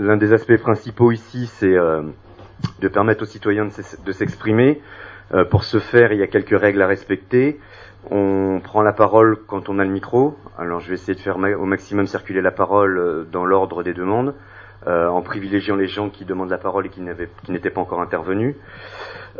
[0.00, 1.76] l'un des aspects principaux ici, c'est
[2.80, 4.80] de permettre aux citoyens de s'exprimer.
[5.50, 7.60] pour ce faire, il y a quelques règles à respecter.
[8.10, 10.36] On prend la parole quand on a le micro.
[10.58, 14.34] Alors je vais essayer de faire au maximum circuler la parole dans l'ordre des demandes.
[14.86, 18.54] Euh, en privilégiant les gens qui demandent la parole et qui n'étaient pas encore intervenus.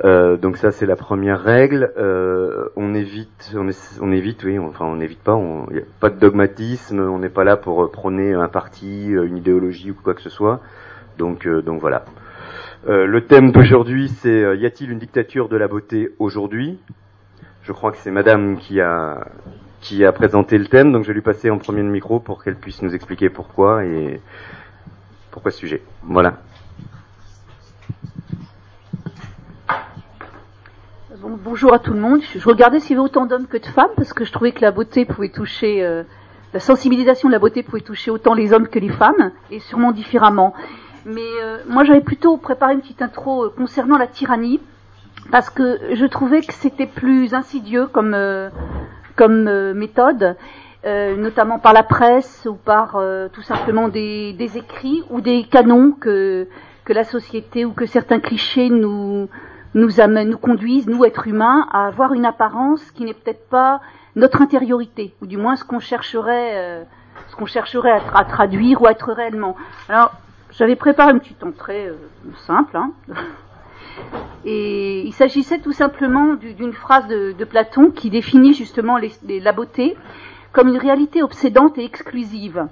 [0.04, 1.92] Euh, donc ça c'est la première règle.
[1.96, 5.40] Euh, on évite, on, évite, oui, enfin on n'évite pas.
[5.70, 7.00] Il n'y a pas de dogmatisme.
[7.00, 10.60] On n'est pas là pour prôner un parti, une idéologie ou quoi que ce soit.
[11.16, 12.04] Donc donc voilà.
[12.86, 16.78] le thème d'aujourd'hui c'est y a-t-il une dictature de la beauté aujourd'hui?
[17.62, 19.26] Je crois que c'est Madame qui a
[19.80, 22.44] qui a présenté le thème, donc je vais lui passer en premier le micro pour
[22.44, 24.20] qu'elle puisse nous expliquer pourquoi et
[25.30, 25.82] pourquoi ce sujet?
[26.02, 26.38] Voilà.
[31.50, 32.20] bonjour à tout le monde.
[32.22, 34.60] Je regardais s'il y avait autant d'hommes que de femmes parce que je trouvais que
[34.60, 36.02] la beauté pouvait toucher, euh,
[36.54, 39.92] la sensibilisation de la beauté pouvait toucher autant les hommes que les femmes et sûrement
[39.92, 40.54] différemment.
[41.06, 44.60] Mais euh, moi j'avais plutôt préparé une petite intro euh, concernant la tyrannie
[45.30, 48.16] parce que je trouvais que c'était plus insidieux comme,
[49.16, 50.36] comme méthode
[50.86, 55.92] euh, notamment par la presse ou par euh, tout simplement des, écrits ou des canons
[55.92, 56.48] que,
[56.84, 59.28] que la société ou que certains clichés nous,
[59.74, 63.82] nous, amènent, nous conduisent, nous êtres humains, à avoir une apparence qui n'est peut-être pas
[64.16, 66.82] notre intériorité, ou du moins ce qu'on chercherait, euh,
[67.28, 69.56] ce qu'on chercherait à, traduire ou à être réellement.
[69.90, 70.12] Alors,
[70.50, 71.92] j'avais préparé une petite entrée
[72.46, 72.92] simple, hein,
[74.46, 79.98] et il s'agissait tout simplement d'une phrase de, Platon qui définit justement la beauté
[80.52, 82.66] comme une réalité obsédante et exclusive.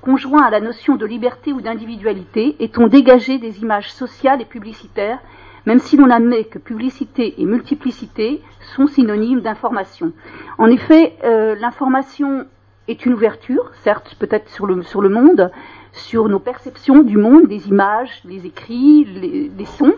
[0.00, 5.18] Conjoint à la notion de liberté ou d'individualité, est-on dégagé des images sociales et publicitaires,
[5.66, 8.40] même si l'on admet que publicité et multiplicité
[8.74, 10.12] sont synonymes d'information.
[10.56, 12.46] En effet, euh, l'information
[12.86, 15.50] est une ouverture, certes peut-être sur le, sur le monde,
[15.92, 19.94] sur nos perceptions du monde, des images, les écrits, les, sons,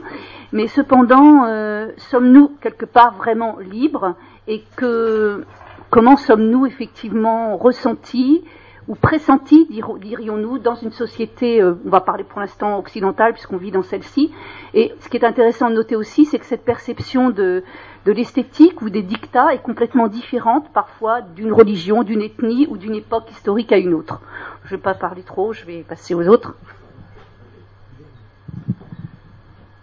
[0.52, 4.14] mais cependant, euh, sommes-nous quelque part vraiment libres
[4.48, 5.44] et que
[5.90, 8.44] Comment sommes-nous effectivement ressentis
[8.86, 13.70] ou pressentis, dirions-nous, dans une société, euh, on va parler pour l'instant occidentale puisqu'on vit
[13.70, 14.32] dans celle-ci.
[14.74, 17.62] Et ce qui est intéressant de noter aussi, c'est que cette perception de,
[18.06, 23.30] l'esthétique ou des dictats est complètement différente parfois d'une religion, d'une ethnie ou d'une époque
[23.30, 24.20] historique à une autre.
[24.64, 26.56] Je ne vais pas parler trop, je vais passer aux autres.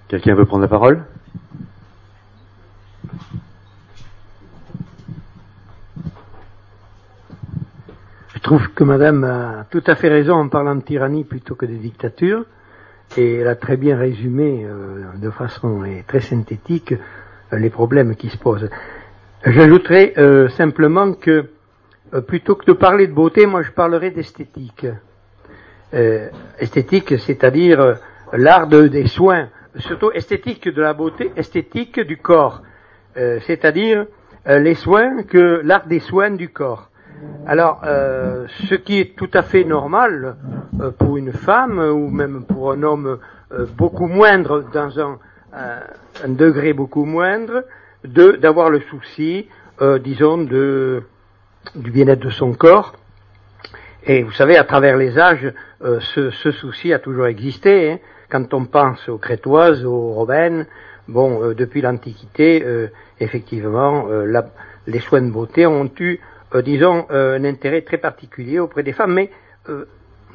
[0.08, 1.06] Quelqu'un veut prendre la parole?
[8.48, 11.74] Trouve que Madame a tout à fait raison en parlant de tyrannie plutôt que de
[11.74, 12.46] dictature,
[13.18, 18.30] et elle a très bien résumé euh, de façon très synthétique euh, les problèmes qui
[18.30, 18.70] se posent.
[19.46, 21.50] J'ajouterai euh, simplement que
[22.26, 24.88] plutôt que de parler de beauté, moi je parlerai d'esthétique.
[26.58, 27.98] esthétique, c'est-à-dire
[28.32, 32.62] l'art des soins, surtout esthétique de la beauté, esthétique du corps,
[33.14, 34.06] c'est-à-dire
[34.46, 36.90] les soins que l'art des soins du corps.
[37.46, 40.36] Alors, euh, ce qui est tout à fait normal
[40.82, 43.20] euh, pour une femme ou même pour un homme
[43.54, 45.18] euh, beaucoup moindre, dans un,
[46.28, 47.64] degré beaucoup moindre,
[48.04, 49.48] d'avoir le souci,
[50.04, 51.02] disons, de,
[51.74, 52.94] du bien-être de son corps.
[54.06, 55.52] Et vous savez, à travers les âges,
[55.82, 57.92] ce, souci a toujours existé.
[57.92, 58.00] Hein.
[58.30, 60.68] Quand on pense aux Crétoises, aux Romaines,
[61.08, 62.64] bon, depuis l'Antiquité,
[63.20, 64.08] effectivement,
[64.86, 66.20] les soins de beauté ont eu
[66.56, 69.30] disons, euh, un intérêt très particulier auprès des femmes, mais
[69.70, 69.86] euh,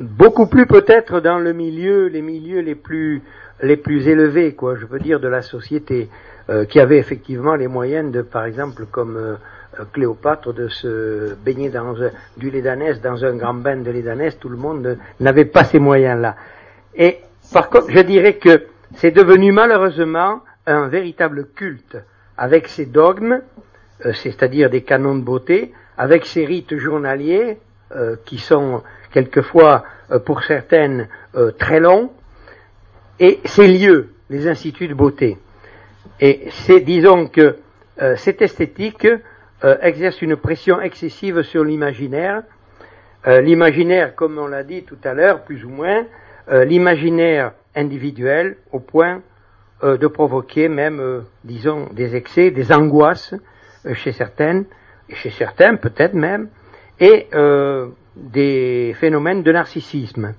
[0.00, 3.22] beaucoup plus peut-être dans le milieu, les milieux les plus
[3.62, 6.08] les plus élevés, quoi, je veux dire, de la société,
[6.68, 9.38] qui avait effectivement les moyens de, par exemple, comme
[9.92, 11.94] Cléopâtre, de se baigner dans
[12.36, 15.62] du lait d'ânesse, dans un grand bain de lait d'ânesse, tout le monde n'avait pas
[15.62, 16.34] ces moyens-là.
[16.96, 17.18] Et
[17.52, 18.64] par contre, je dirais que
[18.96, 21.96] c'est devenu malheureusement un véritable culte,
[22.36, 23.40] avec ses dogmes,
[24.12, 27.58] c'est-à-dire des canons de beauté, avec ces rites journaliers
[27.94, 28.82] euh, qui sont
[29.12, 32.10] quelquefois, euh, pour certaines, euh, très longs,
[33.20, 35.36] et ces lieux, les instituts de beauté.
[36.20, 37.56] Et c'est, disons que
[38.16, 39.06] cette esthétique
[39.62, 42.42] exerce une pression excessive sur l'imaginaire.
[43.26, 46.04] l'imaginaire, comme on l'a dit tout à l'heure, plus ou moins,
[46.50, 49.20] l'imaginaire individuel au point
[49.82, 53.34] de provoquer même, disons, des excès, des angoisses
[53.94, 54.64] chez certaines,
[55.14, 56.48] chez certains peut-être même,
[57.00, 60.34] et euh, des phénomènes de narcissisme.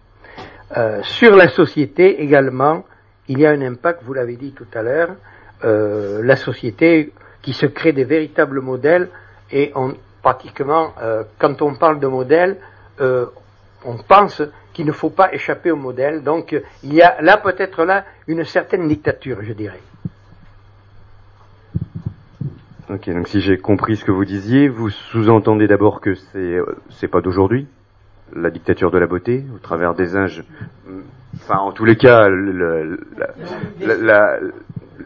[0.78, 2.86] Euh, sur la société également,
[3.28, 5.16] il y a un impact, vous l'avez dit tout à l'heure,
[5.64, 9.10] euh, la société qui se crée des véritables modèles,
[9.52, 10.94] et on, pratiquement,
[11.38, 12.58] quand on parle de modèles,
[13.00, 14.42] on pense
[14.74, 16.24] qu'il ne faut pas échapper au modèle.
[16.24, 19.82] Donc il y a là peut-être là une certaine dictature, je dirais.
[22.90, 26.58] Ok, donc si j'ai compris ce que vous disiez, vous sous-entendez d'abord que c'est
[26.90, 27.66] c'est pas d'aujourd'hui,
[28.36, 30.44] la dictature de la beauté, au travers des âges.
[31.36, 33.00] Enfin, en tous les cas, le,
[33.80, 34.40] la, la,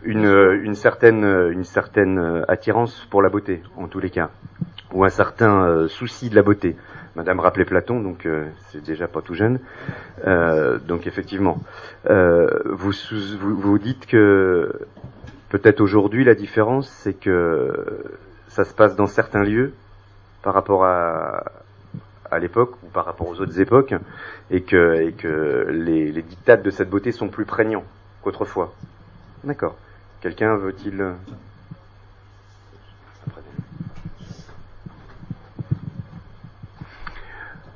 [0.04, 0.26] une,
[0.64, 4.32] une, certaine, une certaine attirance pour la beauté, en tous les cas,
[4.92, 6.76] ou un certain euh, souci de la beauté.
[7.16, 9.60] Madame rappelait Platon, donc euh, c'est déjà pas tout jeune.
[10.26, 11.60] Euh, donc effectivement,
[12.10, 12.92] euh, vous,
[13.40, 14.72] vous, vous dites que
[15.50, 18.04] peut-être aujourd'hui la différence, c'est que
[18.48, 19.74] ça se passe dans certains lieux
[20.42, 21.44] par rapport à,
[22.32, 23.94] à l'époque ou par rapport aux autres époques,
[24.52, 27.84] et que, et que les, les dictates de cette beauté sont plus prégnants
[28.22, 28.74] qu'autrefois.
[29.44, 29.76] D'accord.
[30.22, 31.14] Quelqu'un veut-il?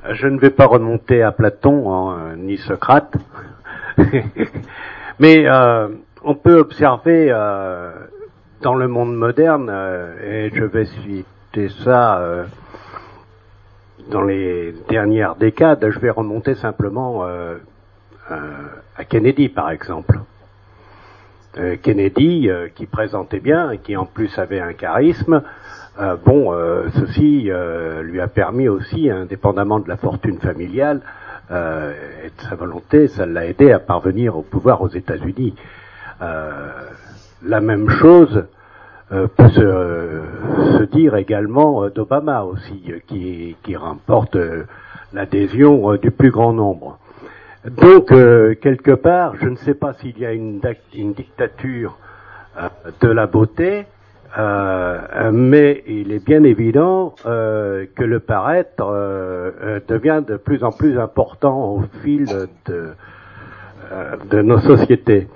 [0.10, 3.16] Je ne vais pas remonter à Platon hein, ni Socrate,
[5.20, 5.90] mais euh,
[6.24, 7.92] on peut observer euh,
[8.62, 12.46] dans le monde moderne, euh, et je vais citer ça euh,
[14.10, 17.24] dans les dernières décades, je vais remonter simplement
[18.28, 20.20] à Kennedy par exemple.
[21.84, 25.44] Kennedy, qui présentait bien, et qui en plus avait un charisme,
[26.26, 26.52] bon,
[26.96, 27.52] ceci
[28.02, 31.02] lui a permis aussi, indépendamment de la fortune familiale
[31.52, 35.54] et de sa volonté, ça l'a aidé à parvenir au pouvoir aux États-Unis.
[36.22, 38.46] La même chose
[39.10, 44.38] peut se, dire également d'Obama aussi, qui, remporte
[45.14, 47.00] l'adhésion du plus grand nombre.
[47.66, 50.62] Donc, quelque part, je ne sais pas s'il y a une,
[50.94, 51.98] dictature
[53.02, 53.86] de la beauté,
[54.38, 60.64] euh, mais il est bien évident euh, que le paraître euh, euh devient de plus
[60.64, 62.26] en plus important au fil
[62.70, 62.94] euh,
[64.30, 65.28] de nos sociétés.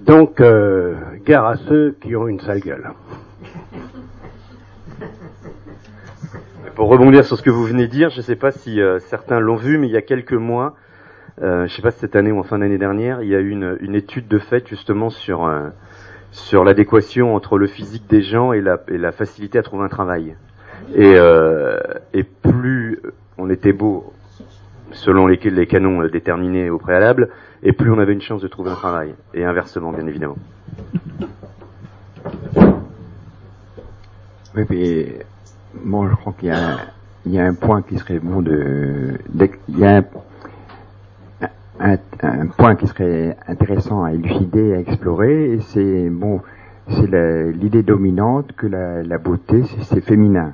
[0.00, 0.94] Donc, euh,
[1.24, 2.90] gare à ceux qui ont une sale gueule.
[6.74, 9.38] Pour rebondir sur ce que vous venez de dire, je ne sais pas si certains
[9.40, 10.74] l'ont vu, mais il y a quelques mois,
[11.40, 13.40] je ne sais pas si cette année ou en fin d'année dernière, il y a
[13.40, 15.46] eu une, étude de fait justement sur
[16.32, 20.34] sur l'adéquation entre le physique des gens et la, facilité à trouver un travail.
[20.98, 21.78] Euh,
[22.12, 23.00] et plus
[23.38, 24.12] on était beau,
[24.92, 27.28] selon les, les canons déterminés au préalable,
[27.62, 29.14] et plus on avait une chance de trouver un travail.
[29.34, 30.36] Et inversement, bien évidemment.
[34.54, 35.18] Oui, mais
[35.82, 39.18] bon, je crois qu'il y, y, a un point qui serait bon de,
[39.68, 40.02] il y a
[41.80, 46.42] un, point qui serait intéressant à élucider, à explorer, c'est bon,
[46.90, 47.10] c'est
[47.52, 50.52] l'idée dominante que la, la beauté c'est féminin.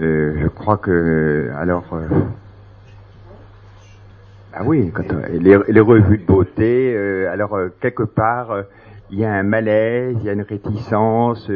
[0.00, 2.06] Euh, je crois que alors euh,
[4.54, 8.64] ah oui, quand les, les, revues de beauté, euh, alors euh, quelque part
[9.10, 11.50] il y a un malaise, il y a une réticence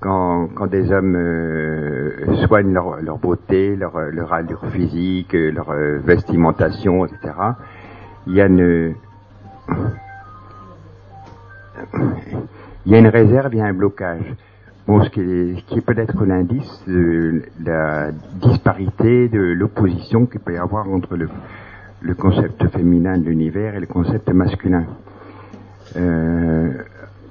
[0.00, 5.98] quand, quand des hommes euh, soignent leur, leur, beauté, leur, leur allure physique, leur euh,
[5.98, 7.32] vestimentation, etc.,
[8.26, 8.94] il y a une
[12.86, 14.34] il y a une réserve, il y a un blocage.
[14.86, 20.54] Bon, ce qui est, qui est peut-être l'indice de la disparité, de l'opposition qu'il peut
[20.54, 21.28] y avoir entre le,
[22.00, 24.84] le concept féminin de l'univers et le concept masculin.
[25.96, 26.72] Euh,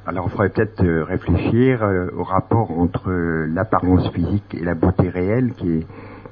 [0.08, 5.10] alors, il faudrait peut-être euh, réfléchir euh, au rapport entre l'apparence physique et la beauté
[5.10, 5.86] réelle qui,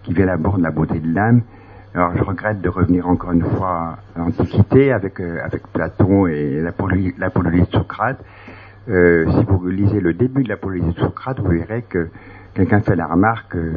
[0.09, 1.41] vient d'abord de la beauté de l'âme.
[1.95, 7.61] Alors, je regrette de revenir encore une fois à l'Antiquité avec, avec Platon et l'apologie
[7.61, 8.17] de Socrate.
[8.87, 12.09] Si vous lisez le début de l'apologie de Socrate, vous verrez que
[12.55, 13.73] quelqu'un fait la remarque que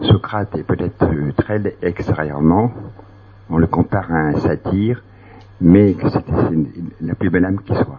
[0.00, 2.72] Socrate est peut-être très extérieurement,
[3.50, 5.02] on le compare à un satyre,
[5.60, 6.32] mais que c'était
[7.00, 7.98] la plus belle âme qui soit.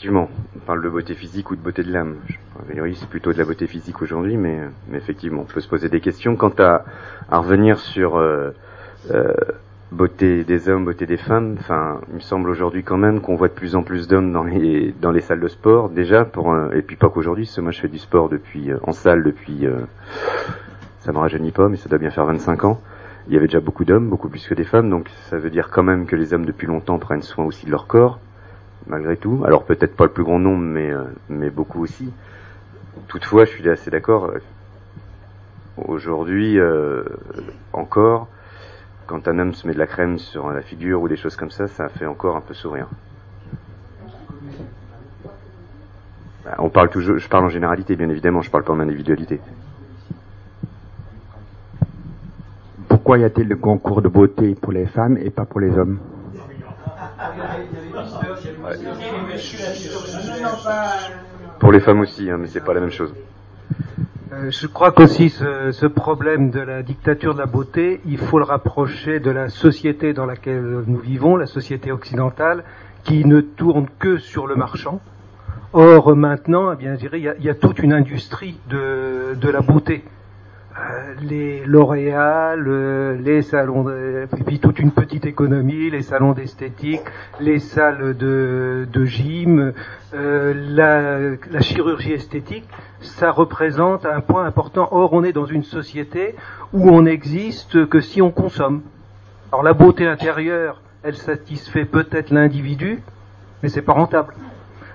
[0.00, 2.16] effectivement, on parle de beauté physique ou de beauté de l'âme.
[2.58, 4.60] A c'est plutôt de la beauté physique aujourd'hui, mais,
[4.94, 6.36] effectivement, on peut se poser des questions.
[6.36, 6.84] Quant à,
[7.30, 8.50] revenir sur euh,
[9.10, 9.34] euh,
[9.92, 13.48] beauté des hommes, beauté des femmes, enfin, il me semble aujourd'hui quand même qu'on voit
[13.48, 16.80] de plus en plus d'hommes dans les dans les salles de sport déjà, pour et
[16.80, 19.66] puis pas qu'aujourd'hui, moi je fais du sport depuis euh, en salle depuis,
[21.00, 22.80] ça me rajeunit pas, mais ça doit bien faire 25 ans.
[23.28, 25.70] Il y avait déjà beaucoup d'hommes, beaucoup plus que des femmes, donc ça veut dire
[25.70, 28.18] quand même que les hommes depuis longtemps prennent soin aussi de leur corps
[28.86, 29.42] malgré tout.
[29.46, 32.12] Alors peut-être pas le plus grand nombre, mais, euh, mais beaucoup aussi.
[33.08, 34.26] Toutefois, je suis assez d'accord.
[34.26, 34.38] Euh,
[35.76, 37.04] aujourd'hui, euh,
[37.72, 38.28] encore,
[39.06, 41.50] quand un homme se met de la crème sur la figure ou des choses comme
[41.50, 42.88] ça, ça fait encore un peu sourire.
[46.44, 49.40] Bah, on parle toujours, je parle en généralité, bien évidemment, je parle pas en individualité.
[53.10, 55.98] Pourquoi y a-t-il le concours de beauté pour les femmes et pas pour les hommes?
[61.58, 63.12] Pour les femmes aussi, hein, mais c'est pas la même chose.
[64.32, 68.38] Euh, je crois qu'aussi ce, ce, problème de la dictature de la beauté, il faut
[68.38, 72.62] le rapprocher de la société dans laquelle nous vivons, la société occidentale,
[73.02, 75.00] qui ne tourne que sur le marchand.
[75.72, 78.60] Or maintenant, eh bien, je dirais, il y, a, il y a toute une industrie
[78.68, 80.04] de, de la beauté.
[80.80, 86.32] Euh, les L'Oréal, euh, les salons, de, et puis toute une petite économie, les salons
[86.32, 87.02] d'esthétique,
[87.38, 89.74] les salles de, de gym,
[90.14, 92.66] euh, la, la, chirurgie esthétique,
[93.00, 94.88] ça représente un point important.
[94.90, 96.34] Or, on est dans une société
[96.72, 98.80] où on n'existe que si on consomme.
[99.52, 103.02] Alors, la beauté intérieure, elle satisfait peut-être l'individu,
[103.62, 104.32] mais c'est pas rentable.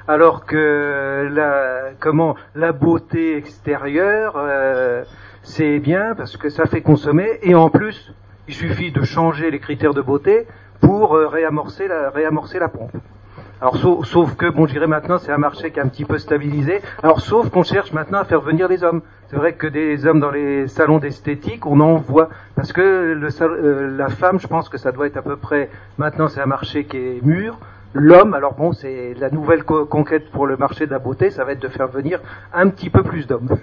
[0.07, 5.03] Alors que la, comment, la beauté extérieure, euh,
[5.45, 8.13] c'est bien parce que ça fait consommer et en plus,
[8.47, 10.47] il suffit de changer les critères de beauté
[10.81, 12.91] pour euh, réamorcer la, réamorcer la pompe.
[13.61, 16.17] Alors sauf, que bon, je dirais maintenant c'est un marché qui est un petit peu
[16.17, 16.81] stabilisé.
[17.01, 19.01] Alors sauf qu'on cherche maintenant à faire venir des hommes.
[19.29, 23.97] C'est vrai que des hommes dans les salons d'esthétique, on en voit parce que euh,
[23.97, 26.85] la femme, je pense que ça doit être à peu près maintenant c'est un marché
[26.85, 27.57] qui est mûr.
[27.93, 31.45] L'homme, alors bon, c'est la nouvelle co conquête pour le marché de la beauté, ça
[31.45, 32.19] va être de faire venir
[32.53, 33.57] un petit peu plus d'hommes.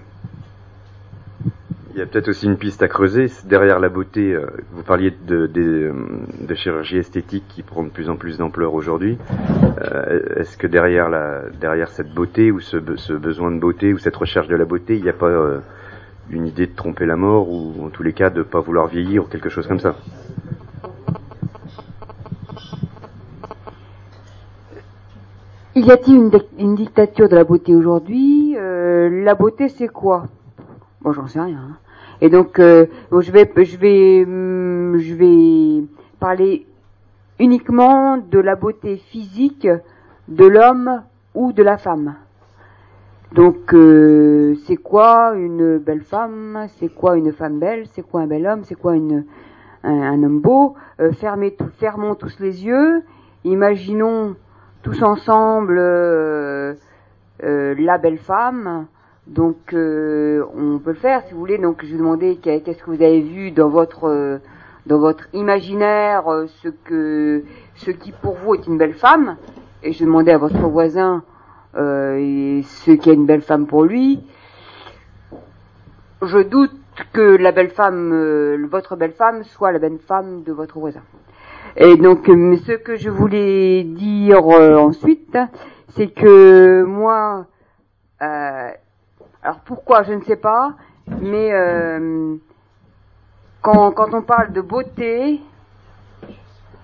[1.94, 3.26] Il y a peut-être aussi une piste à creuser.
[3.44, 8.16] Derrière la beauté, euh, vous parliez de, euh, chirurgie esthétique qui prend de plus en
[8.16, 9.18] plus d'ampleur aujourd'hui.
[9.78, 11.10] Euh, Est-ce que derrière,
[11.90, 15.10] cette beauté ou ce, besoin de beauté ou cette recherche de la beauté, il n'y
[15.10, 15.30] a pas
[16.30, 18.86] une idée de tromper la mort ou en tous les cas de ne pas vouloir
[18.86, 19.96] vieillir ou quelque chose comme ça?
[25.74, 28.56] Y a-t-il une, dictature de la beauté aujourd'hui?
[28.56, 30.28] La beauté, c'est quoi?
[31.02, 31.58] Bon, j'en sais rien.
[31.58, 31.76] Hein.
[32.22, 35.84] Et donc, euh, je vais, je vais, hum, je vais
[36.20, 36.64] parler
[37.40, 39.66] uniquement de la beauté physique
[40.28, 41.02] de l'homme
[41.34, 42.14] ou de la femme.
[43.32, 46.68] Donc, euh, c'est quoi une belle femme?
[46.78, 47.86] C'est quoi une femme belle?
[47.88, 48.62] C'est quoi un bel homme?
[48.62, 49.24] C'est quoi une,
[49.82, 50.76] un, homme beau?
[51.00, 53.02] Euh, fermez Fermons tous les yeux.
[53.42, 54.36] Imaginons
[54.82, 56.74] tous ensemble euh,
[57.42, 58.86] euh, la belle femme.
[59.26, 61.58] Donc euh, on peut le faire si vous voulez.
[61.58, 64.40] Donc je vous demandais qu'est-ce que vous avez vu dans votre
[64.86, 66.24] dans votre imaginaire
[66.62, 67.44] ce que
[67.76, 69.36] ce qui pour vous est une belle femme.
[69.82, 71.22] Et je demandais à votre voisin
[71.74, 74.20] ce qui est une belle femme pour lui.
[76.22, 76.72] Je doute
[77.12, 81.02] que la belle femme, votre belle femme, soit la belle femme de votre voisin.
[81.76, 85.38] Et donc, ce que je voulais dire euh, ensuite,
[85.88, 87.46] c'est que moi,
[88.20, 88.70] euh,
[89.42, 90.74] alors pourquoi, je ne sais pas,
[91.20, 92.36] mais euh,
[93.60, 95.40] quand, quand on parle de beauté,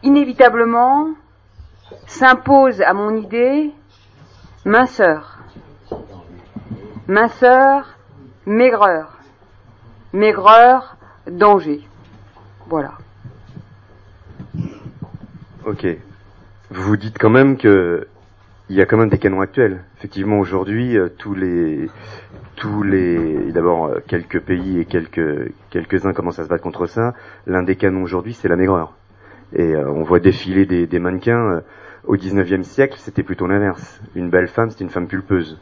[0.03, 1.11] inévitablement
[2.07, 3.73] s'impose à mon idée
[4.65, 5.39] minceur.
[7.07, 7.97] Minceur,
[8.45, 9.19] maigreur.
[10.13, 10.97] Maigreur,
[11.31, 11.81] danger.
[12.67, 12.93] Voilà.
[15.65, 15.87] Ok.
[16.71, 18.09] Vous vous dites quand même que
[18.69, 19.85] il y a quand même des canons actuels.
[19.99, 21.89] Effectivement, aujourd'hui, euh, tous les,
[22.57, 27.15] tous les, d'abord euh, quelques pays et quelques quelques-uns commencent à se battre contre ça.
[27.47, 28.95] L'un des canons aujourd'hui, c'est la maigreur.
[29.55, 31.53] Et euh, on voit défiler des, des mannequins.
[31.53, 31.61] Euh,
[32.07, 34.01] au 19e siècle, c'était plutôt l'inverse.
[34.15, 35.59] Une belle femme, c'était une femme pulpeuse.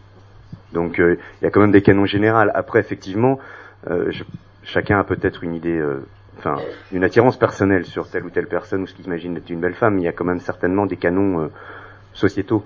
[0.72, 2.48] Donc, il y a quand même des canons généraux.
[2.54, 3.40] Après, effectivement,
[3.88, 4.22] je,
[4.62, 5.82] chacun a peut-être une idée
[6.38, 6.56] enfin,
[6.92, 9.74] une attirance personnelle sur telle ou telle personne ou ce qu'il imagine être une belle
[9.74, 11.48] femme, il y a quand même certainement des canons euh,
[12.12, 12.64] sociétaux.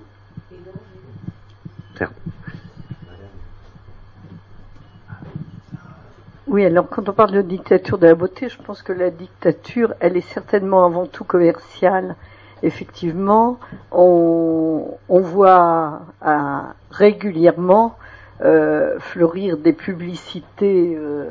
[6.47, 9.93] Oui, alors quand on parle de dictature de la beauté, je pense que la dictature,
[10.01, 12.15] elle est certainement avant tout commerciale.
[12.61, 13.57] Effectivement,
[13.91, 17.95] on, voit à, régulièrement
[18.41, 21.29] euh, fleurir des publicités euh,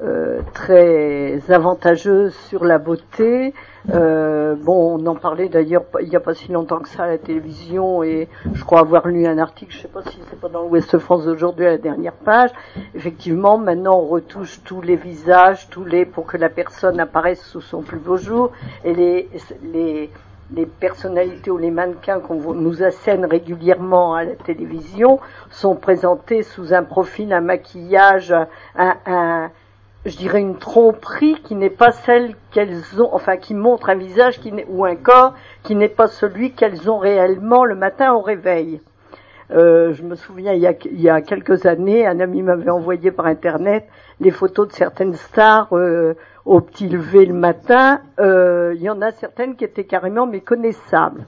[0.00, 3.54] euh, très avantageuse sur la beauté.
[3.92, 7.06] Euh, bon, on en parlait d'ailleurs il n'y a pas si longtemps que ça à
[7.06, 10.40] la télévision et je crois avoir lu un article, je ne sais pas si c'est
[10.40, 12.50] pas dans l'Ouest France d'aujourd'hui à la dernière page.
[12.94, 17.60] Effectivement, maintenant on retouche tous les visages, tous les pour que la personne apparaisse sous
[17.60, 18.52] son plus beau jour
[18.84, 19.28] et les
[19.62, 20.10] les
[20.54, 25.18] les personnalités ou les mannequins qu'on nous assène régulièrement à la télévision
[25.50, 28.34] sont présentés sous un profil, un maquillage,
[28.76, 29.50] un, un
[30.04, 34.40] je dirais une tromperie qui n'est pas celle qu'elles ont, enfin qui montre un visage
[34.40, 38.80] qui ou un corps qui n'est pas celui qu'elles ont réellement le matin au réveil.
[39.50, 43.86] Euh, je me souviens il y, a, quelques années, un ami m'avait envoyé par internet
[44.20, 49.00] les photos de certaines stars euh, au petit lever le matin, euh, il y en
[49.02, 51.26] a certaines qui étaient carrément méconnaissables.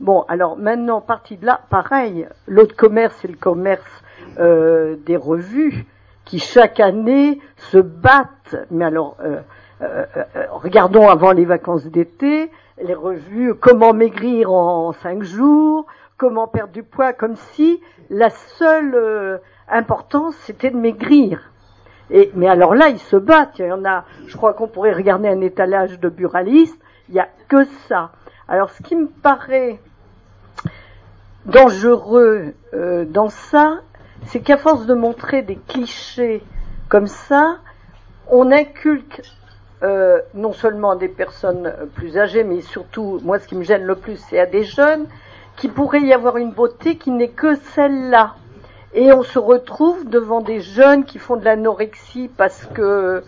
[0.00, 4.02] Bon, alors maintenant, partie de là, pareil, l'autre commerce, c'est le commerce
[4.38, 5.86] des revues
[6.26, 8.56] qui chaque année se battent.
[8.70, 9.40] Mais alors, euh,
[9.80, 12.50] euh, euh, regardons avant les vacances d'été,
[12.82, 15.86] les revues Comment maigrir en cinq jours,
[16.18, 17.80] Comment perdre du poids, comme si
[18.10, 21.52] la seule euh, importance c'était de maigrir.
[22.10, 23.58] Et, mais alors là, ils se battent.
[23.58, 26.80] Il y en a, je crois qu'on pourrait regarder un étalage de buralistes.
[27.08, 28.12] Il n'y a que ça.
[28.48, 29.80] Alors, ce qui me paraît
[31.46, 33.80] dangereux euh, dans ça,
[34.24, 36.42] c'est qu'à force de montrer des clichés
[36.88, 37.58] comme ça,
[38.28, 39.22] on inculque
[39.82, 43.84] euh, non seulement à des personnes plus âgées, mais surtout, moi, ce qui me gêne
[43.84, 45.06] le plus, c'est à des jeunes,
[45.56, 48.34] qu'il pourrait y avoir une beauté qui n'est que celle-là.
[48.94, 53.22] Et on se retrouve devant des jeunes qui font de l'anorexie parce que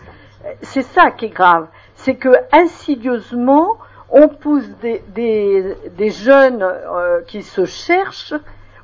[0.62, 1.66] c'est ça qui est grave.
[1.94, 3.76] C'est que insidieusement,
[4.10, 8.34] on pousse des jeunes euh, qui se cherchent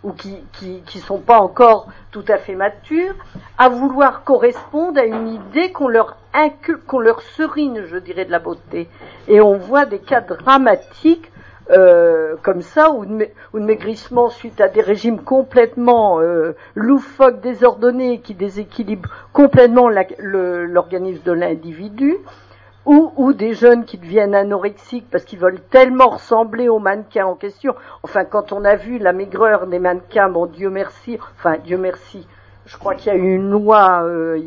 [0.05, 3.15] ou qui, qui, qui sont pas encore tout à fait matures
[3.59, 6.17] à vouloir correspondre à une idée qu'on leur
[6.89, 8.89] qu'on leur serine, je dirais, de la beauté.
[9.29, 11.31] Et on voit des cas dramatiques
[11.71, 17.41] euh, comme ça, ou de, ou de, maigrissement suite à des régimes complètement euh, loufoques,
[17.41, 22.19] désordonnés, qui déséquilibrent complètement l'organisme de l'individu,
[22.87, 27.75] ou, des jeunes qui deviennent anorexiques parce qu'ils veulent tellement ressembler aux mannequins en question.
[28.03, 32.27] Enfin, quand on a vu la maigreur des mannequins, bon Dieu merci, enfin Dieu merci,
[32.67, 34.39] je crois qu'il y a eu une loi euh,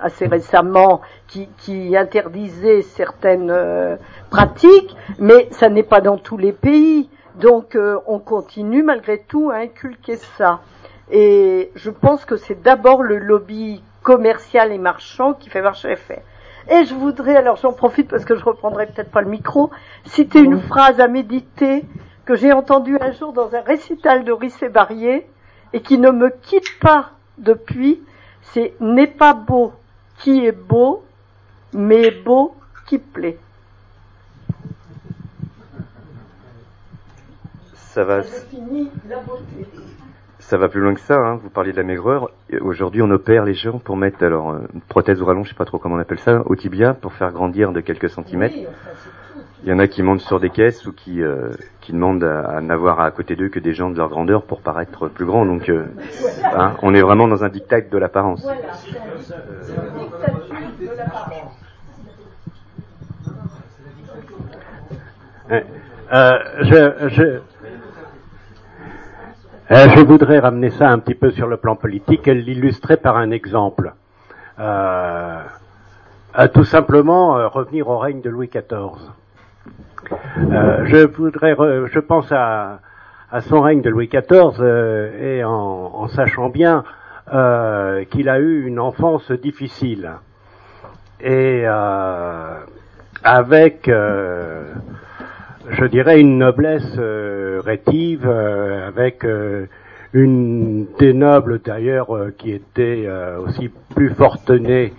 [0.00, 3.96] assez récemment qui, interdisait certaines euh,
[4.30, 7.08] pratiques, mais ça n'est pas dans tous les pays.
[7.36, 10.60] Donc euh, on continue malgré tout à inculquer ça.
[11.10, 16.22] Et je pense que c'est d'abord le lobby commercial et marchand qui fait marcher l'effet.
[16.70, 19.70] Et je voudrais, alors j'en profite parce que je reprendrai peut-être pas le micro,
[20.04, 21.84] citer une phrase à méditer
[22.26, 25.26] que j'ai entendue un jour dans un récital de Rissé Barrier
[25.72, 28.02] et qui ne me quitte pas depuis,
[28.42, 29.72] c'est n'est pas beau
[30.18, 31.04] qui est beau,
[31.72, 32.54] mais beau
[32.86, 33.38] qui plaît.
[37.74, 38.22] Ça va.
[38.22, 38.42] Ça
[40.56, 41.16] va plus loin que ça.
[41.16, 41.38] Hein.
[41.42, 42.30] Vous parliez de la maigreur.
[42.60, 45.64] Aujourd'hui, on opère les gens pour mettre alors une prothèse ou rallonge, je sais pas
[45.64, 48.54] trop comment on appelle ça, au tibia pour faire grandir de quelques centimètres.
[48.56, 48.66] Oui,
[49.64, 52.42] il y en a qui montent sur des caisses ou qui, euh, qui demandent à,
[52.42, 55.44] à n'avoir à côté d'eux que des gens de leur grandeur pour paraître plus grands.
[55.44, 55.86] Donc, euh,
[56.44, 58.42] hein, on est vraiment dans un diktat de l'apparence.
[58.42, 58.58] Voilà,
[66.12, 67.40] euh, je, je,
[69.70, 73.30] je voudrais ramener ça un petit peu sur le plan politique et l'illustrer par un
[73.30, 73.92] exemple.
[74.58, 75.42] Euh,
[76.54, 79.10] tout simplement revenir au règne de Louis XIV.
[80.38, 81.56] Euh, je voudrais,
[81.92, 82.80] je pense à,
[83.30, 86.84] à, son règne de Louis XIV euh, et en, en, sachant bien
[87.32, 90.12] euh, qu'il a eu une enfance difficile
[91.20, 91.66] et
[93.24, 93.90] avec,
[95.70, 96.98] je dirais, une noblesse
[97.64, 99.24] rétive, avec
[100.12, 104.92] une des nobles d'ailleurs qui était aussi plus fortunée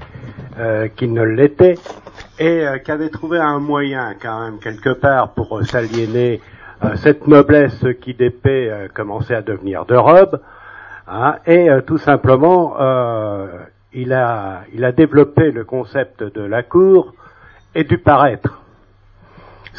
[0.96, 1.76] qu'il ne l'était
[2.40, 6.42] et euh, qui avait trouvé un moyen quand même quelque part pour euh, s'aliéner
[6.84, 10.40] euh, cette noblesse qui d'épée commençait à devenir de robe,
[11.08, 12.76] hein, et tout simplement
[13.92, 17.14] il a il a développé le concept de la cour
[17.76, 18.62] et du paraître.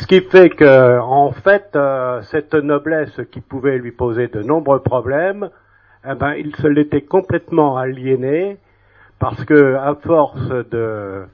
[0.01, 1.79] Ce qui fait que, en fait,
[2.23, 5.51] cette noblesse qui pouvait lui poser de nombreux problèmes,
[6.05, 8.57] eh ben, il se l'était complètement aliéné
[9.19, 11.25] parce que, à force de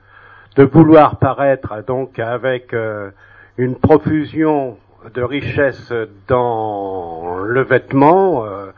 [0.57, 3.11] de vouloir paraître donc avec euh,
[3.59, 4.79] une profusion
[5.15, 5.93] de richesses
[6.29, 8.73] dans le vêtement, euh,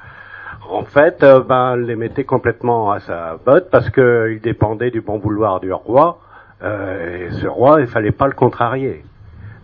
[0.68, 5.18] en fait, euh, ben, les mettait complètement à sa botte parce qu'il dépendait du bon
[5.18, 6.18] vouloir du roi.
[6.62, 9.04] et ce roi, il fallait pas le contrarier.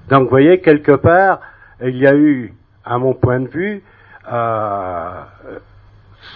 [0.09, 1.41] Donc, vous voyez, quelque part,
[1.83, 3.83] il y a eu, à mon point de vue,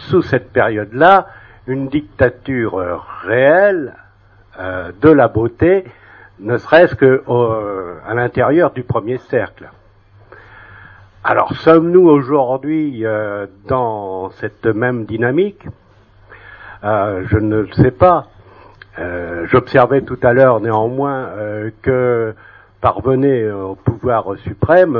[0.08, 1.26] sous cette période-là,
[1.66, 3.94] une dictature réelle
[4.58, 5.84] euh, de la beauté,
[6.40, 7.22] ne serait-ce que
[8.06, 9.68] à l'intérieur du premier cercle.
[11.22, 15.66] Alors sommes-nous aujourd'hui euh, dans cette même dynamique?
[16.84, 18.26] Euh, Je ne le sais pas.
[19.44, 21.28] J'observais tout à l'heure néanmoins
[21.82, 22.34] que
[22.80, 24.98] parvenaient au pouvoir suprême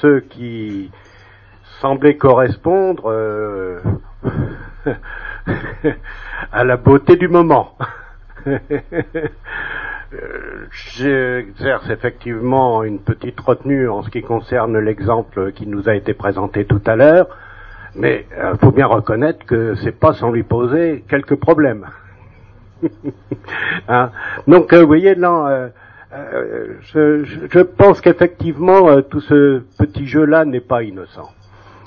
[0.00, 0.90] ceux qui
[1.80, 3.12] semblaient correspondre
[6.52, 7.76] à la beauté du moment.
[10.96, 16.64] j'exerce effectivement une petite retenue en ce qui concerne l'exemple qui nous a été présenté
[16.64, 17.28] tout à l'heure,
[17.94, 21.86] mais il faut bien reconnaître que c'est pas sans lui poser quelques problèmes.
[23.88, 24.10] Hein?
[24.46, 25.70] Donc, vous voyez, là,
[26.92, 31.30] je, je, pense qu'effectivement, tout ce petit jeu-là n'est pas innocent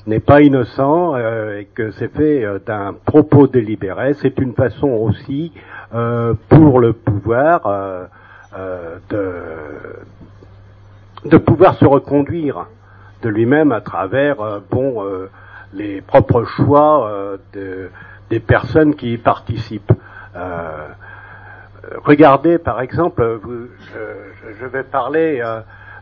[0.07, 4.13] n'est pas innocent euh, et que c'est fait euh, d'un propos délibéré.
[4.15, 5.51] C'est une façon aussi
[5.93, 8.07] euh, pour le pouvoir
[9.09, 9.33] de,
[11.25, 12.67] de pouvoir se reconduire
[13.21, 15.03] de lui-même à travers bon
[15.73, 17.89] les propres choix de,
[18.29, 19.93] des personnes qui y participent.
[22.03, 23.39] Regardez par exemple,
[24.59, 25.41] je, vais parler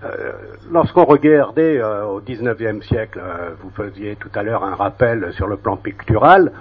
[0.05, 0.31] euh,
[0.71, 5.47] lorsqu'on regardait euh, au XIXe siècle, euh, vous faisiez tout à l'heure un rappel sur
[5.47, 6.51] le plan pictural,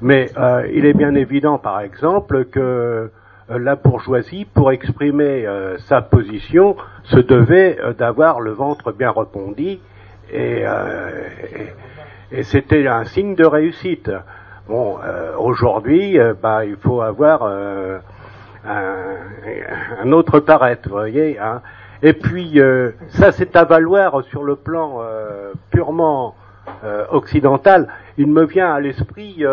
[0.00, 0.30] mais
[0.72, 3.10] il est bien évident, par exemple, que
[3.48, 5.46] la bourgeoisie, pour exprimer
[5.86, 9.80] sa position, se devait d'avoir le ventre bien rebondi,
[10.32, 10.64] et,
[12.32, 14.10] et, c'était un signe de réussite.
[14.66, 14.96] Bon,
[15.38, 17.46] aujourd'hui, bah, il faut avoir
[18.66, 21.38] un, autre paraître, vous voyez.
[21.38, 21.62] Hein.
[22.02, 26.34] Et puis, euh, ça, c'est à valoir sur le plan euh, purement
[26.84, 27.88] euh, occidental.
[28.18, 29.44] Il me vient à l'esprit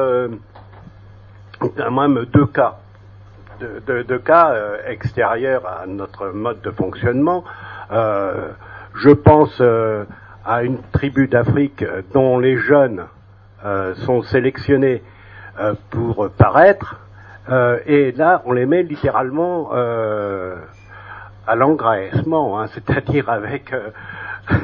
[1.91, 2.79] même deux cas,
[3.59, 4.53] deux, deux, cas
[4.87, 7.43] extérieurs à notre mode de fonctionnement.
[7.91, 9.61] je pense
[10.45, 13.05] à une tribu d'Afrique dont les jeunes
[14.05, 15.03] sont sélectionnés
[15.91, 16.99] pour paraître,
[17.49, 19.71] et là, on les met littéralement
[21.47, 23.89] à l'engraissement, hein, c'est-à-dire avec euh,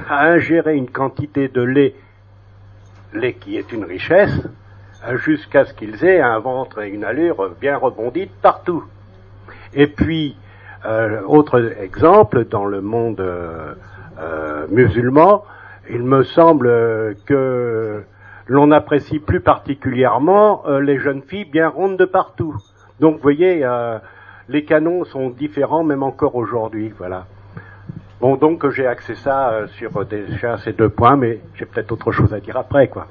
[0.09, 1.95] à ingérer une quantité de lait,
[3.13, 4.41] lait qui est une richesse,
[5.07, 8.83] euh, jusqu'à ce qu'ils aient un ventre et une allure bien rebondie partout.
[9.73, 10.37] Et puis,
[10.85, 13.23] euh, autre exemple, dans le monde
[14.69, 15.43] musulman,
[15.89, 18.03] il me semble que
[18.47, 22.55] l'on apprécie plus particulièrement les jeunes filles bien rondes de partout.
[22.99, 23.67] Donc, vous voyez,
[24.49, 26.93] les canons sont différents même encore aujourd'hui.
[26.97, 27.25] Voilà.
[28.19, 32.11] Bon, donc j'ai axé ça euh, sur déjà ces deux points, mais j'ai peut-être autre
[32.11, 33.05] chose à dire après, quoi.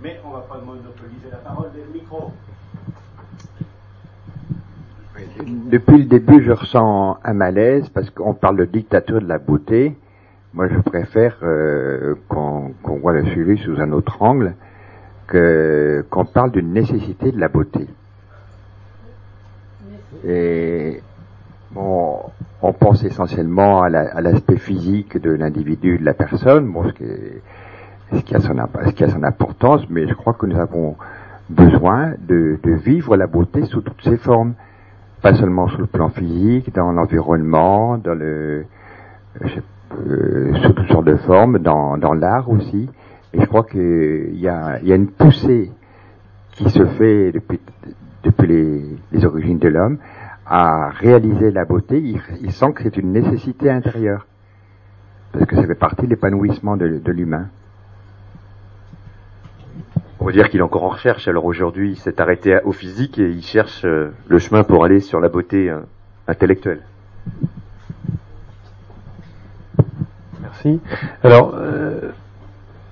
[0.00, 2.30] Mais on va pas monopoliser la parole des micros.
[5.44, 9.96] Depuis le début, je ressens un malaise parce qu'on parle de dictature de la beauté.
[10.52, 14.54] Moi, je préfère euh, qu'on voit le sujet sous un autre angle,
[15.26, 17.86] que qu'on parle d'une nécessité de la beauté.
[20.26, 21.00] Et
[21.72, 22.20] bon,
[22.62, 27.04] on pense essentiellement à l'aspect physique de l'individu, de la personne, bon, ce qui,
[28.12, 28.54] ce, qui a son,
[28.86, 30.96] ce qui a son importance, mais je crois que nous avons
[31.50, 34.54] besoin de, de vivre la beauté sous toutes ses formes,
[35.20, 38.64] pas seulement sur le plan physique, dans l'environnement, dans le,
[39.42, 42.88] euh, sous toutes sortes de formes, dans, dans l'art aussi.
[43.34, 45.70] Et je crois qu'il y a, y a une poussée
[46.52, 47.60] qui se fait depuis,
[48.22, 49.98] depuis les, les origines de l'homme
[50.46, 51.98] à réaliser la beauté,
[52.40, 54.26] il, sent que c'est une nécessité intérieure,
[55.32, 57.48] parce que ça fait partie de l'épanouissement de, l'humain.
[60.20, 63.18] On va dire qu'il est encore en recherche, alors aujourd'hui il s'est arrêté au physique
[63.18, 65.80] et il cherche euh, le chemin pour aller sur la beauté euh,
[66.28, 66.80] intellectuelle.
[70.40, 70.80] Merci.
[71.22, 72.10] Alors, euh,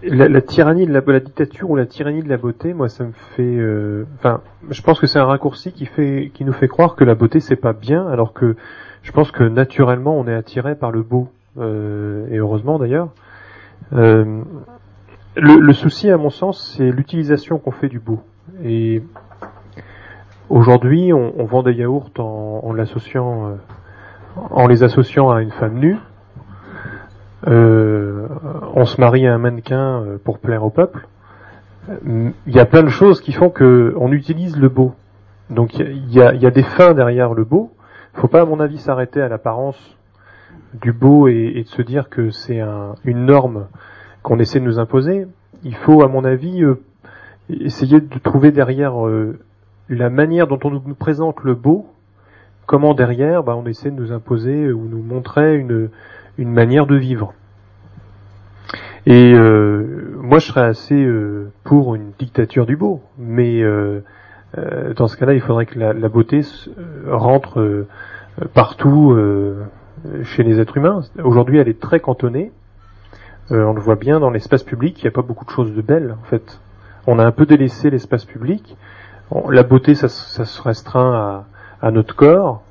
[0.02, 3.12] la, tyrannie de la, la, dictature ou la tyrannie de la beauté, moi, ça me
[3.36, 3.42] fait.
[3.42, 7.04] Euh, enfin, je pense que c'est un raccourci qui fait, qui nous fait croire que
[7.04, 8.56] la beauté c'est pas bien, alors que
[9.02, 13.08] je pense que naturellement on est attiré par le beau, euh, et heureusement d'ailleurs.
[13.92, 14.42] Euh,
[15.36, 18.20] le, le, souci, à mon sens, c'est l'utilisation qu'on fait du beau.
[18.64, 19.02] Et
[20.50, 23.54] aujourd'hui, on, on, vend des yaourts en, en l'associant, euh,
[24.50, 25.96] en les associant à une femme nue.
[27.46, 28.28] Euh,
[28.74, 31.06] on se marie à un mannequin euh, pour plaire au peuple.
[32.04, 34.94] Il y a plein de choses qui font que on utilise le beau.
[35.50, 37.72] Donc il y a, des fins derrière le beau.
[38.14, 39.96] Il faut pas, à mon avis, s'arrêter à l'apparence
[40.80, 43.66] du beau et, de se dire que c'est un, une norme
[44.22, 45.26] qu'on essaie de nous imposer.
[45.64, 46.80] Il faut, à mon avis, euh,
[47.50, 48.94] essayer de trouver derrière
[49.88, 51.86] la manière dont on nous présente le beau,
[52.66, 55.90] comment derrière, bah, on essaie de nous imposer ou nous montrer une,
[56.38, 57.34] une manière de vivre.
[59.06, 64.00] Et euh, moi, je serais assez euh, pour une dictature du beau, mais euh,
[64.96, 66.42] dans ce cas-là, il faudrait que la, beauté
[67.08, 67.86] rentre
[68.52, 69.16] partout
[70.24, 71.00] chez les êtres humains.
[71.24, 72.52] Aujourd'hui, elle est très cantonnée.
[73.48, 75.80] on le voit bien dans l'espace public, il n'y a pas beaucoup de choses de
[75.80, 76.60] belles, en fait.
[77.06, 78.76] On a un peu délaissé l'espace public.
[79.48, 81.46] la beauté, ça, se restreint
[81.80, 82.62] à notre corps,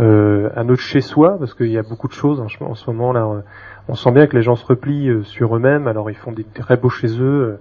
[0.00, 2.90] euh, à notre chez soi, parce qu'il y a beaucoup de choses en, en ce
[2.90, 3.42] moment là.
[3.88, 5.88] On sent bien que les gens se replient euh, sur eux-mêmes.
[5.88, 7.58] Alors ils font des très beaux chez eux.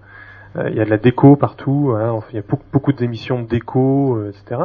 [0.57, 1.93] Euh, il y a de la déco partout.
[1.95, 4.61] Hein, il y a beaucoup, d'émissions de déco, euh, etc.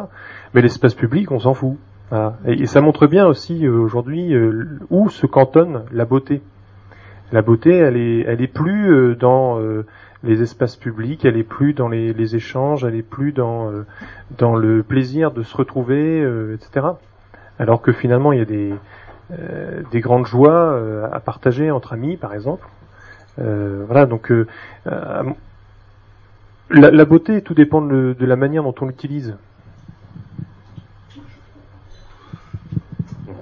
[0.54, 1.76] Mais l'espace public, on s'en fout.
[2.10, 2.36] Voilà.
[2.46, 4.34] Et, ça montre bien aussi euh, aujourd'hui
[4.90, 6.42] où se cantonne la beauté.
[7.32, 9.58] La beauté, elle est, elle est plus dans
[10.22, 13.70] les espaces publics, elle est plus dans les, les échanges, elle est plus dans
[14.36, 16.20] dans le plaisir de se retrouver,
[16.52, 16.88] etc.
[17.58, 18.74] Alors que finalement, il y a des
[19.90, 22.68] des grandes joies à partager entre amis, par exemple.
[23.38, 24.46] Euh, voilà, donc euh,
[26.70, 29.36] la, beauté, tout dépend de, de la manière dont on l'utilise.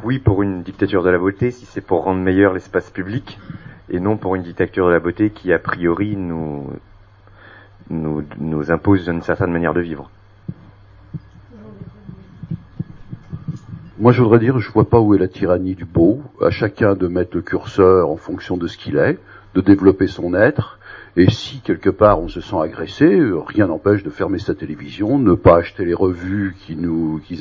[0.04, 3.38] Oui, pour une dictature de la beauté, si c'est pour rendre meilleur l'espace public,
[3.90, 6.70] et non pour une dictature de la beauté qui, a priori, nous,
[7.90, 10.10] nous, nous impose une certaine manière de vivre.
[14.00, 16.22] Moi, je voudrais dire, je vois pas où est la tyrannie du beau.
[16.40, 19.18] À chacun de mettre le curseur en fonction de ce qu'il est,
[19.54, 20.78] de développer son être,
[21.16, 25.34] et si quelque part on se sent agressé, rien n'empêche de fermer sa télévision, ne
[25.34, 27.34] pas acheter les revues qui nous qui,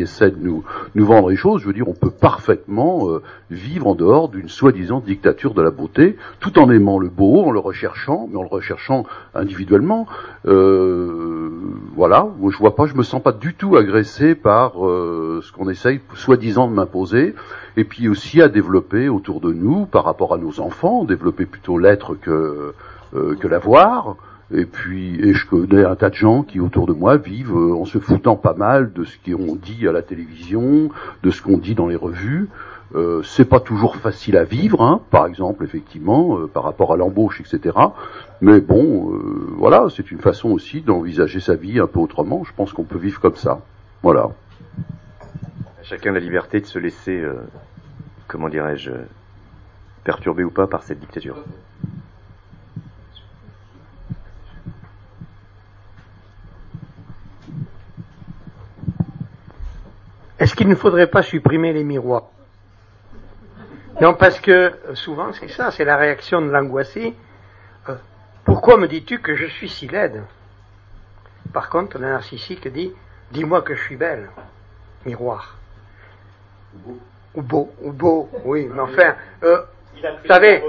[0.00, 1.62] essaient, de nous nous vendre les choses.
[1.62, 5.70] Je veux dire, on peut parfaitement euh, vivre en dehors d'une soi-disant dictature de la
[5.70, 10.06] beauté, tout en aimant le beau, en le recherchant, mais en le recherchant individuellement.
[10.46, 11.50] Euh,
[11.96, 15.68] voilà, je vois pas, je me sens pas du tout agressé par euh, ce qu'on
[15.68, 17.34] essaye soi-disant de m'imposer
[17.76, 21.78] et puis aussi à développer autour de nous, par rapport à nos enfants, développer plutôt
[21.78, 22.72] l'être que
[23.16, 24.16] euh, que l'avoir.
[24.52, 27.74] Et puis, et je connais un tas de gens qui autour de moi vivent euh,
[27.74, 30.90] en se foutant pas mal de ce qu'on dit à la télévision,
[31.22, 32.48] de ce qu'on dit dans les revues.
[32.94, 37.40] Euh, c'est pas toujours facile à vivre, hein, par exemple, effectivement, par rapport à l'embauche,
[37.40, 37.76] etc.
[38.40, 39.10] Mais bon,
[39.56, 42.44] voilà, c'est une façon aussi d'envisager sa vie un peu autrement.
[42.44, 43.60] Je pense qu'on peut vivre comme ça.
[44.02, 44.30] Voilà.
[45.82, 47.24] Chacun la liberté de se laisser,
[48.28, 48.92] comment dirais-je,
[50.04, 51.36] perturber ou pas par cette dictature.
[60.38, 62.24] Est-ce qu'il ne faudrait pas supprimer les miroirs?
[64.00, 67.14] Non, parce que souvent c'est ça, c'est la réaction de l'angoissé.
[67.88, 67.94] Euh,
[68.44, 70.22] pourquoi me dis-tu que je suis si laide?
[71.52, 72.92] Par contre, le narcissique dit
[73.32, 74.28] Dis-moi que je suis belle.
[75.04, 75.56] Miroir.
[77.34, 79.62] Ou beau, ou beau, oui, mais enfin, euh,
[79.94, 80.62] vous savez,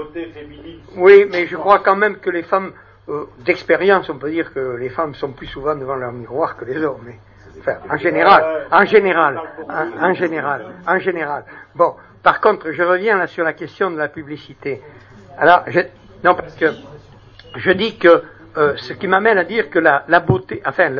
[0.96, 2.72] oui, mais je crois quand même que les femmes,
[3.08, 6.64] euh, d'expérience, on peut dire que les femmes sont plus souvent devant leur miroir que
[6.64, 7.02] les hommes.
[7.04, 7.18] Mais
[7.60, 9.40] Enfin, en général, en général,
[10.00, 11.44] en, général, en général.
[11.74, 14.82] Bon, par contre, je reviens là sur la question de la publicité.
[15.38, 15.80] Alors, je,
[16.24, 16.66] non, parce que
[17.56, 18.22] je dis que
[18.56, 20.90] euh, ce qui m'amène à dire que la, beauté, enfin,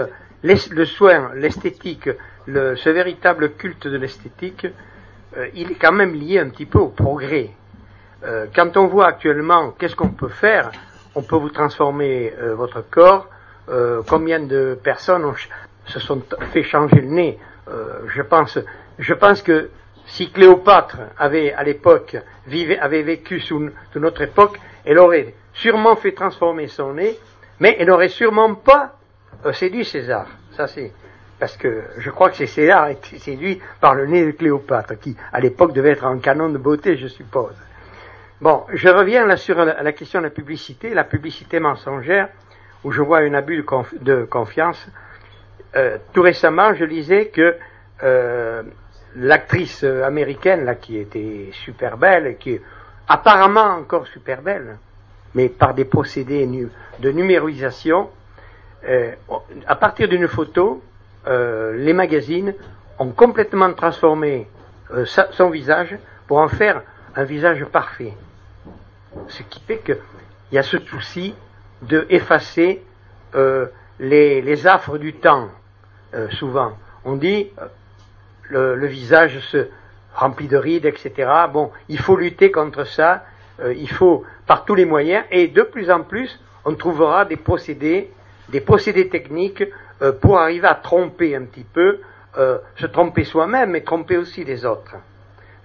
[0.42, 2.08] le, soin, l'esthétique,
[2.46, 4.66] le, ce véritable culte de l'esthétique,
[5.37, 7.50] euh, il est quand même lié un petit peu au progrès.
[8.24, 10.70] Euh, quand on voit actuellement qu'est-ce qu'on peut faire,
[11.14, 13.28] on peut vous transformer votre corps.
[14.06, 15.34] Combien de personnes ont,
[15.88, 16.22] se sont
[16.53, 17.38] fait changer le nez.
[17.68, 19.70] Euh, je pense, que
[20.07, 26.94] si Cléopâtre avait à l'époque vécu sous, notre époque, elle aurait sûrement fait transformer son
[26.94, 27.18] nez,
[27.61, 28.96] mais elle n'aurait sûrement pas
[29.44, 30.27] euh, séduit César.
[30.53, 30.92] Ça c'est
[31.38, 34.98] parce que je crois que c'est César qui été séduit par le nez de Cléopâtre,
[34.98, 37.55] qui à l'époque devait être un canon de beauté, je suppose.
[38.40, 42.29] Bon, je reviens là sur la, question de la publicité, la publicité mensongère,
[42.85, 43.64] où je vois un abus
[44.01, 44.88] de confiance.
[45.76, 47.57] Euh, tout récemment, je lisais que
[48.02, 48.62] euh,
[49.16, 52.62] l'actrice américaine, là, qui était super belle, qui est
[53.07, 54.78] apparemment encore super belle,
[55.35, 56.48] mais par des procédés
[57.00, 58.09] de numérisation,
[58.88, 59.12] euh,
[59.66, 60.83] à partir d'une photo,
[61.26, 62.54] les magazines
[62.98, 64.48] ont complètement transformé
[65.04, 65.94] son visage
[66.26, 66.81] pour en faire
[67.14, 68.14] un visage parfait.
[69.26, 69.98] Ce qui fait qu'il
[70.52, 71.35] y a ce souci
[71.83, 72.83] de effacer
[74.00, 75.50] les, les affres du temps.
[76.14, 76.73] Euh, souvent.
[77.05, 77.51] On dit
[78.53, 79.68] euh, le, visage se
[80.14, 81.31] remplit de rides, etc.
[81.53, 83.25] Bon, il faut lutter contre ça.
[83.61, 87.37] Euh, il faut par tous les moyens et de plus en plus, on trouvera des
[87.37, 88.11] procédés,
[88.49, 89.64] des procédés techniques
[90.23, 92.01] pour arriver à tromper un petit peu,
[92.37, 94.94] se tromper soi-même, mais tromper aussi les autres.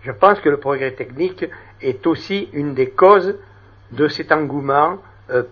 [0.02, 1.46] Je pense que le progrès technique
[1.82, 3.36] est aussi une des causes
[3.92, 4.98] de cet engouement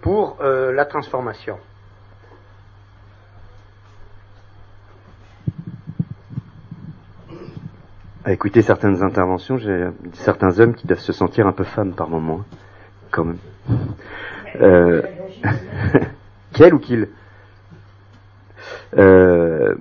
[0.02, 1.60] pour la transformation.
[8.24, 12.10] À écouter certaines interventions, j'ai certains hommes qui doivent se sentir un peu femmes par
[12.10, 12.42] moment,
[13.10, 13.38] quand même.
[14.60, 15.02] Euh,
[16.54, 17.08] quel ou qu'il?
[18.98, 19.76] Euh,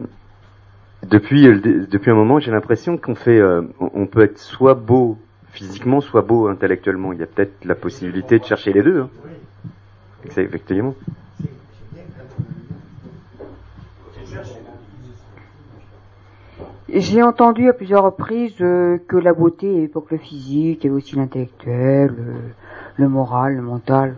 [1.03, 3.43] depuis, euh, depuis un moment, j'ai l'impression qu'on fait,
[3.81, 5.19] on peut être soit beau
[5.53, 7.13] physiquement, soit beau intellectuellement.
[7.13, 9.03] Il y a peut-être la possibilité de chercher les deux.
[9.03, 9.11] Hein.
[10.31, 10.95] C'est effectivement.
[16.93, 22.13] J'ai entendu à plusieurs reprises euh, que la beauté évoque le physique, et aussi l'intellectuel,
[22.17, 22.35] le,
[22.97, 24.17] le moral, le mental.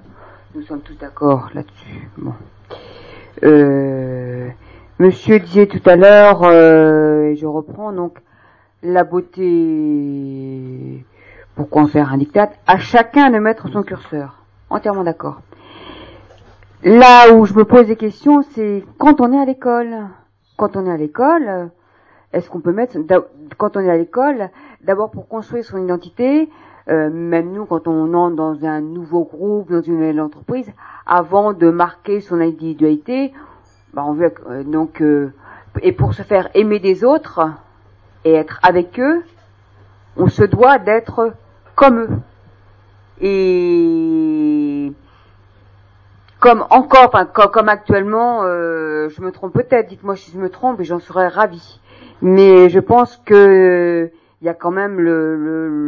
[0.55, 2.09] Nous sommes tous d'accord là-dessus.
[2.17, 2.33] Bon.
[3.43, 4.49] Euh,
[4.99, 8.19] monsieur disait tout à l'heure, euh, et je reprends donc,
[8.83, 11.05] la beauté,
[11.55, 14.45] pourquoi en faire un diktat À chacun de mettre son curseur.
[14.71, 15.43] Entièrement d'accord.
[16.85, 20.09] Là où je me pose des questions, c'est quand on est à l'école.
[20.57, 21.71] Quand on est à l'école,
[22.33, 22.97] est-ce qu'on peut mettre,
[23.59, 24.51] quand on est à l'école,
[24.83, 26.49] d'abord pour construire son identité,
[26.89, 30.71] euh, même nous quand on entre dans un nouveau groupe, dans une nouvelle entreprise,
[31.07, 33.33] avant de marquer son individualité,
[33.95, 35.33] bah on veut euh, donc euh,
[35.83, 37.49] et pour se faire aimer des autres
[38.25, 39.23] et être avec eux,
[40.17, 41.33] on se doit d'être
[41.75, 42.09] comme eux.
[43.21, 44.93] Et
[46.41, 50.51] comme encore, enfin, co- comme actuellement, euh, je me trompe peut-être, dites-moi si je me
[50.51, 51.81] trompe et j'en serais ravi.
[52.23, 55.37] Mais je pense que il y a quand même le,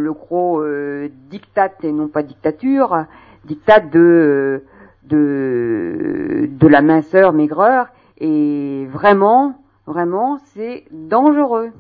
[0.03, 3.07] le, gros euh, diktat et non pas dictature,
[3.45, 4.63] diktat de
[5.11, 11.71] de la minceur, maigreur et vraiment, vraiment, c'est dangereux.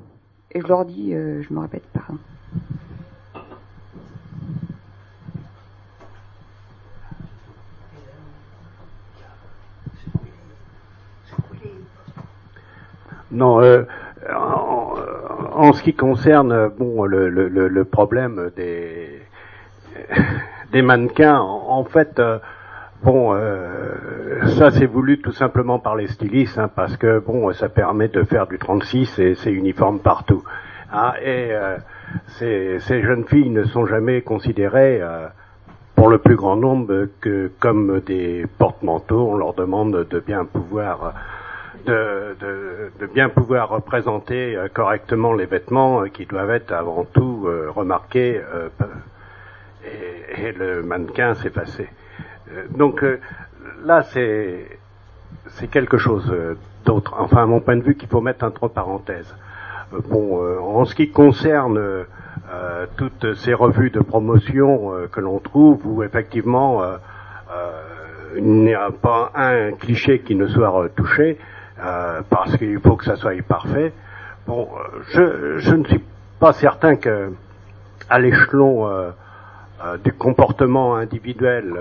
[0.53, 2.19] Et je leur dis, euh, je me répète, pardon.
[13.31, 13.83] Non, euh,
[15.65, 19.23] en ce qui concerne euh, bon le, le, problème des
[20.73, 22.39] des mannequins, en, fait, euh,
[23.03, 27.69] bon, euh, ça c'est voulu tout simplement par les stylistes, hein, parce que bon, ça
[27.69, 30.43] permet de faire du 36 et c'est uniforme partout.
[30.93, 31.53] hein, et
[32.39, 35.01] ces, ces jeunes filles ne sont jamais considérées,
[35.95, 39.29] pour le plus grand nombre, que comme des porte-manteaux.
[39.31, 41.15] On leur demande de bien pouvoir
[41.87, 47.05] de, de- de bien pouvoir représenter euh, correctement les vêtements euh, qui doivent être avant
[47.05, 48.41] tout euh, remarqués
[49.85, 51.89] et, et le mannequin s'effacer.
[52.53, 53.05] Euh, donc
[53.85, 54.79] là, c'est
[55.49, 56.35] c'est quelque chose
[56.85, 57.15] d'autre.
[57.19, 59.35] Enfin, à mon point de vue, qu'il faut mettre entre parenthèses.
[60.09, 65.87] Bon, en ce qui concerne euh, toutes ces revues de promotion euh, que l'on trouve,
[65.87, 66.97] où effectivement euh,
[68.37, 71.39] il n'y a pas un cliché qui ne soit retouché,
[71.85, 73.93] euh, parce qu'il faut que ça soit parfait.
[74.47, 74.69] Bon,
[75.17, 76.03] euh, je, ne suis
[76.41, 77.33] pas certain que
[78.09, 79.11] à l'échelon euh,
[80.03, 81.75] du comportement individuel,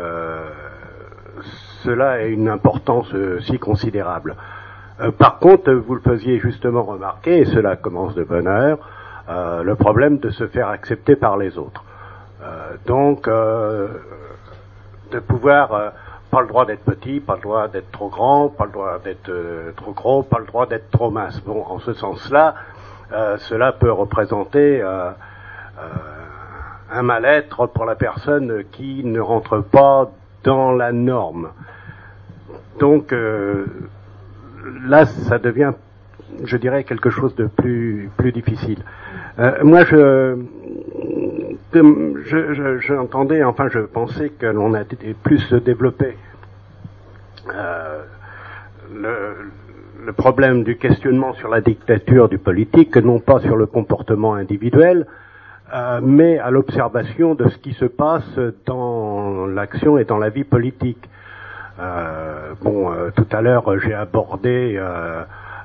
[1.83, 4.35] cela ait une importance si considérable.
[5.17, 8.79] Par contre, vous le faisiez justement remarquer, et cela commence de bonne heure,
[9.29, 11.83] le problème de se faire accepter par les autres.
[12.85, 13.89] Donc, de
[15.25, 15.93] pouvoir,
[16.33, 19.29] pas le droit d'être petit, pas le droit d'être trop grand, pas le droit d'être
[19.29, 21.39] euh, trop gros, pas le droit d'être trop mince.
[21.41, 22.55] Bon, en ce sens-là,
[23.11, 25.11] euh, cela peut représenter euh,
[26.91, 30.09] un mal-être pour la personne qui ne rentre pas
[30.43, 31.49] dans la norme.
[32.79, 35.73] Donc là, ça devient,
[36.43, 38.79] je dirais, quelque chose de plus difficile.
[39.39, 40.37] Euh, moi, je
[41.71, 44.83] comme je- j'entendais, enfin, je pensais que l'on a
[45.23, 46.15] plus développé
[47.53, 48.03] euh,
[48.93, 49.49] le,
[50.05, 55.07] le problème du questionnement sur la dictature du politique, non pas sur le comportement individuel,
[55.73, 60.43] euh, mais à l'observation de ce qui se passe dans l'action et dans la vie
[60.43, 61.09] politique.
[61.79, 64.79] Euh, bon, euh, tout à l'heure, j'ai abordé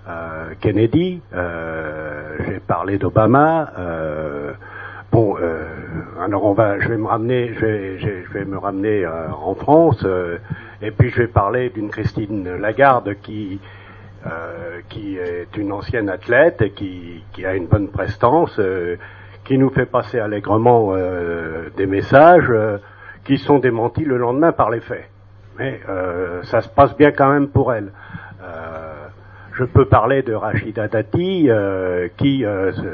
[0.09, 3.73] euh, Kennedy, euh, j'ai parlé d'Obama.
[3.79, 4.53] euh,
[5.13, 5.37] bon,
[6.23, 10.07] alors on va, je vais me ramener, je vais, me ramener en France,
[10.83, 13.61] et puis je vais parler d'une Christine Lagarde qui
[14.91, 18.61] qui est une ancienne athlète et qui, a une bonne prestance,
[19.45, 20.95] qui nous fait passer allègrement
[21.77, 22.53] des messages
[23.25, 25.09] qui sont démentis le lendemain par les faits.
[25.59, 25.81] Mais
[26.43, 27.91] ça se passe bien quand même pour elle.
[29.59, 32.87] Je peux parler de Rachida Dati, euh, qui euh, se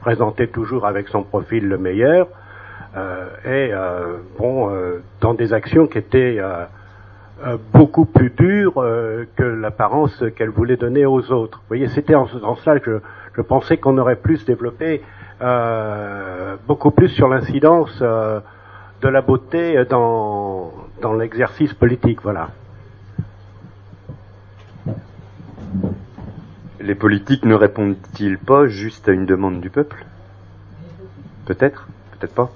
[0.00, 2.26] présentait toujours avec son profil le meilleur,
[2.96, 3.72] euh, et
[4.38, 4.70] bon,
[5.20, 6.40] dans des actions qui étaient
[7.72, 8.74] beaucoup plus dures
[9.36, 11.58] que l'apparence qu'elle voulait donner aux autres.
[11.58, 13.00] Vous voyez, c'était en ce sens-là que
[13.36, 15.02] je, pensais qu'on aurait plus développé
[16.66, 22.22] beaucoup plus sur l'incidence de la beauté dans, dans l'exercice politique.
[22.22, 22.48] Voilà.
[26.80, 30.04] Les politiques ne répondent-ils pas juste à une demande du peuple?
[31.46, 32.50] Peut-être, peut-être pas.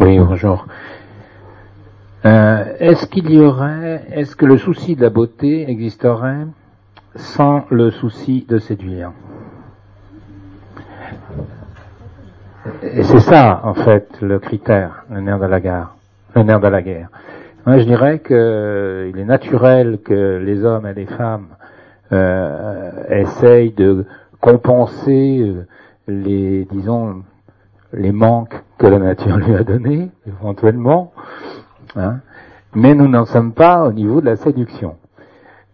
[0.00, 0.66] Oui, bonjour.
[2.24, 6.46] Euh, est-ce qu'il y aurait, est-ce que le souci de la beauté existerait
[7.14, 9.12] sans le souci de séduire?
[12.82, 15.04] C'est ça, en fait, le critère.
[15.10, 17.08] Le nerf de la guerre.
[17.66, 21.48] Moi, je dirais qu'il est naturel que les hommes et les femmes
[22.12, 24.06] euh, essayent de
[24.40, 25.66] compenser euh,
[26.06, 27.24] les, disons,
[27.92, 31.12] les manques que la nature lui a donnés, éventuellement.
[31.96, 32.20] Hein.
[32.74, 34.96] Mais nous n'en sommes pas au niveau de la séduction.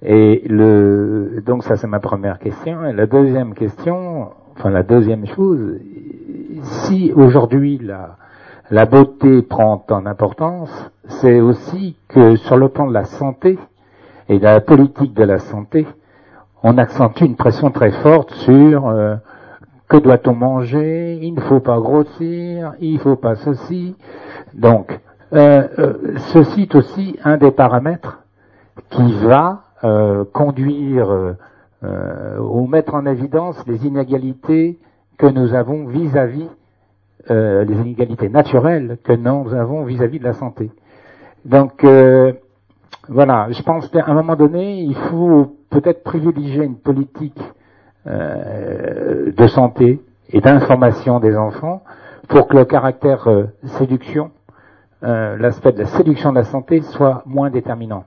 [0.03, 2.85] Et le, donc ça c'est ma première question.
[2.87, 5.79] Et la deuxième question, enfin la deuxième chose,
[6.63, 8.17] si aujourd'hui la,
[8.71, 10.71] la beauté prend en importance,
[11.07, 13.59] c'est aussi que sur le plan de la santé
[14.29, 15.87] et de la politique de la santé,
[16.63, 19.17] on accentue une pression très forte sur euh,
[19.89, 23.95] que doit-on manger, il ne faut pas grossir, il ne faut pas ceci.
[24.55, 24.99] Donc,
[25.35, 28.21] euh, euh, ceci est aussi un des paramètres
[28.91, 29.61] qui va
[30.33, 31.37] conduire
[32.41, 34.79] ou mettre en évidence les inégalités
[35.19, 36.49] que nous avons vis-à-vis
[37.29, 40.71] les inégalités naturelles que nous avons vis-à-vis de la santé.
[41.45, 41.85] Donc
[43.09, 47.41] voilà, je pense qu'à un moment donné, il faut peut-être privilégier une politique
[48.07, 51.83] euh, de santé et d'information des enfants
[52.29, 53.45] pour que le caractère euh,
[53.79, 54.31] séduction,
[55.03, 58.05] euh, l'aspect de la séduction de la santé soit moins déterminant.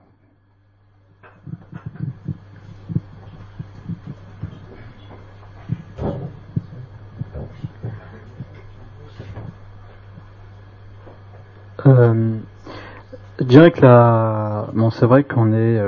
[13.38, 15.80] Je dirais que la, bon, c'est vrai qu'on est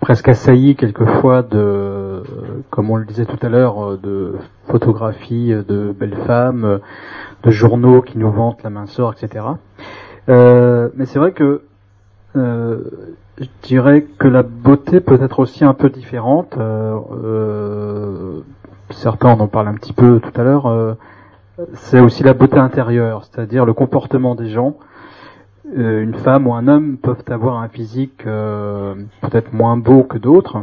[0.00, 2.22] presque assailli quelquefois de,
[2.70, 4.34] comme on le disait tout à l'heure, de
[4.68, 6.80] photographies de belles femmes,
[7.42, 9.44] de journaux qui nous vantent la minceur, etc.
[10.28, 11.62] Euh, mais c'est vrai que
[12.36, 12.78] euh,
[13.38, 16.56] je dirais que la beauté peut être aussi un peu différente.
[16.58, 18.40] Euh,
[18.90, 20.96] certains en ont parlé un petit peu tout à l'heure.
[21.74, 24.76] C'est aussi la beauté intérieure, c'est-à-dire le comportement des gens
[25.74, 30.16] euh, une femme ou un homme peuvent avoir un physique euh, peut-être moins beau que
[30.16, 30.58] d'autres,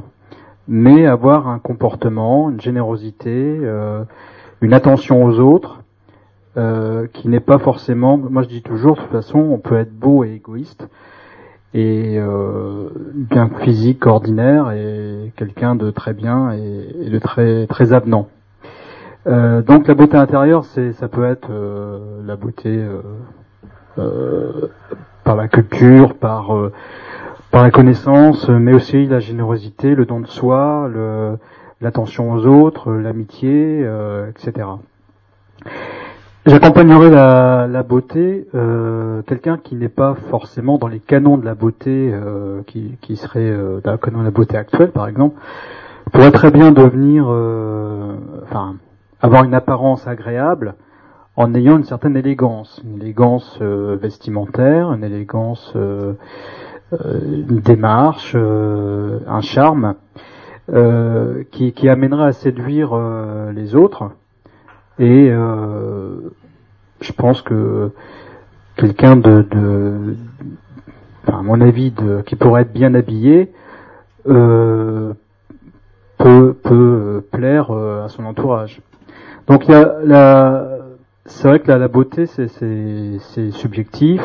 [0.67, 4.03] mais avoir un comportement, une générosité, euh,
[4.61, 5.79] une attention aux autres,
[7.13, 8.15] qui n'est pas forcément.
[8.15, 10.87] Moi, je dis toujours, de toute façon, on peut être beau et égoïste,
[11.73, 12.19] et
[13.15, 18.27] bien physique ordinaire, et quelqu'un de très bien et, de très très avenant.
[19.25, 21.49] Donc la beauté intérieure, c'est ça peut être
[22.25, 22.85] la beauté
[23.99, 24.69] euh,
[25.23, 26.71] par la culture, par euh,
[27.51, 30.89] par la connaissance, mais aussi la générosité, le don de soi,
[31.81, 34.67] l'attention aux autres, l'amitié, euh, etc.
[36.47, 42.09] J'accompagnerai la, beauté, euh, quelqu'un qui n'est pas forcément dans les canons de la beauté,
[42.11, 45.39] euh, qui, qui, serait dans le canon de la beauté actuelle, par exemple,
[46.11, 47.27] pourrait très bien devenir,
[48.43, 48.77] enfin,
[49.23, 50.75] avoir une apparence agréable,
[51.37, 56.13] en ayant une certaine élégance, une élégance euh, vestimentaire, une élégance, euh,
[56.91, 57.19] euh,
[57.49, 59.95] une démarche, un charme
[61.51, 62.95] qui, qui amènerait à séduire
[63.53, 64.11] les autres.
[64.97, 67.91] Et je pense que
[68.77, 70.15] quelqu'un de, de
[71.27, 73.51] à mon avis, de, qui pourrait être bien habillé,
[74.23, 75.13] peut,
[76.17, 78.81] peut plaire à son entourage.
[79.47, 80.67] Donc il y a la,
[81.25, 84.21] c'est vrai que la, la beauté, c'est subjectif.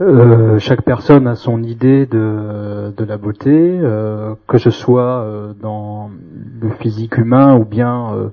[0.00, 5.52] Euh, chaque personne a son idée de, de la beauté, euh, que ce soit euh,
[5.60, 6.10] dans
[6.60, 8.28] le physique humain ou bien, euh,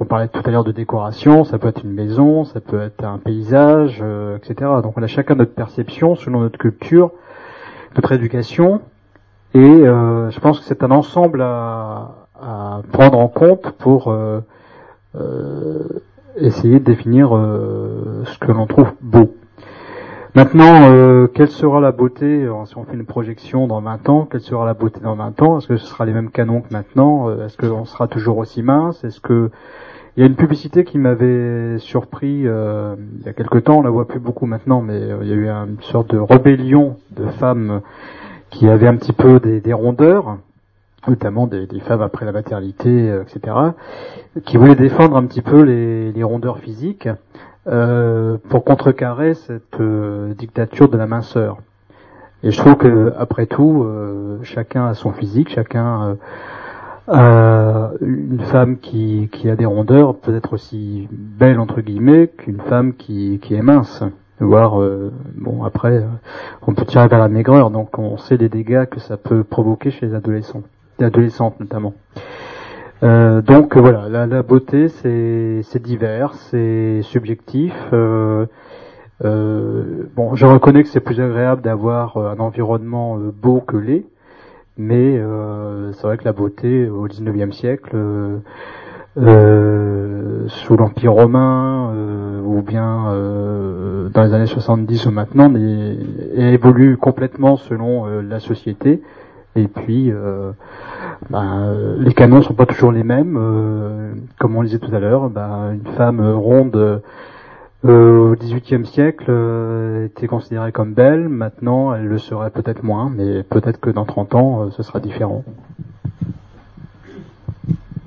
[0.00, 3.04] on parlait tout à l'heure de décoration, ça peut être une maison, ça peut être
[3.04, 4.70] un paysage, euh, etc.
[4.82, 7.10] Donc on a chacun notre perception selon notre culture,
[7.94, 8.80] notre éducation,
[9.54, 14.10] et je pense que c'est un ensemble à, à, prendre en compte pour
[16.36, 19.34] essayer de définir euh, ce que l'on trouve beau.
[20.34, 24.28] Maintenant, euh, quelle sera la beauté, euh, si on fait une projection dans 20 ans,
[24.30, 25.58] quelle sera la beauté dans 20 ans?
[25.58, 27.30] Est-ce que ce sera les mêmes canons que maintenant?
[27.44, 29.04] Est-ce qu'on sera toujours aussi mince?
[29.04, 29.50] Est-ce que
[30.16, 33.82] il y a une publicité qui m'avait surpris euh, il y a quelque temps, on
[33.82, 37.26] la voit plus beaucoup maintenant, mais il y a eu une sorte de rébellion de
[37.26, 37.80] femmes
[38.50, 40.36] qui avaient un petit peu des rondeurs,
[41.08, 43.56] notamment des, des, femmes après la maternité, euh, etc.,
[44.44, 47.08] qui voulaient défendre un petit peu les, les rondeurs physiques
[47.68, 51.58] euh, pour contrecarrer cette euh, dictature de la minceur.
[52.42, 56.16] Et je trouve que après tout, euh, chacun a son physique, chacun
[57.06, 62.60] a une femme qui, qui a des rondeurs peut être aussi belle entre guillemets qu'une
[62.62, 64.02] femme qui, qui est mince.
[64.40, 64.80] Voire,
[65.36, 66.04] bon après,
[66.66, 69.92] on peut tirer vers la maigreur, donc on sait les dégâts que ça peut provoquer
[69.92, 70.62] chez les adolescents,
[71.02, 71.94] les adolescentes notamment.
[73.02, 77.74] Euh, donc voilà, la, beauté c'est divers, c'est subjectif.
[77.92, 78.46] Euh,
[79.24, 84.06] euh, bon, je reconnais que c'est plus agréable d'avoir un environnement beau que laid,
[84.78, 85.20] mais
[85.92, 87.96] c'est vrai que la beauté au XIXe siècle,
[89.16, 91.92] sous l'Empire romain
[92.44, 93.04] ou bien
[94.14, 95.52] dans les années 70 ou maintenant,
[96.34, 99.02] évolue complètement selon la société.
[99.54, 100.52] Et puis, euh,
[101.30, 103.36] ben, les canons sont pas toujours les mêmes.
[103.38, 107.02] Euh, comme on le disait tout à l'heure, ben, une femme ronde
[107.84, 109.30] euh, au XVIIIe siècle
[110.04, 111.28] était considérée comme belle.
[111.28, 115.44] Maintenant, elle le serait peut-être moins, mais peut-être que dans 30 ans, ce sera différent.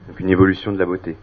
[0.07, 1.17] Donc une évolution de la beauté.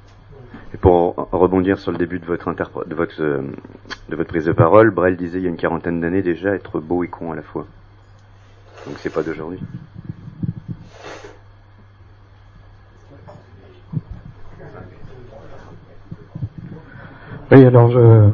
[0.74, 4.90] Et pour rebondir sur le début de votre, de votre, de votre prise de parole,
[4.90, 7.42] Brel disait il y a une quarantaine d'années déjà être beau et con à la
[7.42, 7.66] fois.
[8.86, 9.60] Donc c'est pas d'aujourd'hui.
[17.52, 18.30] Oui, alors je,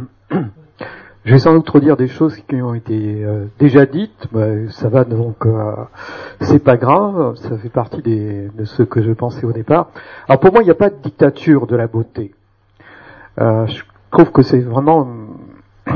[1.25, 4.29] je vais sans doute redire des choses qui ont été euh, déjà dites.
[4.71, 5.75] ça va donc, euh,
[6.41, 7.35] c'est pas grave.
[7.35, 9.89] Ça fait partie de ce que je pensais au départ.
[10.29, 12.33] Alors pour moi, il n'y a pas de dictature de la beauté.
[13.41, 15.09] Euh, je trouve que c'est vraiment,
[15.89, 15.93] je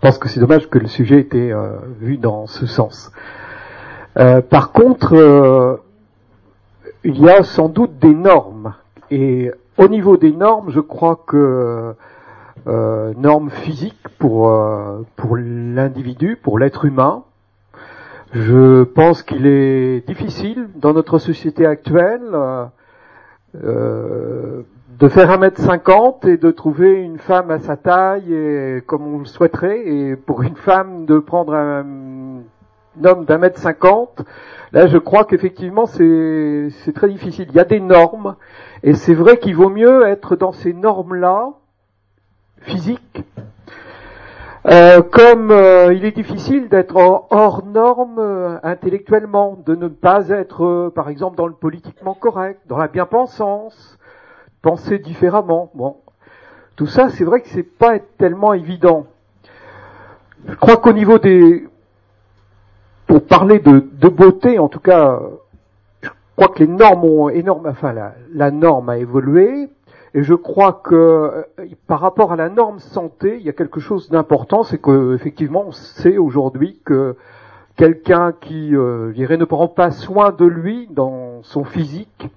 [0.00, 1.54] pense que c'est dommage que le sujet ait été
[2.00, 3.12] vu dans ce sens.
[4.14, 5.82] Par contre,
[7.04, 8.72] il y a sans doute des normes
[9.10, 11.94] et au niveau des normes, je crois que
[12.66, 17.24] euh, normes physiques pour euh, pour l'individu, pour l'être humain.
[18.32, 22.36] Je pense qu'il est difficile dans notre société actuelle
[23.62, 24.62] euh,
[24.98, 29.06] de faire un mètre cinquante et de trouver une femme à sa taille et comme
[29.06, 31.84] on le souhaiterait, et pour une femme de prendre un,
[33.04, 34.22] homme d'un mètre cinquante.
[34.72, 37.46] Là, je crois qu'effectivement, c'est très difficile.
[37.50, 38.36] Il y a des normes,
[38.82, 41.52] et c'est vrai qu'il vaut mieux être dans ces normes-là
[42.64, 43.22] physique.
[44.66, 50.90] Euh, comme euh, il est difficile d'être hors norme euh, intellectuellement, de ne pas être,
[50.94, 53.98] par exemple, dans le politiquement correct, dans la bien-pensance,
[54.62, 55.70] penser différemment.
[55.74, 55.96] Bon,
[56.76, 59.06] tout ça, c'est vrai que c'est pas tellement évident.
[60.48, 61.68] Je crois qu'au niveau des,
[63.06, 65.20] pour parler de, beauté, en tout cas,
[66.00, 67.94] je crois que les normes ont énorme, enfin
[68.32, 69.68] la norme a évolué.
[70.14, 71.42] Et je crois que euh,
[71.86, 75.64] par rapport à la norme santé, il y a quelque chose d'important, c'est que effectivement,
[75.66, 77.16] on sait aujourd'hui que
[77.76, 82.28] quelqu'un qui, euh, dirais, ne prend pas soin de lui dans son physique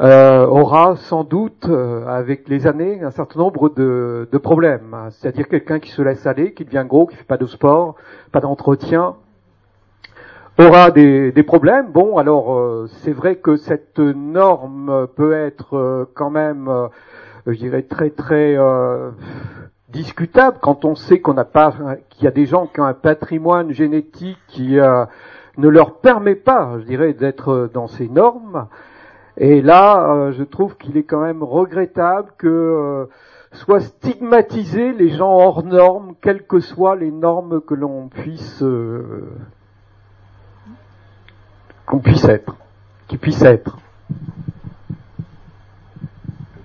[0.00, 4.94] euh, aura sans doute, euh, avec les années, un certain nombre de, problèmes.
[5.10, 7.96] C'est-à-dire quelqu'un qui se laisse aller, qui devient gros, qui fait pas de sport,
[8.30, 9.16] pas d'entretien,
[10.58, 11.92] aura des, des, problèmes.
[11.92, 16.88] Bon, alors euh, c'est vrai que cette norme peut être euh, quand même, euh,
[17.46, 18.56] je dirais très très
[19.88, 21.72] discutable quand on sait qu'on n'a pas,
[22.10, 26.72] qu'il y a des gens qui ont un patrimoine génétique qui ne leur permet pas,
[26.80, 28.66] je dirais, d'être dans ces normes.
[29.38, 33.08] Et là, je trouve qu'il est quand même regrettable que
[33.52, 38.62] soient stigmatisés les gens hors normes, quelles que soient les normes que l'on puisse
[41.88, 42.54] qu'on puisse être,
[43.08, 43.78] qui puisse être.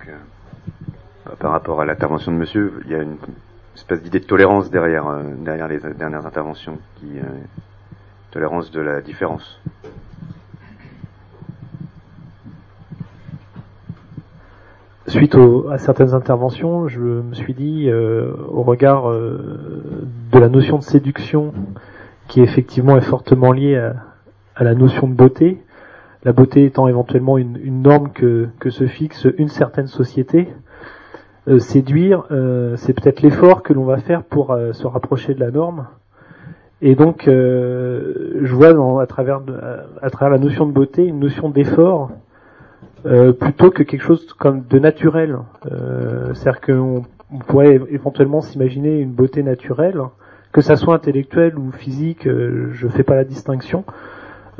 [0.07, 3.15] Euh, par rapport à l'intervention de monsieur, il y a une
[3.73, 7.23] espèce d'idée de tolérance derrière, euh, derrière les dernières interventions, qui, euh,
[8.31, 9.61] tolérance de la différence.
[15.07, 15.37] Suite
[15.71, 21.53] à certaines interventions, je me suis dit, au regard de la notion de séduction,
[22.27, 24.12] qui effectivement est fortement liée à,
[24.55, 25.59] à la notion de beauté,
[26.23, 30.47] la beauté étant éventuellement une, une norme que, que, se fixe une certaine société.
[31.49, 35.41] Euh, séduire, euh, c'est peut-être l'effort que l'on va faire pour euh, se rapprocher de
[35.41, 35.87] la norme.
[36.81, 39.41] Et donc, euh, je vois dans, à, travers
[40.01, 42.11] à, travers la notion de beauté une notion d'effort
[43.39, 45.37] plutôt que quelque chose comme de naturel.
[46.33, 49.99] C'est-à-dire qu'on on pourrait éventuellement s'imaginer une beauté naturelle,
[50.53, 53.83] que ça soit intellectuelle ou physique, je fais pas la distinction.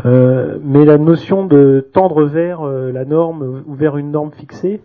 [0.06, 4.82] Euh, mais la notion de tendre vers euh, la norme ou vers une norme fixée,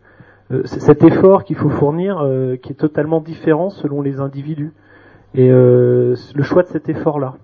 [0.52, 2.26] euh, cet effort qu'il faut fournir
[2.62, 4.72] qui est totalement différent selon les individus.
[5.34, 7.34] Et le choix de cet effort-là,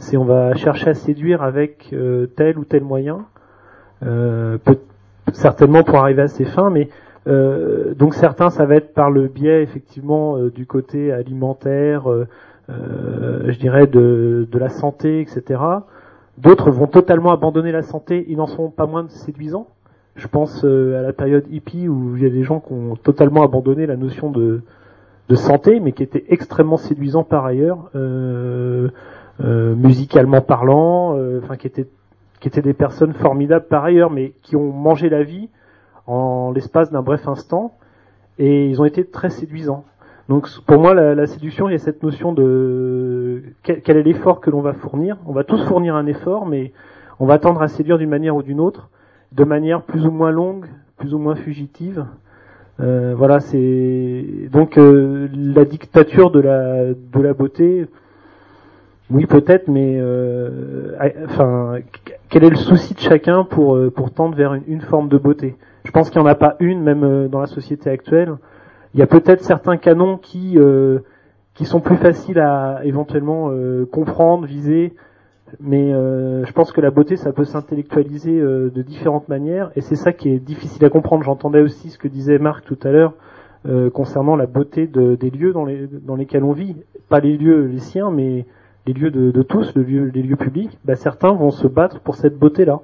[0.00, 3.26] c'est on va chercher à séduire avec euh, tel ou tel moyen,
[4.04, 4.78] euh, peut,
[5.32, 6.88] certainement pour arriver à ses fins, mais
[7.28, 12.08] euh, donc certains ça va être par le biais effectivement du côté alimentaire,
[12.68, 15.60] je dirais de, de la santé, etc.
[16.38, 19.68] D'autres vont totalement abandonner la santé, ils n'en sont pas moins séduisants.
[20.16, 23.42] Je pense à la période hippie où il y a des gens qui ont totalement
[23.42, 24.62] abandonné la notion de,
[25.30, 27.90] de santé, mais qui étaient extrêmement séduisants par ailleurs.
[27.94, 28.88] Euh,
[29.42, 31.86] euh, musicalement parlant, euh, enfin qui étaient
[32.40, 35.48] qui étaient des personnes formidables par ailleurs, mais qui ont mangé la vie
[36.06, 37.74] en l'espace d'un bref instant,
[38.38, 39.84] et ils ont été très séduisants.
[40.30, 44.48] Donc pour moi, la, séduction, il y a cette notion de quel, est l'effort que
[44.48, 45.16] l'on va fournir.
[45.26, 46.70] On va tous fournir un effort, mais
[47.18, 48.90] on va tendre à séduire d'une manière ou d'une autre,
[49.32, 50.66] de manière plus ou moins longue,
[50.98, 52.06] plus ou moins fugitive.
[52.78, 57.88] Euh, voilà, c'est donc euh, la dictature de la de la beauté.
[59.10, 61.78] Oui, peut-être, mais euh, enfin,
[62.28, 65.56] quel est le souci de chacun pour euh, pour tendre vers une, forme de beauté?
[65.84, 68.36] Je pense qu'il n'y en a pas une, même euh, dans la société actuelle.
[68.94, 70.58] Il y a peut-être certains canons qui
[71.54, 73.50] qui sont plus faciles à éventuellement
[73.92, 74.94] comprendre, viser,
[75.60, 80.12] mais je pense que la beauté, ça peut s'intellectualiser de différentes manières, et c'est ça
[80.12, 81.22] qui est difficile à comprendre.
[81.22, 83.12] J'entendais aussi ce que disait Marc tout à l'heure
[83.92, 86.76] concernant la beauté de, des lieux dans, les, dans lesquels on vit,
[87.08, 88.46] pas les lieux les siens, mais
[88.86, 89.82] les lieux de, tous, les
[90.22, 92.80] lieux, publics, bah, certains vont se battre pour cette beauté-là.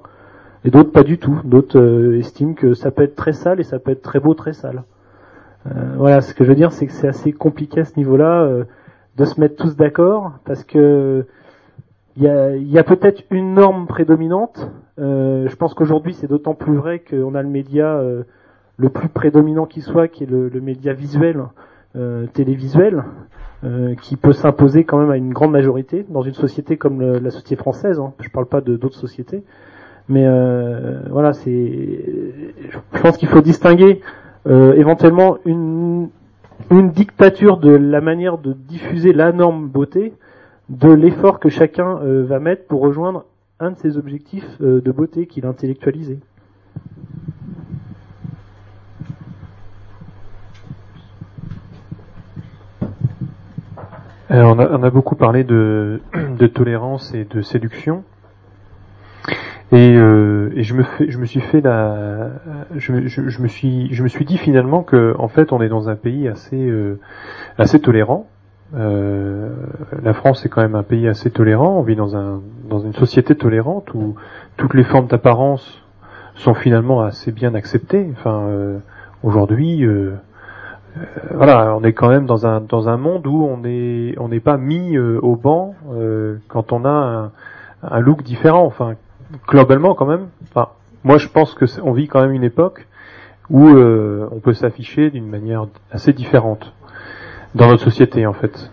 [0.65, 1.39] Et d'autres pas du tout.
[1.43, 4.33] D'autres euh, estiment que ça peut être très sale et ça peut être très beau,
[4.33, 4.83] très sale.
[5.67, 8.41] Euh, voilà, ce que je veux dire, c'est que c'est assez compliqué à ce niveau-là
[8.43, 8.63] euh,
[9.17, 11.25] de se mettre tous d'accord, parce que
[12.15, 14.71] il y a, peut-être une norme prédominante.
[14.97, 18.01] je pense qu'aujourd'hui, c'est d'autant plus vrai qu'on a le média
[18.77, 21.43] le plus prédominant qui soit, qui est le, média visuel,
[22.33, 23.03] télévisuel.
[23.63, 27.31] Euh, qui peut s'imposer quand même à une grande majorité dans une société comme la
[27.31, 27.99] société française.
[27.99, 28.13] Hein.
[28.19, 29.43] Je parle pas de d'autres sociétés,
[30.07, 31.49] mais euh, voilà, c'est.
[31.49, 36.09] Je pense qu'il faut distinguer euh, éventuellement une
[36.69, 40.13] dictature de la manière de diffuser la norme beauté
[40.69, 43.25] de l'effort que chacun va mettre pour rejoindre
[43.59, 46.19] un de ses objectifs de beauté qu'il a intellectualisé.
[54.29, 56.01] Euh, on, a, beaucoup parlé de,
[56.53, 58.03] tolérance et de séduction.
[59.71, 62.29] Et, euh, je me je me suis fait la,
[62.75, 65.95] je, me suis, je me suis dit finalement que en fait on est dans un
[65.95, 66.99] pays assez, euh,
[67.57, 68.27] assez tolérant.
[68.73, 71.79] la France est quand même un pays assez tolérant.
[71.79, 74.15] On vit dans un, dans une société tolérante où
[74.57, 75.83] toutes les formes d'apparence
[76.35, 78.07] sont finalement assez bien acceptées.
[78.11, 78.79] Enfin,
[79.23, 79.85] aujourd'hui,
[80.97, 81.03] euh,
[81.33, 84.39] voilà, on est quand même dans un dans un monde où on est on n'est
[84.39, 87.31] pas mis euh, au banc euh, quand on a un,
[87.83, 88.65] un, look différent.
[88.65, 88.95] Enfin,
[89.47, 90.27] globalement quand même.
[91.03, 92.87] Moi je pense que on vit quand même une époque
[93.49, 96.73] où on peut s'afficher d'une manière assez différente
[97.55, 98.71] dans notre société en fait.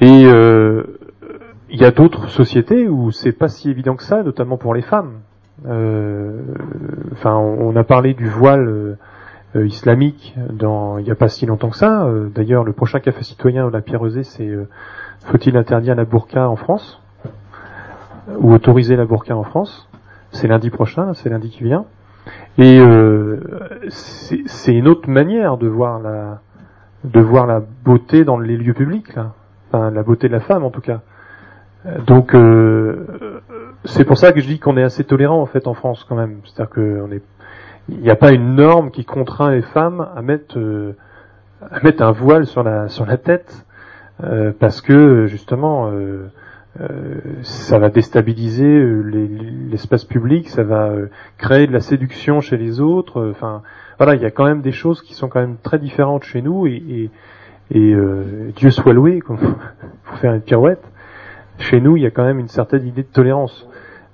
[0.00, 4.74] Et il y a d'autres sociétés où c'est pas si évident que ça, notamment pour
[4.74, 5.20] les femmes.
[5.64, 8.96] Enfin, on, a parlé du voile
[9.54, 12.04] euh, islamique dans il n'y a pas si longtemps que ça.
[12.04, 14.66] Euh, d'ailleurs, le prochain café citoyen de la Pierre-Rosée, c'est euh,
[15.26, 17.01] faut-il interdire la burqa en France?
[18.38, 19.88] Ou autoriser la burqa en France
[20.30, 21.84] C'est lundi prochain, c'est lundi qui vient.
[22.58, 22.80] Et
[23.88, 26.40] c'est une autre manière de voir la
[27.04, 29.32] de voir la beauté dans les lieux publics, là.
[29.68, 31.00] Enfin, la beauté de la femme en tout cas.
[32.06, 32.36] Donc
[33.84, 36.14] c'est pour ça que je dis qu'on est assez tolérant en fait en France quand
[36.14, 36.40] même.
[36.44, 37.22] C'est-à-dire qu'on est
[37.88, 40.96] il n'y a pas une norme qui contraint les femmes à mettre euh,
[41.70, 43.66] à mettre un voile sur la sur la tête
[44.22, 46.30] euh, parce que justement euh,
[47.42, 48.82] ça va déstabiliser
[49.70, 50.92] l'espace public, ça va
[51.38, 53.28] créer de la séduction chez les autres.
[53.30, 53.62] Enfin,
[53.98, 56.40] voilà, il y a quand même des choses qui sont quand même très différentes chez
[56.40, 57.10] nous et,
[57.70, 57.96] et,
[58.56, 59.38] Dieu soit loué, pour
[60.20, 60.82] faire une pirouette.
[61.58, 63.68] Chez nous, il y a quand même une certaine idée de tolérance.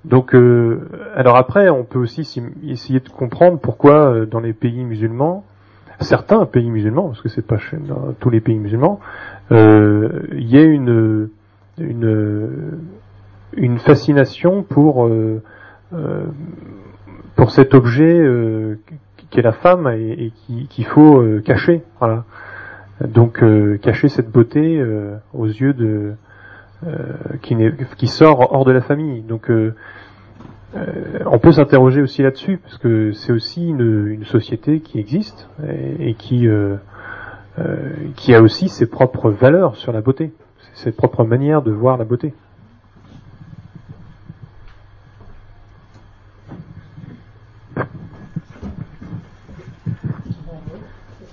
[0.04, 2.20] Donc, euh, alors après, on peut aussi
[2.66, 5.44] essayer de comprendre pourquoi euh, dans les pays musulmans,
[6.00, 9.00] certains pays musulmans, parce que c'est pas dans tous les pays musulmans,
[9.50, 11.28] euh, il y a une
[11.80, 15.10] une fascination pour
[17.36, 18.20] pour cet objet
[19.30, 21.82] qui est la femme et, qu'il faut cacher.
[21.98, 22.24] Voilà.
[23.06, 23.42] Donc
[23.80, 24.84] cacher cette beauté
[25.32, 26.14] aux yeux de
[27.42, 27.56] qui,
[27.96, 29.22] qui sort hors de la famille.
[29.22, 29.50] Donc
[30.76, 35.48] euh, on peut s'interroger aussi là-dessus, parce que c'est aussi une, société qui existe
[35.98, 36.76] et, qui, euh,
[37.58, 37.76] euh,
[38.16, 40.32] qui a aussi ses propres valeurs sur la beauté,
[40.78, 42.32] ses propres manières de voir la beauté.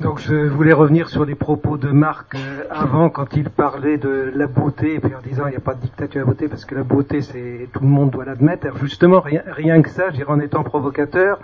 [0.01, 4.31] Donc je voulais revenir sur les propos de Marc euh, avant quand il parlait de
[4.35, 6.47] la beauté et puis en disant il n'y a pas de dictature à la beauté
[6.47, 8.67] parce que la beauté c'est tout le monde doit l'admettre.
[8.77, 11.39] Justement rien, que ça, j'irai en étant provocateur.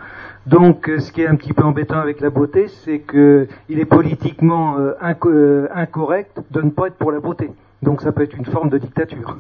[0.47, 3.79] Donc euh, ce qui est un petit peu embêtant avec la beauté, c'est que il
[3.79, 7.51] est politiquement euh, incorrect de ne pas être pour la beauté.
[7.81, 9.37] Donc ça peut être une forme de dictature.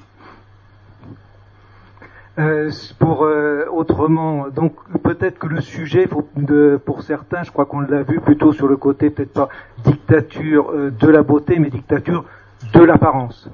[2.39, 4.73] Euh, pour euh, autrement, donc
[5.03, 9.09] peut-être que le sujet, pour certains, je crois qu'on l'a vu plutôt sur le côté
[9.09, 9.49] peut-être pas
[9.83, 12.23] dictature euh, de la beauté, mais dictature
[12.73, 13.49] de l'apparence.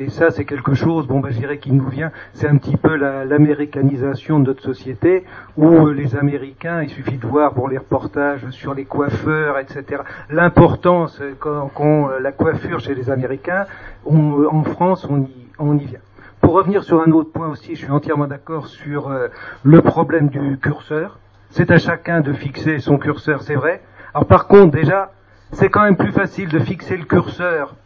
[0.00, 2.76] Et ça, c'est quelque chose, bon, bah, je dirais, qui nous vient, c'est un petit
[2.76, 5.22] peu la- l'américanisation de notre société,
[5.56, 10.02] où euh, les Américains, il suffit de voir pour les reportages sur les coiffeurs, etc.,
[10.30, 13.66] l'importance euh, qu'ont qu'ont, euh, la coiffure chez les Américains,
[14.04, 15.30] on- euh, en France, on y,
[15.60, 16.00] on y vient.
[16.40, 19.28] Pour revenir sur un autre point aussi, je suis entièrement d'accord sur euh,
[19.62, 21.20] le problème du curseur.
[21.50, 23.80] C'est à chacun de fixer son curseur, c'est vrai.
[24.12, 25.12] Alors par contre, déjà,
[25.52, 27.76] c'est quand même plus facile de fixer le curseur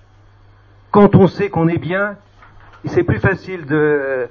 [0.90, 2.16] quand on sait qu'on est bien.
[2.84, 4.28] C'est plus facile de,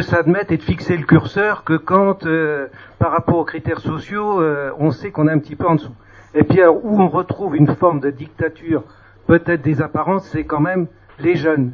[0.00, 2.66] s'admettre et de fixer le curseur que quand, euh,
[2.98, 5.94] par rapport aux critères sociaux, euh, on sait qu'on est un petit peu en dessous.
[6.34, 8.84] Et puis alors, où on retrouve une forme de dictature,
[9.26, 10.86] peut-être des apparences, c'est quand même
[11.18, 11.72] les jeunes.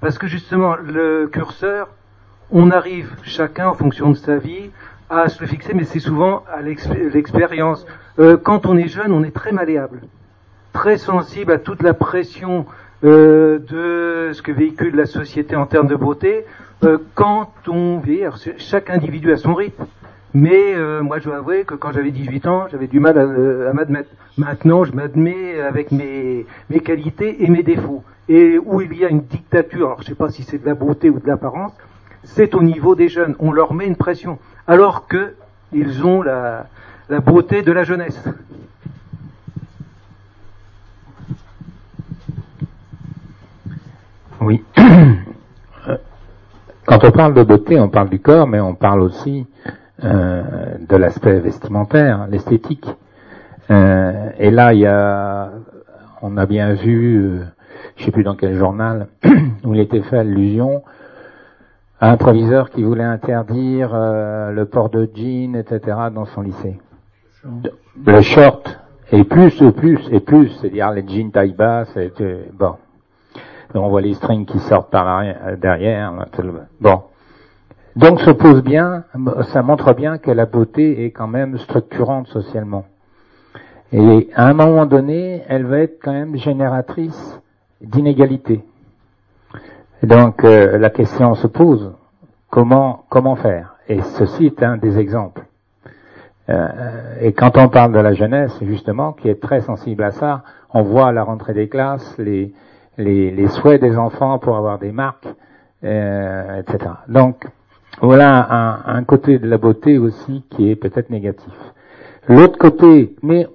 [0.00, 1.88] Parce que justement, le curseur,
[2.50, 4.70] on arrive chacun en fonction de sa vie
[5.10, 7.84] à se le fixer, mais c'est souvent à l'ex- l'expérience.
[8.18, 10.00] Euh, quand on est jeune, on est très malléable,
[10.72, 12.64] très sensible à toute la pression
[13.04, 16.44] euh, de ce que véhicule la société en termes de beauté.
[16.84, 18.00] Euh, quand on
[18.36, 19.86] c'est- chaque individu a son rythme.
[20.32, 23.22] Mais euh, moi, je dois avouer que quand j'avais 18 ans, j'avais du mal à,
[23.22, 24.10] euh, à m'admettre.
[24.38, 28.04] Maintenant, je m'admets avec mes, mes qualités et mes défauts.
[28.28, 30.74] Et où il y a une dictature, alors je sais pas si c'est de la
[30.74, 31.72] beauté ou de l'apparence,
[32.22, 33.34] c'est au niveau des jeunes.
[33.40, 34.38] On leur met une pression,
[34.68, 35.34] alors que
[35.72, 36.66] ils ont la,
[37.08, 38.22] la beauté de la jeunesse.
[44.40, 44.64] Oui.
[46.86, 49.46] Quand on parle de beauté, on parle du corps, mais on parle aussi
[50.02, 50.42] euh,
[50.88, 52.86] de l'aspect vestimentaire, l'esthétique.
[53.70, 55.50] Euh, et là, il y a,
[56.22, 57.44] on a bien vu, euh,
[57.96, 59.08] je sais plus dans quel journal,
[59.64, 60.82] où il était fait allusion
[62.00, 66.80] à un proviseur qui voulait interdire euh, le port de jeans, etc., dans son lycée.
[68.06, 68.80] Le short,
[69.12, 72.10] et plus, et plus, et plus, c'est-à-dire les jeans taille basse, et
[72.58, 72.74] bon.
[73.74, 76.12] On voit les strings qui sortent par l'arrière- derrière.
[76.80, 77.02] Bon.
[77.96, 79.04] Donc se pose bien,
[79.52, 82.84] ça montre bien que la beauté est quand même structurante socialement.
[83.92, 87.40] Et à un moment donné, elle va être quand même génératrice
[87.80, 88.64] d'inégalités.
[90.02, 91.92] Donc euh, la question se pose
[92.48, 93.74] comment comment faire?
[93.88, 95.42] Et ceci est un des exemples.
[96.48, 96.68] Euh,
[97.20, 100.42] et quand on parle de la jeunesse, justement, qui est très sensible à ça,
[100.72, 102.52] on voit à la rentrée des classes les
[103.00, 105.28] les, les souhaits des enfants pour avoir des marques,
[105.84, 106.90] euh, etc.
[107.08, 107.46] Donc
[108.00, 111.52] voilà un, un côté de la beauté aussi qui est peut-être négatif.
[112.28, 113.46] L'autre côté, mais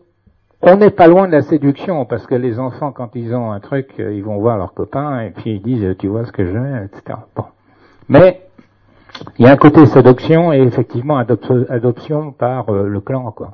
[0.61, 3.59] on n'est pas loin de la séduction parce que les enfants, quand ils ont un
[3.59, 6.41] truc, euh, ils vont voir leurs copains et puis ils disent, tu vois ce que
[6.41, 7.19] veux, etc.
[7.35, 7.45] Bon.
[8.09, 8.41] Mais
[9.37, 13.53] il y a un côté séduction et effectivement adop- adoption par euh, le clan, quoi.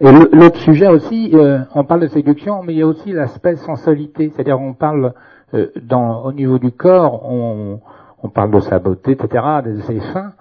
[0.00, 3.56] Et l'autre sujet aussi, euh, on parle de séduction, mais il y a aussi l'aspect
[3.56, 5.14] sensualité, c'est-à-dire on parle
[5.54, 7.80] euh, dans, au niveau du corps, on,
[8.22, 10.32] on parle de sa beauté, etc., de ses seins,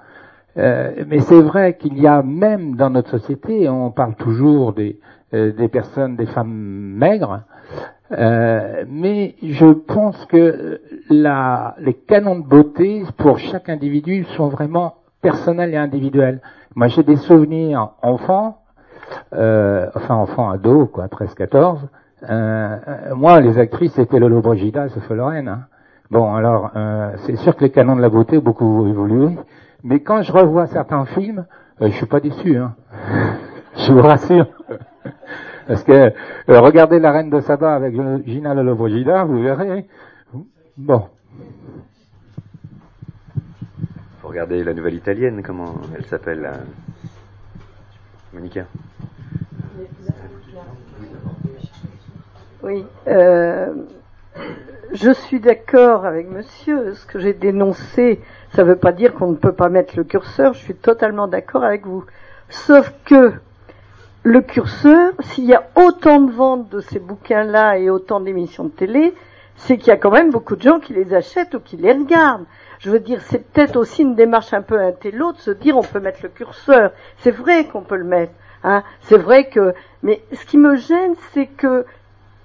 [0.57, 4.99] euh, mais c'est vrai qu'il y a même dans notre société, on parle toujours des,
[5.33, 7.41] euh, des personnes, des femmes maigres,
[8.11, 10.79] euh, mais je pense que
[11.09, 16.41] la, les canons de beauté pour chaque individu sont vraiment personnels et individuels.
[16.75, 18.59] Moi, j'ai des souvenirs enfants,
[19.33, 21.79] euh, enfin enfants ados, quoi, 13-14.
[22.23, 25.47] Euh, euh, moi, les actrices, c'était Lolo Brigida, Sophie Lorraine.
[25.47, 25.65] Hein.
[26.11, 29.35] Bon, alors, euh, c'est sûr que les canons de la beauté ont beaucoup évolué,
[29.83, 31.45] mais quand je revois certains films,
[31.81, 32.57] euh, je suis pas déçu.
[32.57, 32.75] Hein.
[33.77, 34.47] je vous rassure.
[35.67, 36.11] Parce que euh,
[36.47, 37.95] regardez la reine de Saba avec
[38.25, 39.87] Gina Lollobrigida, vous verrez.
[40.77, 41.07] Bon.
[44.21, 46.47] Faut regarder la nouvelle italienne, comment elle s'appelle
[48.35, 48.65] Monica.
[52.63, 52.85] Oui.
[53.07, 53.73] euh,
[54.91, 56.95] je suis d'accord avec monsieur.
[56.95, 58.21] Ce que j'ai dénoncé,
[58.53, 60.53] ça ne veut pas dire qu'on ne peut pas mettre le curseur.
[60.53, 62.03] Je suis totalement d'accord avec vous.
[62.49, 63.31] Sauf que
[64.23, 68.69] le curseur, s'il y a autant de ventes de ces bouquins-là et autant d'émissions de
[68.69, 69.13] télé,
[69.55, 71.93] c'est qu'il y a quand même beaucoup de gens qui les achètent ou qui les
[71.93, 72.45] regardent.
[72.85, 75.81] Je veux dire, c'est peut-être aussi une démarche un peu intello de se dire on
[75.81, 76.91] peut mettre le curseur.
[77.17, 78.33] C'est vrai qu'on peut le mettre.
[78.63, 78.83] Hein.
[79.01, 79.73] C'est vrai que,
[80.03, 81.87] mais ce qui me gêne, c'est que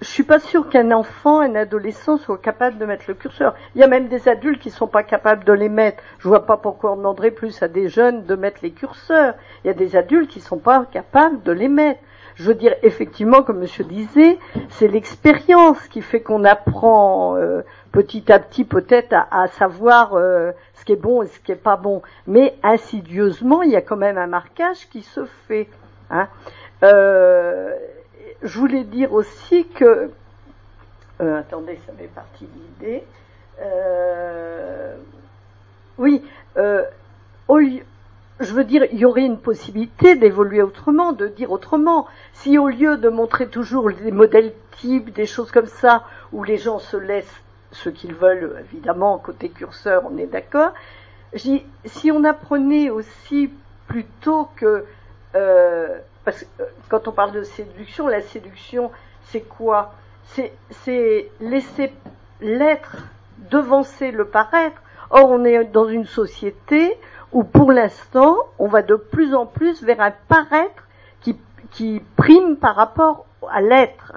[0.01, 3.55] je suis pas sûre qu'un enfant, un adolescent soit capable de mettre le curseur.
[3.75, 6.03] Il y a même des adultes qui sont pas capables de les mettre.
[6.21, 9.35] Je vois pas pourquoi on demanderait plus à des jeunes de mettre les curseurs.
[9.63, 12.01] Il y a des adultes qui sont pas capables de les mettre.
[12.37, 14.39] Je veux dire, effectivement, comme Monsieur disait,
[14.71, 17.61] c'est l'expérience qui fait qu'on apprend euh,
[17.93, 21.57] petit à petit peut-être à, savoir euh, ce qui est bon et ce qui est
[21.57, 22.03] pas bon.
[22.27, 25.69] Mais insidieusement, il y a quand même un marquage qui se fait.
[26.11, 26.29] Hein.
[26.83, 27.75] Euh,
[28.43, 30.11] je voulais dire aussi que.
[31.21, 33.05] Euh, attendez, ça m'est parti l'idée.
[33.61, 34.97] Euh,
[35.99, 36.23] oui,
[38.41, 42.07] je veux dire, il y aurait une possibilité d'évoluer autrement, de dire autrement.
[42.33, 46.57] Si au lieu de montrer toujours des modèles types, des choses comme ça, où les
[46.57, 50.73] gens se laissent ce qu'ils veulent, évidemment, côté curseur, on est d'accord.
[51.37, 53.53] Si on apprenait aussi
[53.87, 54.85] plutôt que
[56.25, 58.91] parce que euh, quand on parle de séduction, la séduction,
[59.25, 59.95] c'est quoi?
[60.25, 61.93] C'est laisser
[62.41, 62.97] l'être
[63.51, 64.81] devancer le paraître.
[65.11, 66.97] Or, on est dans une société
[67.33, 70.85] où, pour l'instant, on va de plus en plus vers un paraître
[71.21, 71.37] qui,
[71.73, 74.15] qui prime par rapport à l'être.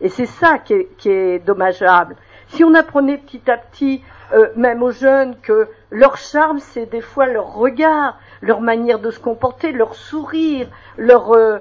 [0.00, 0.74] Et c'est ça qui
[1.08, 2.16] est, dommageable.
[2.50, 7.00] Si on apprenait petit à petit, euh, même aux jeunes, que leur charme, c'est des
[7.00, 11.58] fois leur regard, leur manière de se comporter, leur sourire, leur, euh,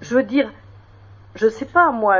[0.00, 0.50] je veux dire,
[1.34, 2.16] je sais pas moi,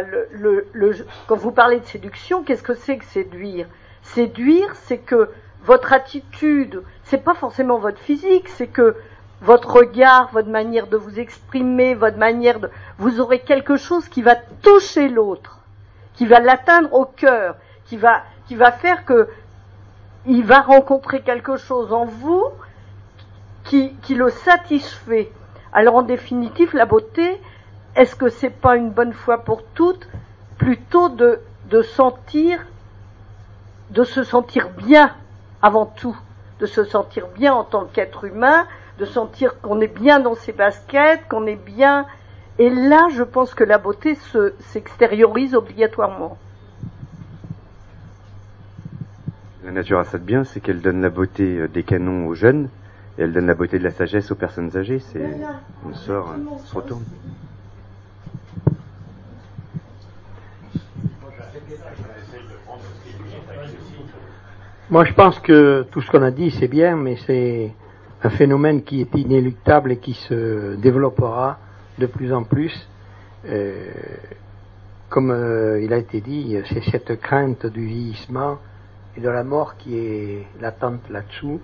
[1.27, 3.67] quand vous parlez de séduction, qu'est-ce que c'est que séduire?
[4.03, 5.31] Séduire, c'est que
[5.65, 8.97] votre attitude, c'est pas forcément votre physique, c'est que
[9.43, 14.23] votre regard, votre manière de vous exprimer, votre manière de, vous aurez quelque chose qui
[14.23, 15.59] va toucher l'autre,
[16.15, 17.57] qui va l'atteindre au cœur,
[17.93, 19.28] qui va, qui va faire que
[20.24, 22.47] il va rencontrer quelque chose en vous
[23.64, 25.30] qui, qui le satisfait.
[25.74, 27.38] Alors en définitive, la beauté,
[27.95, 30.09] est-ce que c'est pas une bonne fois pour toutes
[30.57, 32.64] plutôt de, de sentir,
[33.90, 35.14] de se sentir bien
[35.61, 36.16] avant tout,
[36.61, 38.66] de se sentir bien en tant qu'être humain,
[39.01, 42.07] de sentir qu'on est bien dans ses baskets, qu'on est bien.
[42.59, 44.16] Et là, je pense que la beauté
[44.61, 46.38] s'extériorise obligatoirement.
[49.65, 52.35] La nature a ça de bien, c'est qu'elle donne la beauté euh, des canons aux
[52.35, 52.69] jeunes,
[53.17, 54.99] et elle donne la beauté de la sagesse aux personnes âgées.
[54.99, 55.25] C'est
[55.89, 57.05] on sort, on se retourne.
[64.91, 67.73] Moi, je pense que tout ce qu'on a dit, c'est bien, mais c'est
[68.25, 71.59] un phénomène qui est inéluctable et qui se développera
[71.99, 72.89] de plus en plus.
[73.47, 73.91] Euh,
[75.09, 78.59] comme euh, il a été dit, c'est cette crainte du vieillissement
[79.17, 81.61] et de la mort qui est latente là-dessous.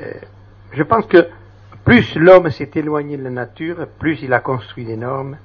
[0.00, 0.12] Euh,
[0.72, 1.28] je pense que
[1.84, 5.38] plus l'homme s'est éloigné de la nature, plus il a construit des normes,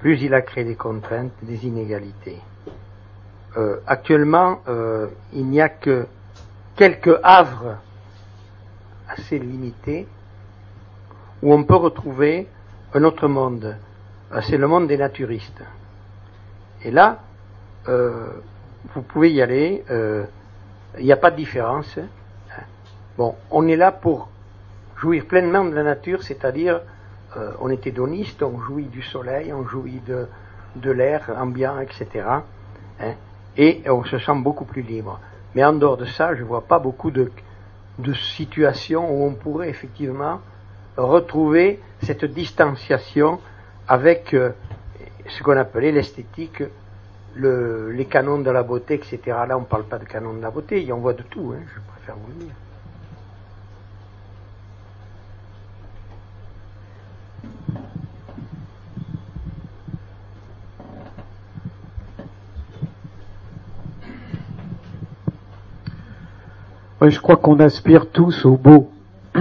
[0.00, 2.38] plus il a créé des contraintes, des inégalités.
[3.56, 6.06] Euh, actuellement, euh, il n'y a que
[6.76, 7.76] quelques havres
[9.08, 10.06] assez limités
[11.42, 12.46] où on peut retrouver
[12.94, 13.76] un autre monde.
[14.42, 15.62] C'est le monde des naturistes.
[16.84, 17.18] Et là,
[17.86, 19.82] vous pouvez y aller,
[20.98, 21.98] il n'y a pas de différence.
[23.16, 24.28] Bon, on est là pour
[24.96, 26.80] jouir pleinement de la nature, c'est-à-dire
[27.36, 30.26] euh, on est hédoniste, on jouit du soleil, on jouit de,
[30.76, 32.26] de l'air ambiant, etc.
[33.00, 33.14] Hein,
[33.56, 35.20] et on se sent beaucoup plus libre.
[35.54, 37.30] Mais en dehors de ça, je ne vois pas beaucoup de,
[37.98, 40.40] de situations où on pourrait effectivement
[40.96, 43.40] retrouver cette distanciation
[43.88, 44.50] avec euh,
[45.28, 46.62] ce qu'on appelait l'esthétique,
[47.34, 49.20] le, les canons de la beauté, etc.
[49.48, 51.54] Là, on ne parle pas de canons de la beauté, y on voit de tout,
[51.54, 52.54] hein, je préfère vous le dire.
[67.08, 68.90] je crois qu'on aspire tous au beau.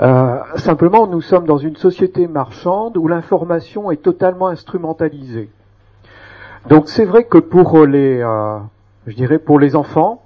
[0.00, 5.50] Euh, simplement, nous sommes dans une société marchande où l'information est totalement instrumentalisée.
[6.66, 8.58] Donc, c'est vrai que pour les, euh,
[9.06, 10.22] je dirais, pour les enfants,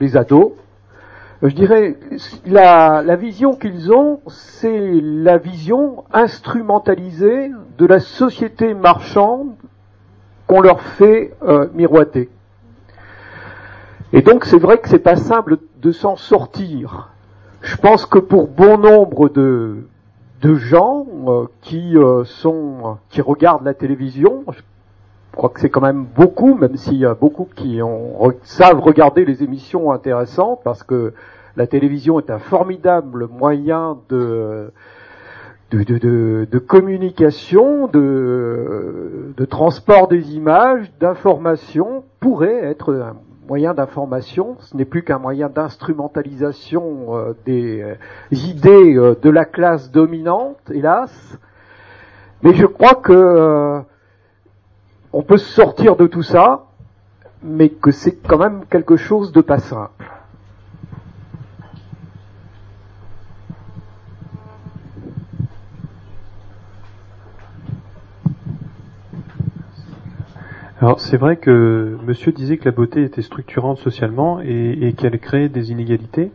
[0.00, 0.52] les ados,
[1.42, 1.96] je dirais,
[2.44, 9.54] la, la vision qu'ils ont, c'est la vision instrumentalisée de la société marchande
[10.46, 12.28] qu'on leur fait euh, miroiter.
[14.12, 17.10] Et donc c'est vrai que c'est pas simple de s'en sortir.
[17.62, 19.86] Je pense que pour bon nombre de,
[20.42, 24.44] de gens euh, qui euh, sont qui regardent la télévision,
[25.32, 27.80] je crois que c'est quand même beaucoup, même s'il y a beaucoup qui
[28.42, 31.12] savent regarder les émissions intéressantes, parce que
[31.56, 34.72] la télévision est un formidable moyen de
[36.66, 43.16] communication, de, de transport des images, d'information, pourrait être un
[43.50, 44.56] moyen d'information.
[44.60, 47.94] Ce n'est plus qu'un moyen d'instrumentalisation euh, des euh,
[48.30, 51.10] idées euh, de la classe dominante, hélas.
[52.42, 53.82] Mais je crois que
[55.12, 56.66] on peut sortir de tout ça,
[57.42, 60.10] mais que c'est quand même quelque chose de pas simple.
[70.80, 75.50] Alors c'est vrai que Monsieur disait que la beauté était structurante socialement et, qu'elle crée
[75.50, 76.32] des inégalités.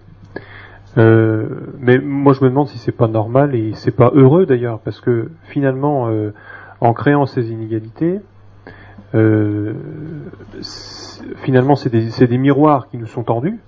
[0.97, 1.47] Euh,
[1.79, 5.01] mais moi je me demande si c'est pas normal et c'est pas heureux d'ailleurs parce
[5.01, 6.31] que finalement euh,
[6.79, 8.21] en créant ces inégalités,
[9.15, 9.73] euh,
[11.37, 13.59] finalement c'est des, miroirs qui nous sont tendus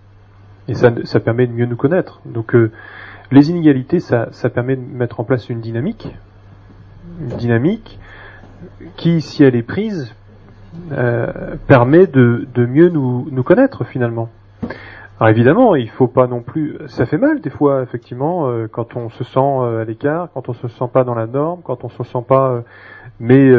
[0.68, 2.22] et ça, permet de mieux nous connaître.
[2.26, 2.54] Donc
[3.32, 6.14] les inégalités ça, permet de mettre en place une dynamique,
[7.22, 8.00] une dynamique
[8.98, 10.14] qui si elle est prise
[10.92, 14.30] euh, permet de, mieux nous, connaître finalement.
[15.20, 16.78] Alors évidemment, il faut pas non plus.
[16.88, 20.50] Ça fait mal des fois, effectivement, euh, quand on se sent euh, à l'écart, quand
[20.50, 22.64] on se sent pas dans la norme, quand on se sent pas.
[23.20, 23.52] Mais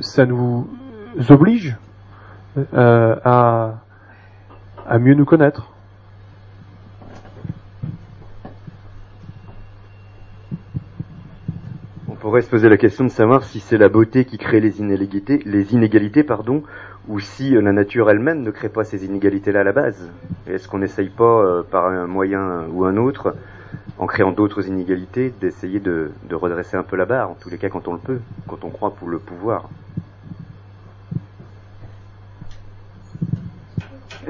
[0.00, 0.68] ça nous
[1.28, 1.76] oblige
[2.72, 3.74] à,
[4.86, 5.72] à mieux nous connaître.
[12.28, 15.40] pourrait se poser la question de savoir si c'est la beauté qui crée les inégalités,
[15.46, 16.62] les inégalités pardon,
[17.08, 20.10] ou si euh, la nature elle-même ne crée pas ces inégalités-là à la base.
[20.46, 23.34] Est-ce qu'on n'essaye pas, euh, par un moyen ou un autre,
[23.98, 27.68] en créant d'autres inégalités, d'essayer de, redresser un peu la barre, en tous les cas
[27.68, 29.68] quand on le peut, quand on croit pour le pouvoir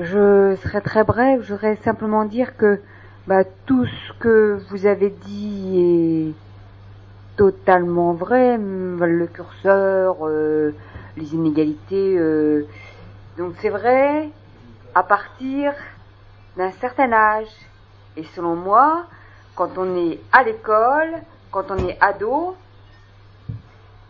[0.00, 2.80] Je serai très bref, je voudrais simplement dire que
[3.26, 10.72] bah, tout ce que vous avez dit est totalement vrai, le curseur, euh,
[11.16, 12.16] les inégalités.
[12.16, 12.64] Euh.
[13.36, 14.30] donc c'est vrai
[14.94, 15.72] à partir
[16.56, 17.50] d'un certain âge.
[18.16, 19.06] Et selon moi,
[19.58, 21.14] quand on est à l'école,
[21.50, 22.56] quand on est ado,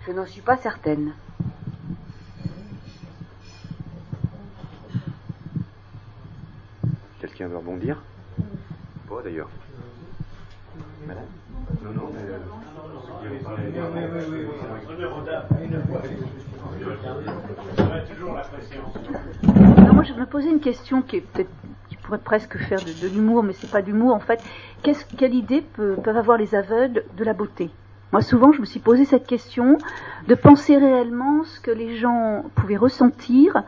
[0.07, 1.15] je n'en suis pas certaine.
[7.19, 8.03] Quelqu'un veut rebondir?
[9.09, 9.49] Pas d'ailleurs.
[11.07, 11.15] Non,
[11.95, 12.21] non, mais...
[12.29, 12.39] Euh,
[19.95, 21.49] moi, je me posais une question qui est peut-être
[22.09, 24.43] pourrait presque faire de, l'humour, mais c'est pas d'humour en fait.
[24.83, 27.71] quelle idée peuvent avoir les aveugles de la beauté?
[28.13, 29.77] Moi, souvent, je me suis posé cette question
[30.27, 33.63] de penser réellement ce que les gens pouvaient ressentir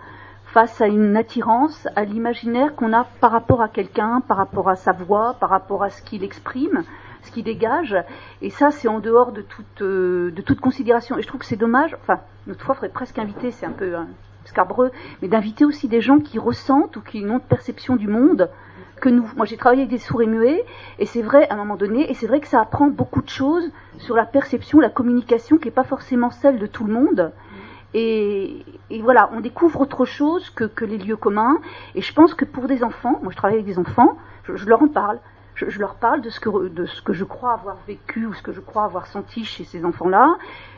[0.46, 4.76] face à une attirance, à l'imaginaire qu'on a par rapport à quelqu'un, par rapport à
[4.76, 6.84] sa voix, par rapport à ce qu'il exprime
[7.22, 7.94] ce qui dégage.
[8.40, 11.18] Et ça, c'est en dehors de toute, euh, de toute considération.
[11.18, 11.94] Et je trouve que c'est dommage.
[12.00, 14.08] Enfin, notre fois, il faudrait presque inviter, c'est un peu hein,
[15.22, 18.50] mais d'inviter aussi des gens qui ressentent ou qui ont une perception du monde
[19.00, 19.28] que nous.
[19.36, 20.64] Moi, j'ai travaillé avec des sourds et muets,
[20.98, 23.28] et c'est vrai, à un moment donné, et c'est vrai que ça apprend beaucoup de
[23.28, 27.32] choses sur la perception, la communication, qui n'est pas forcément celle de tout le monde.
[27.92, 28.64] Et,
[29.02, 31.58] voilà, on découvre autre chose que, les lieux communs.
[31.94, 34.82] Et je pense que pour des enfants, moi je travaille avec des enfants, je leur
[34.82, 35.18] en parle
[35.68, 38.84] je, leur parle de ce, que, je crois avoir vécu ou ce que je crois
[38.84, 40.36] avoir senti chez ces enfants-là.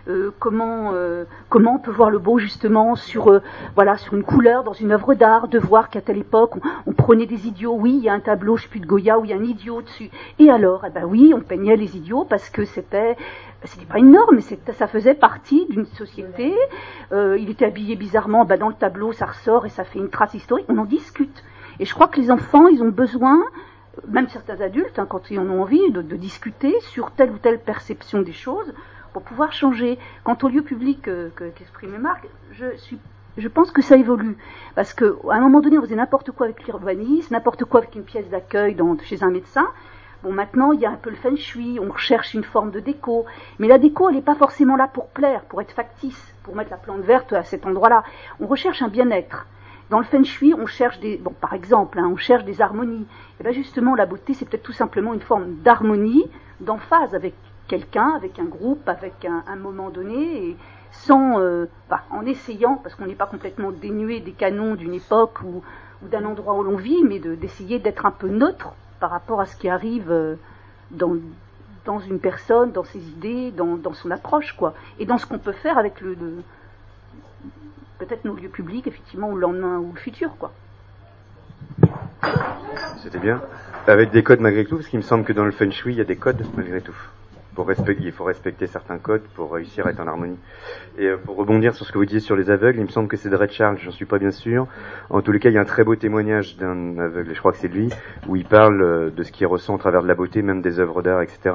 [0.09, 3.41] Euh, comment euh, comment on peut voir le beau justement sur euh,
[3.77, 6.55] voilà sur une couleur dans une œuvre d'art de voir qu'à telle époque
[6.89, 9.21] on, prenait des idiots oui il y a un tableau je sais plus de Goya
[9.21, 10.11] où il y a un idiot dessus
[10.41, 10.83] et alors?
[10.85, 13.17] Eh ben oui on peignait les idiots parce que c'était
[13.63, 16.53] c'était pas une norme, mais ça faisait partie d'une société.
[17.13, 20.35] il était habillé bizarrement, ben dans le tableau ça ressort et ça fait une trace
[20.35, 20.67] historique.
[20.69, 21.45] On en discute.
[21.79, 23.41] Et je crois que les enfants, ils ont besoin
[24.09, 27.59] même certains adultes, hein, quand ils en ont envie, de, discuter sur telle ou telle
[27.59, 28.73] perception des choses
[29.13, 29.99] pour pouvoir changer.
[30.25, 32.67] Quant au lieu public euh, qu'exprimait Marc, je,
[33.37, 34.37] je pense que ça évolue.
[34.75, 38.05] Parce qu'à un moment donné, on faisait n'importe quoi avec l'urbanisme, n'importe quoi avec une
[38.05, 39.67] pièce d'accueil chez un médecin.
[40.23, 42.79] Bon, maintenant, il y a un peu le feng shui, on recherche une forme de
[42.79, 43.27] déco.
[43.59, 46.71] Mais la déco, elle n'est pas forcément là pour plaire, pour être factice, pour mettre
[46.71, 48.05] la plante verte à cet endroit-là.
[48.39, 49.47] On recherche un bien-être.
[49.93, 53.07] Dans le feng shui, on cherche des, bon, par exemple, hein, on cherche des harmonies.
[53.39, 56.31] Et bien justement, la beauté, c'est peut-être tout simplement une forme d'harmonie,
[56.61, 57.35] d'emphase avec
[57.69, 60.57] quelqu'un, avec un groupe, avec un, moment donné,
[60.93, 61.67] sans, euh,
[62.11, 65.63] en essayant, parce qu'on n'est pas complètement dénué des canons d'une époque ou,
[66.01, 69.57] d'un endroit où l'on vit, mais d'essayer d'être un peu neutre par rapport à ce
[69.57, 70.37] qui arrive euh,
[70.91, 71.19] dans,
[71.99, 75.77] une personne, dans ses idées, dans, son approche, quoi, et dans ce qu'on peut faire
[75.77, 76.17] avec le
[78.05, 80.53] peut-être nos lieux publics, effectivement, ou le lendemain ou le futur, quoi.
[82.99, 83.41] C'était bien.
[83.87, 85.99] Avec des codes malgré tout, parce qu'il me semble que dans le feng shui, il
[85.99, 86.97] y a des codes malgré tout.
[88.01, 90.39] il faut respecter certains codes pour réussir à être en harmonie.
[90.99, 93.09] Et euh, pour rebondir sur ce que vous disiez sur les aveugles, il me semble
[93.09, 94.67] que c'est de Red Charles, j'en suis pas bien sûr.
[95.11, 97.53] En tous les cas, il y a un très beau témoignage d'un aveugle, je crois
[97.53, 97.91] que c'est lui,
[98.29, 100.79] où il parle euh, de ce qu'il ressent à travers de la beauté, même des
[100.79, 101.55] œuvres d'art, etc.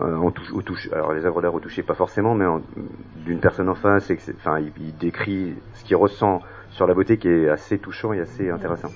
[0.00, 2.46] Euh, touche, au alors les œuvres d'art au toucher pas forcément, mais
[3.24, 5.54] d'une personne en face, enfin, il décrit
[5.84, 8.90] ce ressent sur la beauté qui est assez touchant et assez intéressant.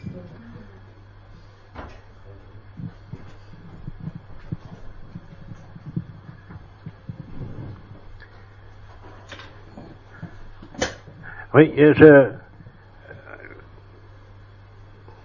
[11.54, 12.30] Oui, je.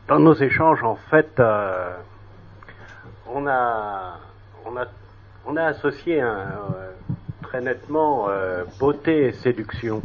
[0.08, 1.94] Dans nos échanges, en fait, euh,
[3.28, 4.20] on a,
[4.66, 4.86] on a,
[5.46, 6.92] on a associé un, euh,
[7.44, 10.02] très nettement euh, beauté et séduction.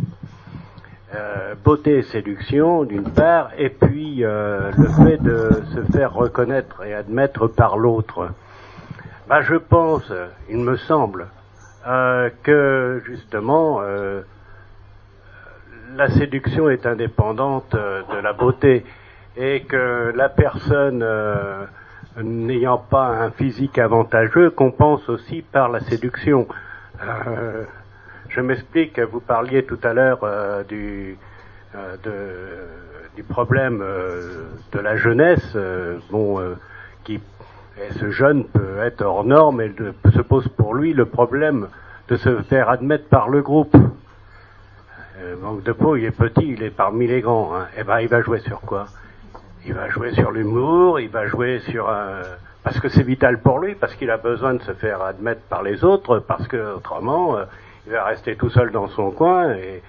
[1.15, 6.85] Euh, beauté et séduction, d'une part, et puis euh, le fait de se faire reconnaître
[6.85, 8.31] et admettre par l'autre.
[9.29, 10.13] Bah, je pense,
[10.51, 11.29] il me semble,
[11.87, 14.23] euh, que justement, euh,
[15.95, 18.85] la séduction est indépendante euh, de la beauté
[19.37, 21.07] et que la personne
[22.21, 26.49] n'ayant pas un physique avantageux compense aussi par la séduction.
[28.37, 31.17] Je m'explique, vous parliez tout à l'heure euh, du,
[31.75, 35.57] euh, de- du problème euh, de la jeunesse,
[36.11, 36.39] bon,
[37.05, 37.19] qui
[37.79, 39.71] et ce jeune peut être hors norme et
[40.15, 41.69] se pose pour lui le problème
[42.09, 43.77] de se faire admettre par le groupe.
[45.43, 47.55] Manque de peau, il est petit, il est parmi les grands.
[47.55, 47.67] Hein.
[47.79, 48.87] Eh ben, il va jouer sur quoi?
[49.67, 52.23] Il va jouer sur l'humour, il va jouer sur un...
[52.63, 55.63] parce que c'est vital pour lui, parce qu'il a besoin de se faire admettre par
[55.63, 57.37] les autres, parce que autrement,
[57.87, 59.83] il va rester tout seul dans son coin et,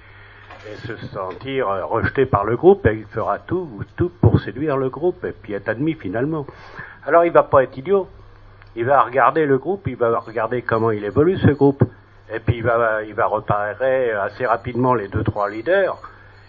[0.85, 4.89] se sentir euh, rejeté par le groupe, et il fera tout, tout pour séduire le
[4.89, 6.45] groupe et puis être admis finalement.
[7.05, 8.09] Alors, il va pas être idiot.
[8.75, 11.83] Il va regarder le groupe, il va regarder comment il évolue ce groupe.
[12.33, 15.97] Et puis il va, il va repérer assez rapidement les deux trois leaders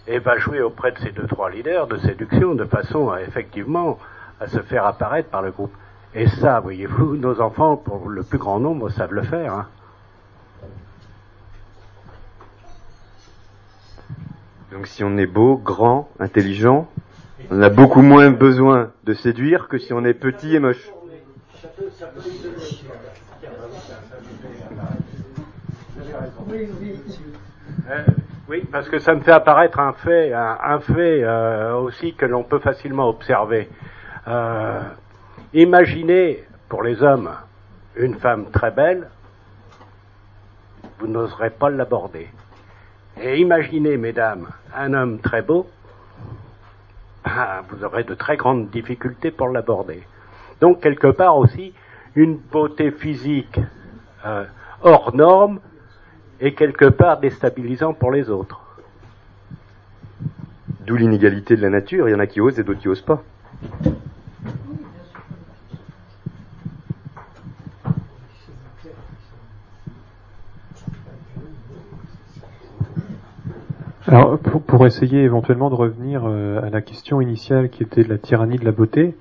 [0.09, 3.99] et va jouer auprès de ces deux trois leaders de séduction de façon à effectivement
[4.41, 5.73] à se faire apparaître par le groupe.
[6.15, 9.55] Et ça, voyez-vous, nos enfants, pour le plus grand nombre, savent le faire.
[9.55, 9.67] hein.
[14.73, 16.89] Donc si on est beau, grand, intelligent,
[17.51, 20.91] on a beaucoup moins besoin de séduire que si on est petit et moche.
[28.49, 32.27] Oui, parce que ça me fait apparaître un fait, un, un fait euh, aussi que
[32.27, 33.69] l'on peut facilement observer.
[34.27, 34.81] Euh,
[35.55, 37.31] imaginez pour les hommes
[37.97, 39.09] une femme très belle,
[40.99, 42.29] vous n'oserez pas l'aborder.
[43.21, 44.47] Et imaginez, mesdames,
[44.77, 45.69] un homme très beau,
[47.25, 50.03] ah, vous aurez de très grandes difficultés pour l'aborder.
[50.61, 51.73] Donc, quelque part aussi,
[52.15, 53.61] une beauté physique
[54.25, 54.45] euh,
[54.83, 55.61] hors norme
[56.41, 58.61] est quelque part déstabilisant pour les autres.
[60.87, 63.03] D'où l'inégalité de la nature, il y en a qui osent et d'autres qui osent
[63.03, 63.23] pas.
[74.09, 78.09] Alors, pour, pour essayer éventuellement de revenir euh, à la question initiale qui était de
[78.09, 79.15] la tyrannie de la beauté,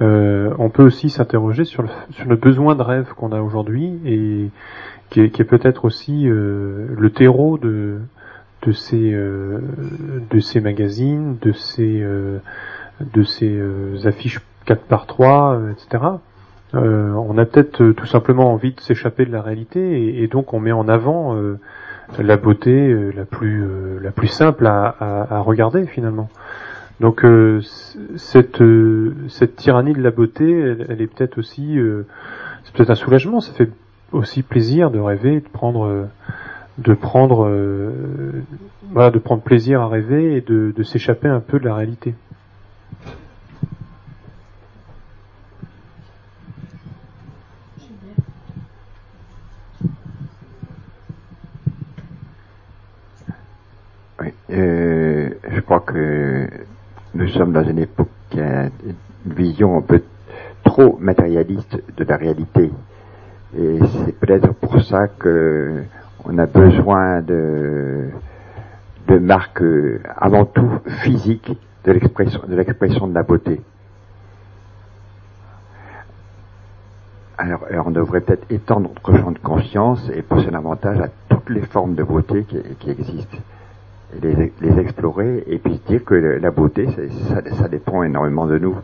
[0.00, 3.98] euh, on peut aussi s'interroger sur le, sur le besoin de rêve qu'on a aujourd'hui
[4.06, 4.50] et
[5.10, 7.98] qui est, qui est peut-être aussi euh, le terreau de,
[8.64, 9.58] de, ces, euh,
[10.30, 12.38] de ces magazines, de ces, euh,
[13.00, 16.04] de ces euh, affiches 4 par 3, euh, etc.
[16.74, 20.60] On a peut-être tout simplement envie de s'échapper de la réalité et, et donc on
[20.60, 21.36] met en avant
[22.18, 26.28] la beauté euh, la plus euh, la plus simple à, à, regarder finalement.
[27.00, 27.60] Donc euh,
[28.16, 30.50] cette euh, cette tyrannie de la beauté,
[30.88, 31.78] elle, est peut-être aussi
[32.64, 33.40] c'est peut-être un soulagement.
[33.40, 33.70] Ça fait
[34.12, 36.08] aussi plaisir de rêver, de prendre
[36.78, 37.50] de prendre
[38.92, 42.14] voilà, de prendre plaisir à rêver et de s'échapper un peu de la réalité.
[54.22, 56.48] Oui, euh, je crois que
[57.14, 60.02] nous sommes dans une époque qui a une vision un peu
[60.64, 62.70] trop matérialiste de la réalité.
[63.56, 65.82] Et c'est peut-être pour ça que
[66.24, 68.08] on a besoin de,
[69.08, 70.70] de marques euh, avant tout
[71.02, 71.52] physiques
[71.84, 73.60] de l'expression de l'expression de la beauté.
[77.38, 81.50] Alors, alors on devrait peut-être étendre notre champ de conscience et passer davantage à toutes
[81.50, 83.38] les formes de beauté qui, existent
[84.20, 86.88] les, les explorer et puis dire que la beauté,
[87.28, 88.76] ça, dépend énormément de nous.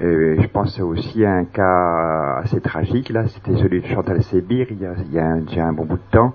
[0.00, 4.80] Je pense aussi à un cas assez tragique, là, c'était celui de Chantal Sébir, il
[5.12, 6.34] y a, un, déjà un bon bout de temps.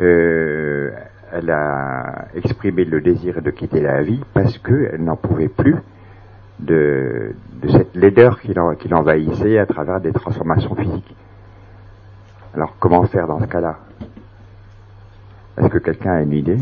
[0.00, 0.90] Euh,
[1.32, 5.76] elle a exprimé le désir de quitter la vie parce qu'elle n'en pouvait plus
[6.60, 8.54] de, de cette laideur qui
[8.88, 11.14] l'envahissait à travers des transformations physiques.
[12.54, 13.78] Alors comment faire dans ce cas-là?
[15.58, 16.58] Est-ce que quelqu'un a une idée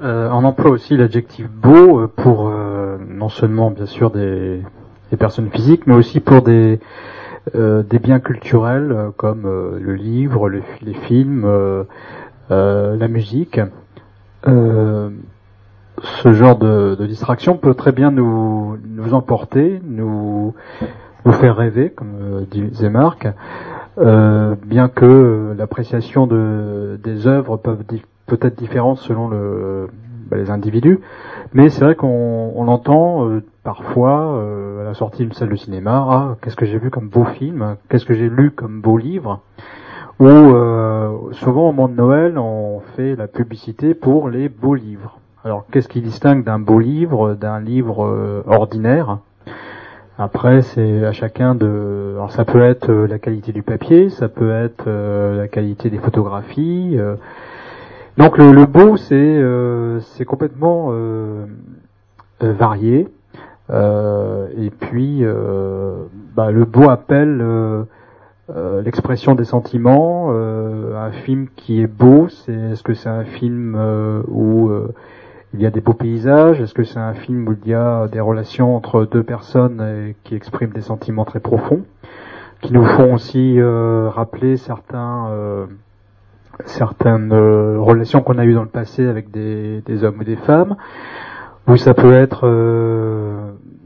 [0.00, 4.62] Euh, on emploie aussi l'adjectif beau euh, pour euh, non seulement bien sûr des,
[5.18, 6.78] personnes physiques, mais aussi pour des,
[8.00, 11.44] biens culturels comme le livre, le- les films,
[12.50, 13.60] la musique.
[14.46, 15.10] Euh,
[16.22, 18.78] ce genre de, distraction peut très bien nous,
[19.12, 20.54] emporter, nous,
[21.24, 23.26] nous faire rêver, comme euh, disait Marc,
[23.98, 29.28] euh, bien que l'appréciation de, des œuvres peut être différente selon
[30.30, 31.00] bah, les individus,
[31.52, 33.28] mais c'est vrai qu'on on entend
[33.64, 34.40] parfois
[34.80, 37.76] à la sortie d'une salle de cinéma, ah, qu'est-ce que j'ai vu comme beau film,
[37.88, 39.40] qu'est-ce que j'ai lu comme beau livre,
[40.20, 45.20] ou euh, souvent au moment de Noël, on fait la publicité pour les beaux livres.
[45.44, 49.18] Alors qu'est-ce qui distingue d'un beau livre d'un livre euh, ordinaire?
[50.20, 52.14] Après, c'est à chacun de.
[52.16, 55.90] Alors, ça peut être euh, la qualité du papier, ça peut être euh, la qualité
[55.90, 56.96] des photographies.
[56.98, 57.14] euh.
[58.16, 59.40] Donc, le, beau, c'est
[60.00, 60.92] c'est complètement
[62.40, 63.06] varié.
[63.70, 66.02] Et puis, euh,
[66.34, 67.40] bah, le beau appelle
[68.50, 70.28] euh, l'expression des sentiments.
[70.30, 74.94] Euh, un film qui est beau, c'est est-ce que c'est un film euh, où euh,
[75.52, 76.60] il y a des beaux paysages?
[76.60, 80.34] Est-ce que c'est un film où il y a des relations entre deux personnes qui
[80.34, 81.82] expriment des sentiments très profonds,
[82.62, 85.66] qui nous font aussi rappeler certains,
[86.66, 90.76] certaines relations qu'on a eues dans le passé avec des, hommes ou des femmes,
[91.66, 92.44] ou ça peut être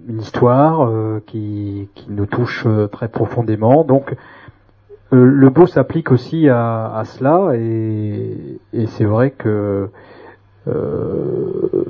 [0.09, 0.91] une histoire
[1.27, 3.85] qui, qui nous touche très profondément.
[3.85, 4.17] Donc
[5.13, 9.89] euh, le beau s'applique aussi à, cela, et, c'est vrai que
[10.69, 11.85] euh,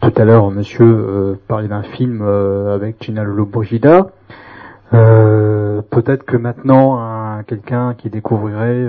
[0.00, 4.08] tout à l'heure, monsieur euh, parlait d'un film avec Gina Lollobrigida.
[5.90, 8.86] Peut-être que maintenant, un- quelqu'un qui découvrirait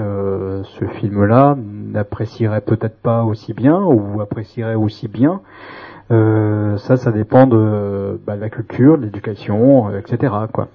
[0.64, 1.56] ce film-là
[1.92, 5.42] n'apprécierait peut-être pas aussi bien ou apprécierait aussi bien.
[6.10, 10.34] Ça, ça dépend de, bah, de la culture, de l'éducation, etc.
[10.52, 10.68] Quoi.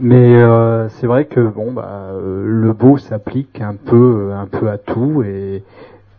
[0.00, 4.68] Mais euh, c'est vrai que bon, bah, euh, le beau s'applique un peu, un peu
[4.68, 5.62] à tout et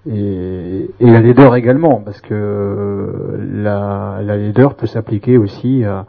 [0.09, 6.05] et, et la laideur également, parce que euh, la, la laideur peut s'appliquer aussi à,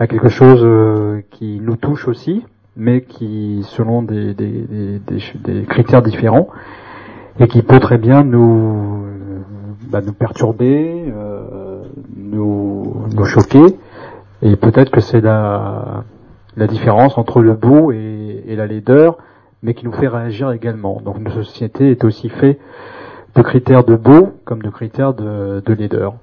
[0.00, 2.44] à quelque chose euh, qui nous touche aussi,
[2.76, 6.48] mais qui, selon des, des, des, des des critères différents,
[7.38, 9.38] et qui peut très bien nous, euh,
[9.88, 11.82] bah, nous perturber, euh,
[12.16, 13.76] nous, nous choquer,
[14.42, 16.02] et peut-être que c'est la,
[16.58, 19.18] la différence entre le beau et, la laideur,
[19.62, 21.00] mais qui nous fait réagir également.
[21.00, 22.58] Donc notre société est aussi faite
[23.36, 26.14] de critères de beau comme de critères de, de laideur.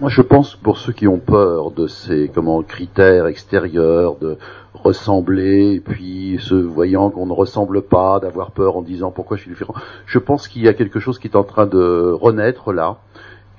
[0.00, 2.30] Moi, je pense pour ceux qui ont peur de ces
[2.68, 4.36] critères extérieurs, de
[4.74, 9.42] ressembler, et puis se voyant qu'on ne ressemble pas, d'avoir peur en disant pourquoi je
[9.42, 9.74] suis différent.
[10.06, 12.98] Je pense qu'il y a quelque chose qui est en train de renaître là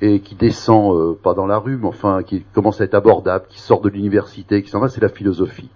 [0.02, 3.46] et qui descend euh, pas dans la rue, mais enfin qui commence à être abordable,
[3.50, 5.70] qui sort de l'université, qui s'en va, c'est la philosophie.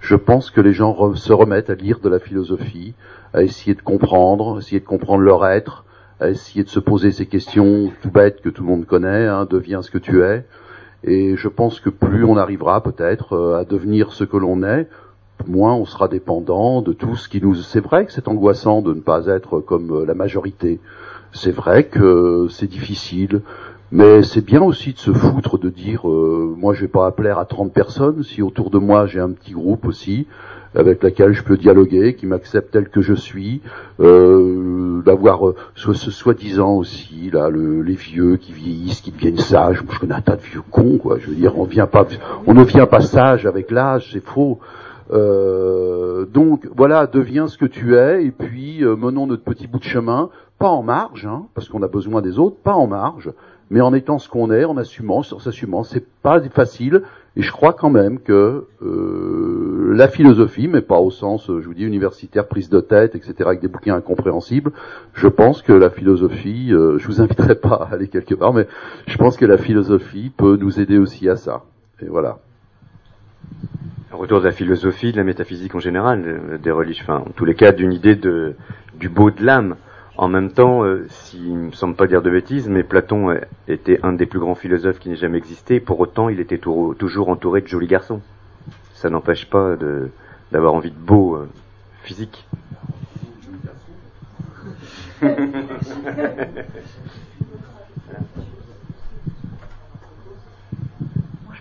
[0.00, 2.94] Je pense que les gens se remettent à lire de la philosophie,
[3.34, 5.84] à essayer de comprendre, essayer de comprendre leur être,
[6.20, 9.46] à essayer de se poser ces questions tout bêtes que tout le monde connaît, hein,
[9.48, 10.44] deviens ce que tu es.
[11.04, 14.88] Et je pense que plus on arrivera peut-être euh, à devenir ce que l'on est,
[15.46, 17.54] moins on sera dépendant de tout ce qui nous...
[17.54, 20.80] C'est vrai que c'est angoissant de ne pas être comme euh, la majorité.
[21.32, 23.42] C'est vrai que c'est difficile.
[23.92, 27.38] Mais c'est bien aussi de se foutre de dire, euh, moi je vais pas plaire
[27.38, 30.26] à 30 personnes, si autour de moi j'ai un petit groupe aussi,
[30.74, 33.60] avec laquelle je peux dialoguer, qui m'accepte tel que je suis,
[34.00, 39.84] euh, d'avoir euh, ce, soi-disant aussi, là, le, les vieux qui vieillissent, qui deviennent sages.
[39.88, 41.18] Je connais un tas de vieux cons, quoi.
[41.20, 42.06] Je veux dire, on vient pas,
[42.46, 44.58] on ne vient pas sage avec l'âge, c'est faux.
[45.12, 49.78] Euh, donc voilà, deviens ce que tu es, et puis euh, menons notre petit bout
[49.78, 53.30] de chemin, pas en marge, hein, parce qu'on a besoin des autres, pas en marge,
[53.70, 55.82] mais en étant ce qu'on est, en assumant, en s'assumant.
[55.82, 57.02] C'est pas facile,
[57.36, 61.66] et je crois quand même que euh, la philosophie, mais pas au sens, euh, je
[61.66, 64.72] vous dis, universitaire, prise de tête, etc., avec des bouquins incompréhensibles.
[65.12, 68.66] Je pense que la philosophie, euh, je vous inviterai pas à aller quelque part, mais
[69.06, 71.64] je pense que la philosophie peut nous aider aussi à ça.
[72.00, 72.38] Et voilà.
[74.16, 77.32] Un retour de la philosophie, de la métaphysique en général, euh, des religions, enfin, en
[77.32, 78.56] tous les cas, d'une idée de,
[78.94, 79.76] du beau de l'âme.
[80.16, 84.00] En même temps, euh, s'il me semble pas dire de bêtises, mais Platon euh, était
[84.02, 85.80] un des plus grands philosophes qui n'ait jamais existé.
[85.80, 88.22] Pour autant, il était toujours entouré de jolis garçons.
[88.94, 90.08] Ça n'empêche pas de,
[90.50, 91.46] d'avoir envie de beau euh,
[92.02, 92.46] physique.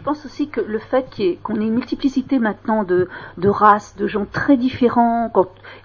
[0.05, 1.05] pense aussi que le fait
[1.43, 3.09] qu'on ait une multiplicité maintenant de,
[3.43, 5.31] races, de gens très différents,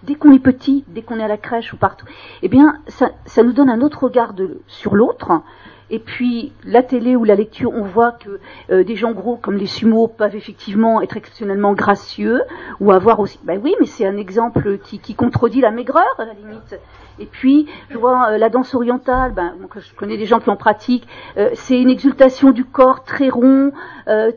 [0.03, 2.07] dès qu'on est petit, dès qu'on est à la crèche ou partout,
[2.43, 4.35] eh bien, ça, nous donne un autre regard
[4.69, 5.43] sur l'autre.
[5.91, 8.39] Et puis, la télé ou la lecture, on voit que
[8.71, 12.43] euh, des gens gros comme les sumos peuvent effectivement être exceptionnellement gracieux,
[12.79, 13.41] ou avoir aussi...
[13.43, 16.79] Ben oui, mais c'est un exemple qui, contredit la maigreur, à la limite.
[17.19, 20.57] Et puis, je vois euh, la danse orientale, ben, je connais des gens qui en
[20.57, 23.73] pratiquent, euh, c'est une exultation du corps très rond,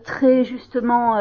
[0.03, 1.17] très justement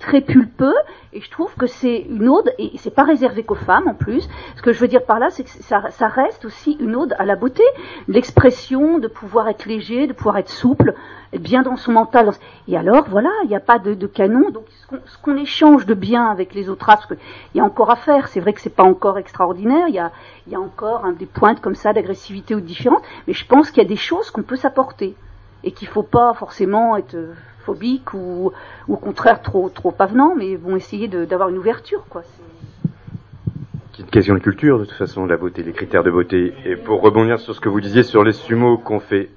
[0.00, 0.74] très pulpeux,
[1.12, 4.28] et je trouve que c'est une ode, et c'est pas réservé qu'aux femmes en plus.
[4.56, 7.14] Ce que je veux dire par là, c'est que ça, ça reste aussi une ode
[7.18, 7.62] à la beauté,
[8.08, 10.94] l'expression de pouvoir être léger, de pouvoir être souple,
[11.32, 12.30] être bien dans son mental.
[12.68, 14.64] Et alors, voilà, il n'y a pas de, canon, donc
[15.06, 17.18] ce qu'on, échange de bien avec les autres races, qu'il
[17.54, 18.28] y a encore à faire.
[18.28, 20.12] C'est vrai que c'est pas encore extraordinaire, il y a,
[20.48, 23.86] il encore des pointes comme ça d'agressivité ou de différence, mais je pense qu'il y
[23.86, 25.14] a des choses qu'on peut s'apporter
[25.64, 28.52] et qu'il faut pas forcément être euh, phobique ou,
[28.88, 32.22] au contraire trop trop avenant, mais vont essayer d'avoir une ouverture, quoi.
[33.94, 36.54] C'est une question de culture, de toute façon, la beauté, les critères de beauté.
[36.64, 39.28] Et pour rebondir sur ce que vous disiez sur les sumos qu'on fait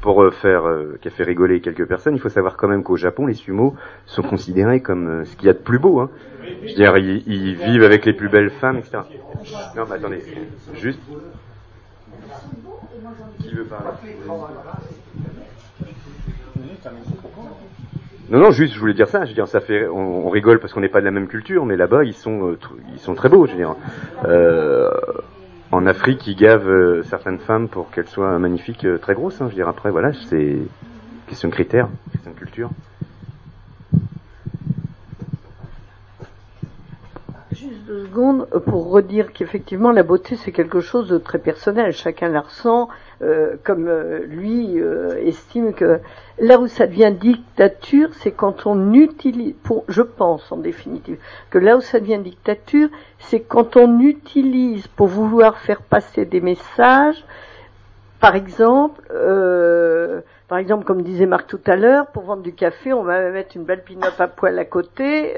[0.00, 2.82] pour euh, faire, euh, qui a fait rigoler quelques personnes, il faut savoir quand même
[2.82, 3.74] qu'au Japon, les sumos
[4.06, 6.00] sont considérés comme euh, ce qu'il y a de plus beau.
[6.00, 6.10] Hein.
[6.62, 8.98] Je veux dire, ils, vivent avec les plus belles femmes, etc.
[9.76, 10.22] Non, mais attendez,
[10.74, 11.00] juste.
[13.40, 13.86] Qui veut parler?
[18.30, 19.24] Non, non, juste, je voulais dire ça.
[19.24, 21.64] Je veux dire, ça fait, on, rigole parce qu'on n'est pas de la même culture,
[21.64, 22.58] mais là-bas, ils sont, euh,
[22.92, 23.46] ils sont très beaux.
[23.46, 23.74] Je veux dire,
[24.26, 24.90] Euh,
[25.70, 29.40] en Afrique, ils gavent euh, certaines femmes pour qu'elles soient magnifiques, euh, très grosses.
[29.40, 29.46] Hein.
[29.46, 30.56] Je veux dire, après, voilà, c'est
[31.26, 32.70] question de critères, question de culture.
[37.52, 41.92] Juste deux secondes pour redire qu'effectivement la beauté c'est quelque chose de très personnel.
[41.92, 42.88] Chacun la ressent
[43.20, 45.98] euh, comme euh, lui euh, estime que
[46.38, 51.18] là où ça devient dictature, c'est quand on utilise, pour, je pense en définitive,
[51.50, 52.88] que là où ça devient dictature,
[53.18, 57.24] c'est quand on utilise pour vouloir faire passer des messages,
[58.20, 62.92] par exemple, euh, par exemple, comme disait Marc tout à l'heure, pour vendre du café,
[62.92, 65.34] on va mettre une belle pin-up à poil à côté.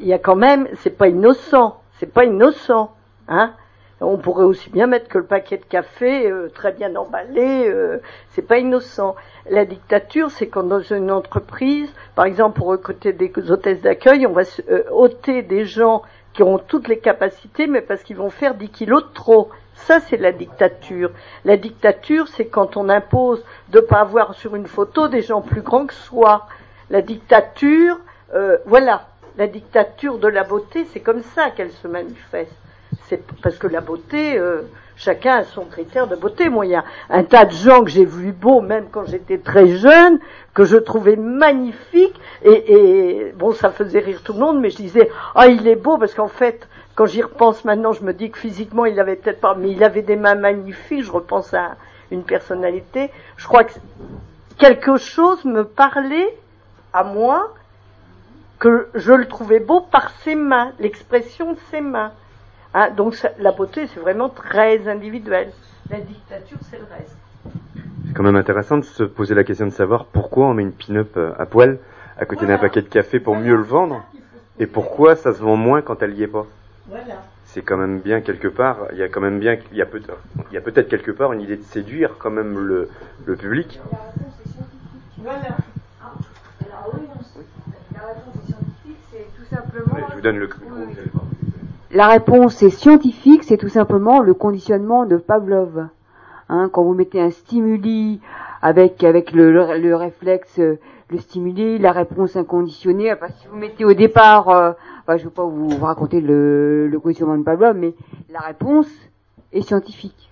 [0.00, 2.94] il y a quand même, c'est pas innocent, c'est pas innocent,
[3.28, 3.52] hein.
[4.00, 7.98] On pourrait aussi bien mettre que le paquet de café euh, très bien emballé, euh,
[8.30, 9.14] c'est pas innocent.
[9.50, 14.32] La dictature, c'est quand dans une entreprise, par exemple pour recruter des hôtesses d'accueil, on
[14.32, 16.02] va euh, ôter des gens
[16.32, 19.50] qui ont toutes les capacités, mais parce qu'ils vont faire 10 kilos de trop.
[19.74, 21.10] Ça, c'est la dictature.
[21.44, 25.62] La dictature, c'est quand on impose de pas avoir sur une photo des gens plus
[25.62, 26.46] grands que soi.
[26.90, 27.98] La dictature,
[28.34, 32.54] euh, voilà, la dictature de la beauté, c'est comme ça qu'elle se manifeste.
[33.10, 34.62] C'est parce que la beauté, euh,
[34.94, 36.48] chacun a son critère de beauté.
[36.48, 39.38] Moi, il y a un tas de gens que j'ai vus beaux, même quand j'étais
[39.38, 40.20] très jeune,
[40.54, 42.20] que je trouvais magnifiques.
[42.44, 45.74] Et, et bon, ça faisait rire tout le monde, mais je disais, ah, il est
[45.74, 49.16] beau, parce qu'en fait, quand j'y repense maintenant, je me dis que physiquement, il avait
[49.16, 51.02] peut-être pas, mais il avait des mains magnifiques.
[51.02, 51.74] Je repense à
[52.12, 53.10] une personnalité.
[53.38, 53.72] Je crois que
[54.56, 56.38] quelque chose me parlait
[56.92, 57.54] à moi
[58.60, 62.12] que je le trouvais beau par ses mains, l'expression de ses mains.
[62.74, 65.52] Hein, donc ça- la beauté, c'est vraiment très individuel.
[65.90, 67.16] La dictature, c'est le reste.
[68.06, 70.72] C'est quand même intéressant de se poser la question de savoir pourquoi on met une
[70.72, 71.78] pin-up euh, à poil
[72.16, 74.04] à côté d'un paquet de café pour mieux le vendre
[74.58, 76.46] et pourquoi ça se vend moins quand elle y est pas?
[76.86, 77.22] Voilà.
[77.44, 79.86] C'est quand même bien quelque part, il y a quand même bien, il y a
[79.86, 80.02] peut-
[80.50, 82.88] il y a peut-être quelque part une idée de séduire quand même le,
[83.26, 83.80] le public.
[85.18, 85.40] Voilà.
[85.40, 85.46] La
[88.06, 89.96] réponse est scientifique, c'est tout simplement.
[90.10, 91.19] Je vous donne le micro.
[91.92, 95.88] La réponse est scientifique, c'est tout simplement le conditionnement de Pavlov.
[96.48, 98.20] Hein, quand vous mettez un stimuli
[98.62, 103.12] avec avec le, le, le réflexe, le stimuli, la réponse inconditionnée.
[103.12, 104.72] Enfin, si vous mettez au départ, euh,
[105.02, 107.94] enfin, je ne veux pas vous raconter le, le conditionnement de Pavlov, mais
[108.30, 108.88] la réponse
[109.52, 110.30] est scientifique.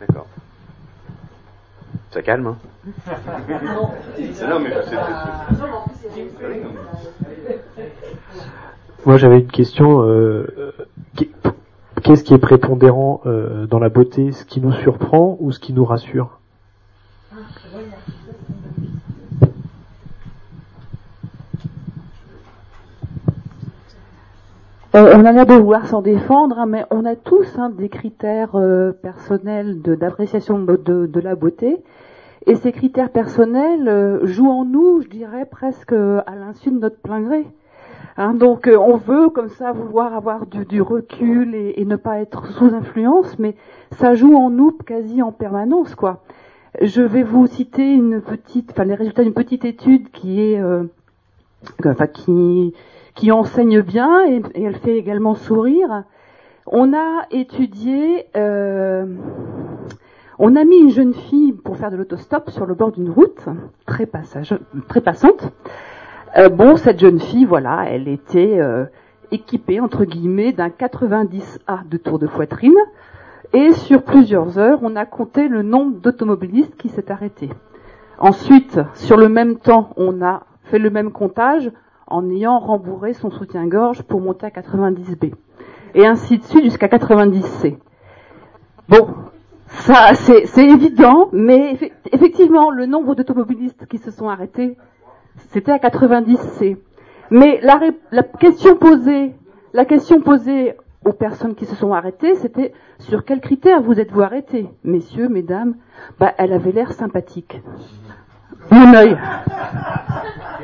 [0.00, 0.26] D'accord.
[2.10, 2.56] Ça calme, hein
[3.64, 3.90] Non.
[4.48, 4.96] Non, mais c'est-
[6.00, 6.28] c'est-
[9.06, 10.02] Moi, j'avais une question.
[10.02, 10.74] Euh,
[12.02, 14.32] Qu'est-ce qui est prépondérant euh, dans la beauté?
[14.32, 16.40] Ce qui nous surprend ou ce qui nous rassure?
[24.94, 27.88] Euh, on a l'air de vouloir s'en défendre, hein, mais on a tous hein, des
[27.88, 28.56] critères
[29.00, 31.76] personnels d'appréciation de, la beauté.
[32.46, 37.20] Et ces critères personnels jouent en nous, je dirais, presque à l'insu de notre plein
[37.20, 37.46] gré.
[38.18, 42.20] Hein, donc on veut comme ça vouloir avoir du, du recul et, et, ne pas
[42.20, 43.54] être sous influence, mais
[43.92, 46.22] ça joue en nous quasi en permanence, quoi.
[46.82, 50.60] Je vais vous citer une petite, enfin les résultats d'une petite étude qui est,
[51.84, 52.74] enfin qui
[53.18, 56.04] qui enseigne bien et, elle fait également sourire.
[56.66, 59.06] On a étudié, euh,
[60.38, 63.44] on a mis une jeune fille pour faire de l'autostop sur le bord d'une route
[63.86, 64.56] très, passage,
[64.88, 65.52] très passante.
[66.38, 68.84] Euh, bon, cette jeune fille, voilà, elle était euh,
[69.32, 72.76] équipée entre guillemets d'un 90A de tour de poitrine.
[73.52, 77.48] Et sur plusieurs heures, on a compté le nombre d'automobilistes qui s'est arrêté.
[78.20, 81.72] Ensuite, sur le même temps, on a fait le même comptage
[82.06, 85.34] en ayant rembourré son soutien-gorge pour monter à 90B.
[85.94, 87.78] Et ainsi de suite jusqu'à 90C.
[88.88, 89.08] Bon,
[89.66, 91.76] ça c'est évident, mais
[92.12, 94.76] effectivement, le nombre d'automobilistes qui se sont arrêtés,
[95.52, 96.76] c'était à 90C.
[97.30, 99.34] Mais la, la, question posée,
[99.72, 100.74] la question posée
[101.04, 105.74] aux personnes qui se sont arrêtées, c'était sur quels critères vous êtes-vous arrêtés, messieurs, mesdames
[106.18, 107.60] Bah, elle avait l'air sympathique.
[108.70, 109.16] Mon œil.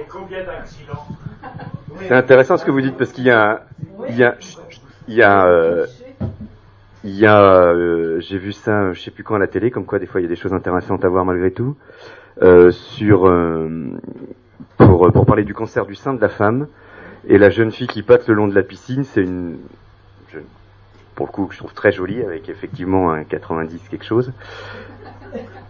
[0.09, 1.07] combien d'accidents?
[2.01, 3.63] C'est intéressant ce que vous dites parce qu'il y a,
[4.09, 4.37] il y a,
[5.09, 5.87] il y a, euh,
[7.05, 9.87] il y a, euh, j'ai vu ça, je sais plus quand à la télé, comme
[9.87, 11.77] quoi des fois il y a des choses intéressantes à voir malgré tout,
[12.43, 13.27] euh, sur
[14.77, 16.67] pour pour parler du cancer du sein de la femme
[17.27, 19.59] et la jeune fille qui passe le long de la piscine, c'est une
[20.33, 20.45] jeune,
[21.15, 24.33] pour le coup que je trouve très jolie avec effectivement un 90 quelque chose.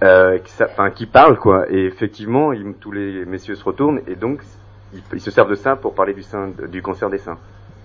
[0.03, 4.43] Euh, qui, enfin, qui parle quoi et effectivement tous les messieurs se retournent et donc
[5.13, 6.51] ils, se servent de ça pour parler du, sein,
[6.83, 7.39] cancer des seins.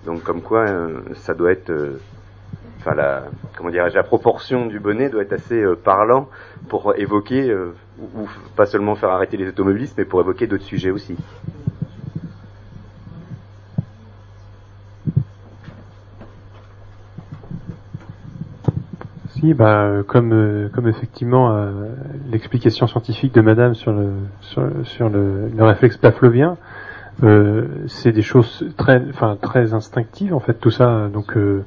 [0.04, 2.00] Donc comme quoi, euh, ça doit être, euh,
[2.80, 3.24] enfin la,
[3.56, 6.28] comment dirais la proportion du bonnet doit être assez euh, parlant
[6.68, 7.54] pour évoquer,
[7.98, 11.16] ou, pas seulement faire arrêter les automobilistes, mais pour évoquer d'autres sujets aussi.
[19.30, 21.66] Si, bah, comme, comme effectivement
[22.30, 24.10] l'explication scientifique de Madame sur le,
[24.84, 26.58] sur, le, le réflexe pavlovien,
[27.22, 31.08] euh, c'est des choses très, enfin très instinctives en fait tout ça.
[31.12, 31.64] Donc euh,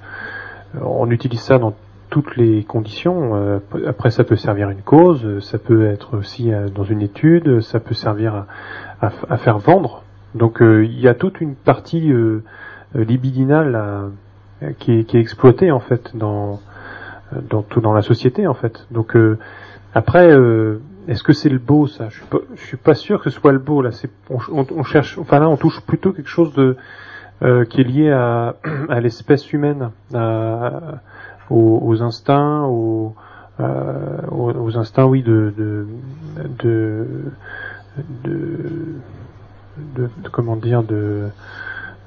[0.81, 1.73] on utilise ça dans
[2.09, 3.35] toutes les conditions.
[3.35, 7.79] Euh, après, ça peut servir une cause, ça peut être aussi dans une étude, ça
[7.79, 8.45] peut servir
[9.01, 10.03] à, à, faire vendre.
[10.35, 12.11] Donc il y a toute une partie
[12.95, 14.09] libidinale
[14.79, 16.59] qui, est, qui, est, exploitée en fait dans
[17.49, 18.87] dans tout dans la société en fait.
[18.89, 19.15] Donc
[19.93, 20.35] après
[21.07, 22.09] est-ce que c'est le beau ça?
[22.09, 23.91] Je suis pas, je suis pas sûr que ce soit le beau là.
[23.91, 26.77] C'est on, on, cherche, enfin là on touche plutôt quelque chose de
[27.41, 28.55] euh, qui est lié à,
[29.01, 30.99] l'espèce humaine, à,
[31.49, 33.15] aux, instincts, aux,
[33.59, 35.85] euh, aux, instincts oui de de
[38.25, 41.29] de, comment dire de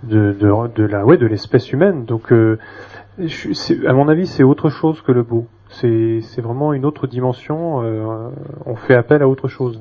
[0.02, 2.04] de, de, de la ouais de l'espèce humaine.
[2.04, 2.58] Donc euh,
[3.18, 5.46] je, à mon avis c'est autre chose que le beau.
[5.68, 7.82] C'est vraiment une autre dimension.
[7.82, 8.30] Euh,
[8.64, 9.80] on fait appel à autre chose.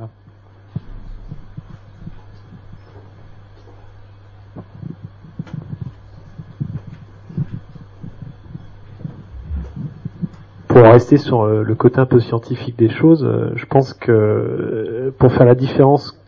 [10.76, 15.14] Pour rester sur euh, le côté un peu scientifique des choses, euh, je pense que
[15.18, 16.22] pour faire la différence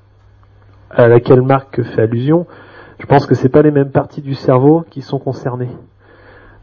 [0.90, 2.48] à laquelle Marc fait allusion,
[2.98, 5.68] je pense que c'est pas les mêmes parties du cerveau qui sont concernées.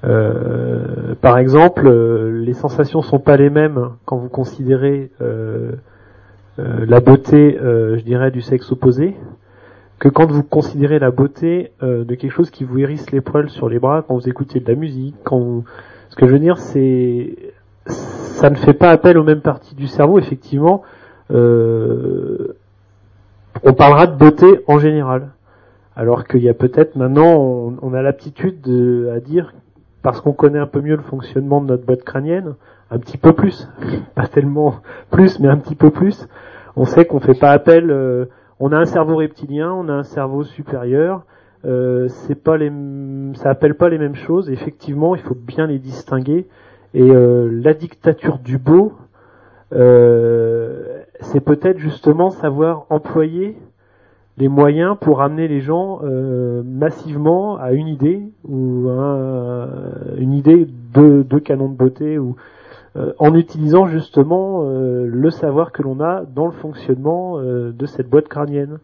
[0.02, 5.72] Euh, par exemple, euh, les sensations sont pas les mêmes quand vous considérez euh,
[6.56, 9.14] la beauté, je dirais, du sexe opposé,
[9.98, 13.68] que quand vous considérez la beauté de quelque chose qui vous hérisse les poils sur
[13.68, 15.16] les bras quand vous écoutez de la musique.
[16.08, 17.43] Ce que je veux dire, c'est
[17.86, 20.82] ça ne fait pas appel aux mêmes parties du cerveau, effectivement.
[21.30, 22.46] on
[23.76, 25.30] parlera de beauté en général.
[25.96, 28.66] Alors qu'il y a peut-être maintenant, on, a l'aptitude
[29.14, 29.52] à dire
[30.02, 32.54] parce qu'on connaît un peu mieux le fonctionnement de notre boîte crânienne,
[32.90, 33.68] un petit peu plus,
[34.14, 34.76] pas tellement
[35.10, 36.28] plus, mais un petit peu plus,
[36.76, 37.90] on sait qu'on fait pas appel.
[37.90, 38.26] Euh,
[38.60, 41.22] on a un cerveau reptilien, on a un cerveau supérieur.
[41.64, 42.70] Euh, c'est pas les,
[43.34, 44.50] ça appelle pas les mêmes choses.
[44.50, 46.46] Effectivement, il faut bien les distinguer.
[46.94, 48.94] Et euh, la dictature du beau,
[49.72, 53.56] c'est peut-être justement savoir employer
[54.38, 59.68] les moyens pour amener les gens euh, massivement à une idée ou à
[60.18, 62.36] une idée de, de canon de beauté ou
[62.96, 67.86] euh, en utilisant justement euh, le savoir que l'on a dans le fonctionnement euh, de
[67.86, 68.78] cette boîte crânienne.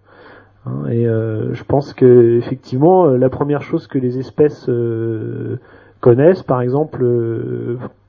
[0.67, 4.69] Hein, et je pense que effectivement la première chose que les espèces
[6.01, 7.03] connaissent, par exemple,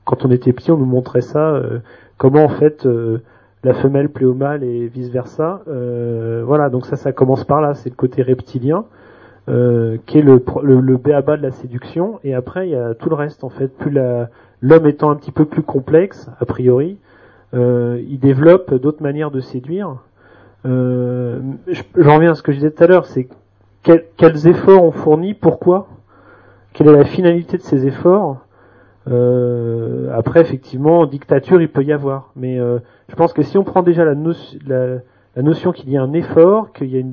[0.04, 1.60] quand on était petit, on nous montrait ça,
[2.18, 2.86] comment en fait
[3.64, 5.62] la femelle plaît au mâle et vice versa.
[6.44, 8.84] voilà, donc ça, ça commence par là, c'est le côté reptilien.
[9.48, 12.94] Euh, qui est le, le, le béaba de la séduction, et après il y a
[12.94, 13.66] tout le reste en fait.
[13.66, 16.96] Plus l'homme étant un petit peu plus complexe, a priori,
[17.52, 19.96] euh, il développe d'autres manières de séduire.
[20.64, 21.40] Euh,
[21.96, 23.26] J'en reviens à ce que je disais tout à l'heure, c'est
[23.82, 25.88] quels efforts on fournit, pourquoi,
[26.72, 28.41] quelle est la finalité de ces efforts.
[29.10, 33.64] Euh, après, effectivement, dictature, il peut y avoir, mais euh, je pense que si on
[33.64, 34.14] prend déjà la,
[35.42, 37.04] notion qu'il y a un effort, qu'il y a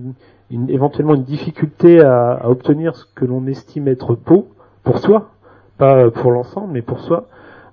[0.68, 4.49] éventuellement une difficulté à, obtenir ce que l'on estime être beau
[4.84, 5.32] pour soi,
[5.78, 7.28] pas pour l'ensemble, mais pour soi,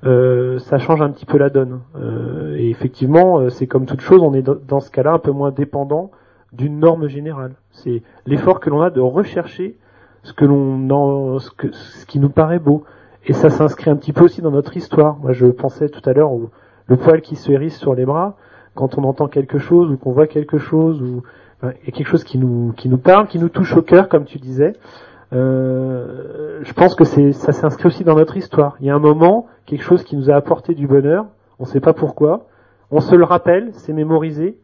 [0.05, 1.80] euh, ça change un petit peu la donne.
[1.97, 5.32] Euh, et effectivement, euh, c'est comme toute chose, on est dans ce cas-là un peu
[5.32, 6.10] moins dépendant
[6.52, 7.55] d'une norme générale.
[7.72, 9.76] C'est l'effort que l'on a de rechercher
[10.22, 12.84] ce que l'on ce qui nous paraît beau.
[13.26, 15.16] Et ça s'inscrit un petit peu aussi dans notre histoire.
[15.18, 16.50] Moi, je pensais tout à l'heure au
[16.88, 18.36] le poil qui se hérisse sur les bras
[18.74, 21.22] quand on entend quelque chose ou qu'on voit quelque chose ou
[21.64, 24.08] il y a quelque chose qui nous qui nous parle, qui nous touche au cœur,
[24.08, 24.74] comme tu disais.
[25.32, 28.76] Euh, je pense que c'est ça s'inscrit aussi dans notre histoire.
[28.80, 31.26] Il y a un moment, quelque chose qui nous a apporté du bonheur,
[31.58, 32.46] on ne sait pas pourquoi,
[32.90, 34.58] on se le rappelle, c'est mémorisé,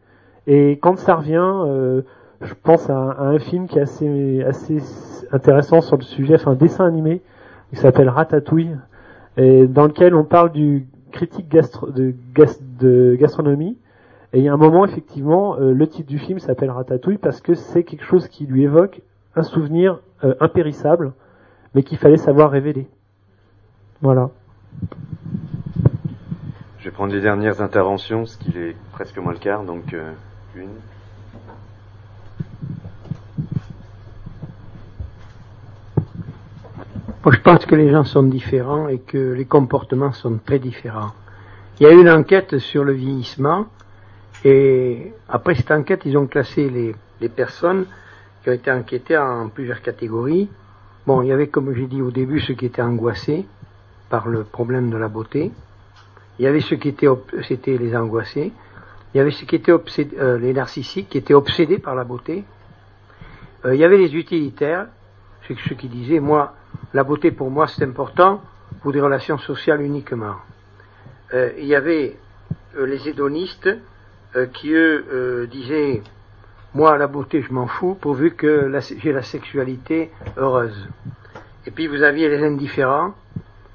[0.47, 2.03] et quand ça revient, euh,
[2.41, 4.77] je pense à, un film qui est assez, assez
[5.31, 7.21] intéressant sur le sujet, enfin un dessin animé,
[7.73, 8.75] qui s'appelle Ratatouille,
[9.35, 12.13] et dans lequel on parle du critique gastro, de,
[12.79, 13.77] de, gastronomie,
[14.31, 17.41] et il y a un moment, effectivement, euh, le titre du film s'appelle Ratatouille parce
[17.41, 19.01] que c'est quelque chose qui lui évoque
[19.35, 21.13] un souvenir euh, impérissable,
[21.73, 22.87] mais qu'il fallait savoir révéler.
[24.01, 24.29] Voilà.
[26.77, 30.11] Je vais prendre les dernières interventions, ce qui est presque moins le quart, donc euh,
[30.55, 30.69] une.
[37.23, 41.13] Moi, je pense que les gens sont différents et que les comportements sont très différents.
[41.79, 43.67] Il y a eu une enquête sur le vieillissement
[44.43, 47.85] et après cette enquête, ils ont classé les, les personnes
[48.43, 50.49] qui ont été enquêtés en plusieurs catégories.
[51.07, 53.45] Bon, il y avait, comme j'ai dit au début, ceux qui étaient angoissés
[54.09, 55.53] par le problème de la beauté.
[56.39, 57.07] Il y avait ceux qui étaient,
[57.47, 58.51] c'était les angoissés.
[59.13, 62.03] Il y avait ceux qui étaient obsédés, euh, les narcissiques, qui étaient obsédés par la
[62.03, 62.43] beauté.
[63.63, 64.87] Euh, il y avait les utilitaires,
[65.47, 66.55] ceux, ceux qui disaient, moi,
[66.93, 68.41] la beauté pour moi c'est important
[68.81, 70.35] pour des relations sociales uniquement.
[71.33, 72.17] Euh, il y avait
[72.77, 73.69] les hédonistes
[74.53, 76.01] qui eux disaient
[76.75, 80.87] moi, la beauté, je m'en fous, pourvu que j'ai la sexualité heureuse.
[81.67, 83.13] Et puis vous aviez les indifférents,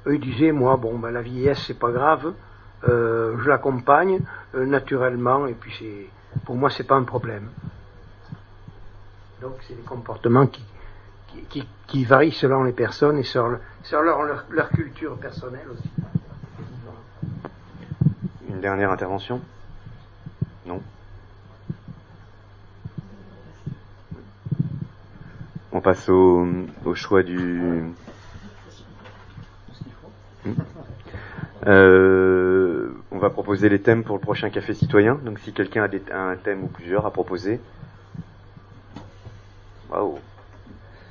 [0.05, 2.33] eux disaient, moi, bon, ben, la vieillesse, c'est pas grave,
[2.89, 4.19] euh, je l'accompagne
[4.53, 7.49] euh, naturellement, et puis c'est, pour moi, c'est pas un problème.
[9.41, 10.61] Donc c'est des comportements qui,
[11.49, 13.59] qui, qui, selon les personnes et selon,
[13.91, 15.89] leur, leur culture personnelle aussi.
[18.49, 19.41] Une dernière intervention?
[20.65, 20.81] Non
[25.71, 26.47] On passe au,
[26.95, 27.83] choix du.
[30.45, 30.53] Hmm.
[31.67, 35.15] Euh, on va proposer les thèmes pour le prochain café citoyen.
[35.23, 37.59] Donc si quelqu'un a, un thème ou plusieurs à proposer.
[39.89, 40.19] Waouh.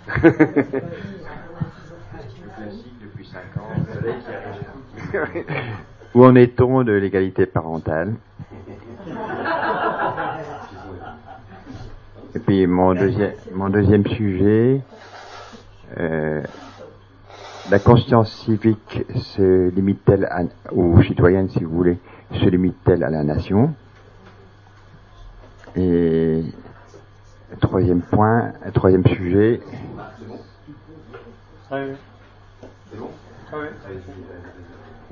[6.15, 8.15] Où en est-on de l'égalité parentale
[12.35, 14.81] Et puis mon deuxième, mon deuxième sujet,
[15.99, 16.43] euh,
[17.71, 21.99] la conscience civique se limite-t-elle à, ou si vous voulez,
[22.33, 23.75] se limite-t-elle à la nation
[25.77, 26.43] Et
[27.61, 29.61] troisième point, troisième sujet.
[31.71, 31.95] Euh,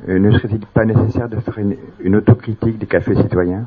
[0.09, 3.67] ne serait-il pas nécessaire de faire une, une autocritique des cafés citoyens?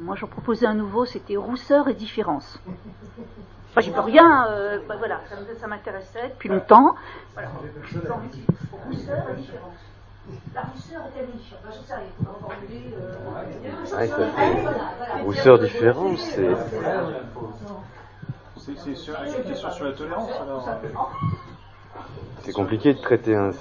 [0.00, 2.58] Moi, j'en proposais un nouveau, c'était rousseur et différence.
[3.70, 5.20] Enfin, j'y peux rien, euh, bah, voilà,
[5.60, 6.96] ça, m'intéressait depuis longtemps.
[8.86, 9.74] Rousseur et différence.
[10.54, 12.94] La rousseur est-elle unifiante Enfin, J'en sais rien, il faudra formuler.
[12.98, 13.86] Euh...
[13.86, 16.48] Ça rousseur différente, c'est.
[18.56, 20.68] C'est une question sur la tolérance alors.
[22.42, 23.50] C'est compliqué de traiter un.
[23.50, 23.54] ouais.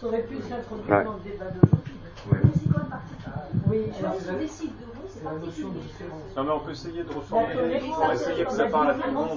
[0.00, 1.94] Ça aurait pu s'introduire dans le débat d'aujourd'hui.
[2.30, 2.38] Ouais.
[2.42, 3.20] Mais c'est quand même particulier.
[3.68, 4.72] Oui,
[5.20, 6.36] De.
[6.36, 9.06] Non mais on peut essayer de reformuler, on va essayer que ça parle à tout
[9.06, 9.28] le monde.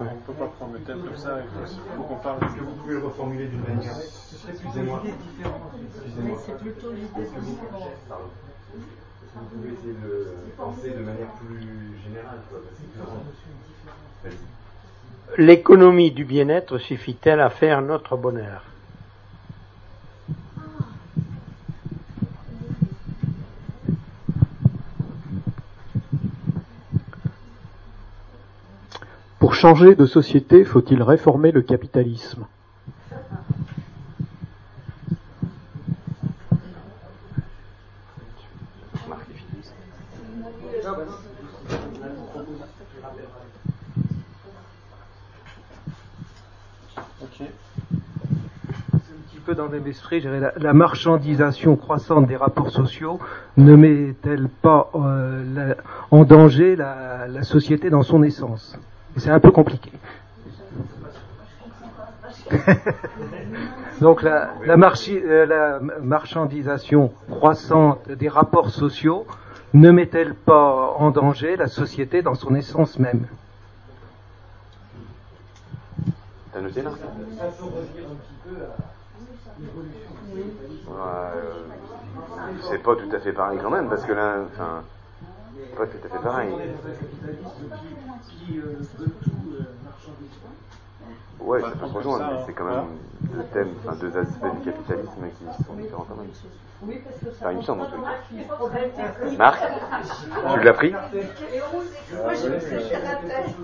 [0.00, 1.48] On ne peut pas prendre le thème comme ça, il
[1.96, 2.38] faut- qu'on parle.
[2.44, 3.96] Est-ce que vous pouvez le reformuler d'une manière
[4.48, 5.02] Excusez-moi.
[5.04, 7.88] Mais c'est plutôt l'idée de différence.
[9.34, 12.60] Vous pouvez essayer de penser de manière plus générale, quoi.
[15.38, 18.64] L'économie du bien-être suffit-elle à faire notre bonheur?
[29.44, 32.46] Pour changer de société, faut-il réformer le capitalisme?
[49.44, 53.20] Peu dans le la, marchandisation croissante des rapports sociaux
[53.58, 55.74] ne met-elle pas euh,
[56.10, 58.78] en danger la, société dans son essence?
[59.16, 59.90] C'est un peu compliqué.
[64.00, 69.26] Donc la, la marchi- euh, la marchandisation croissante des rapports sociaux
[69.72, 73.26] ne met-elle pas en danger la société dans son essence même?
[76.52, 76.90] T'as noté là?
[80.86, 80.96] Ouais,
[81.36, 81.64] euh,
[82.68, 84.82] C'est pas tout à fait pareil quand même, parce que là, enfin,
[85.74, 86.52] c'est pas tout à fait pareil.
[91.40, 92.84] Ouais, ça peut se rejoindre, mais c'est quand même
[93.34, 96.30] deux thèmes, enfin deux aspects du capitalisme qui sont différents quand même.
[96.82, 99.36] Oui, parce que ça Enfin, il me semble en tout cas.
[99.36, 99.62] Marc,
[100.54, 101.02] tu l'as pris Moi,
[102.34, 103.54] je me suis fait la tête.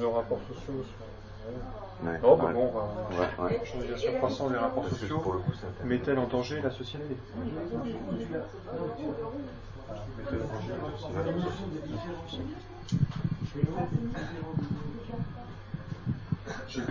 [0.00, 0.84] Le rapport sociaux.
[2.04, 2.52] Ouais, non, mais ouais.
[2.52, 2.66] bon,
[3.10, 3.50] Ouais, ouais.
[3.58, 5.22] marchandisation croissante des rapports Parce sociaux
[5.84, 7.16] met-elle en danger la société?
[16.68, 16.82] J'ai.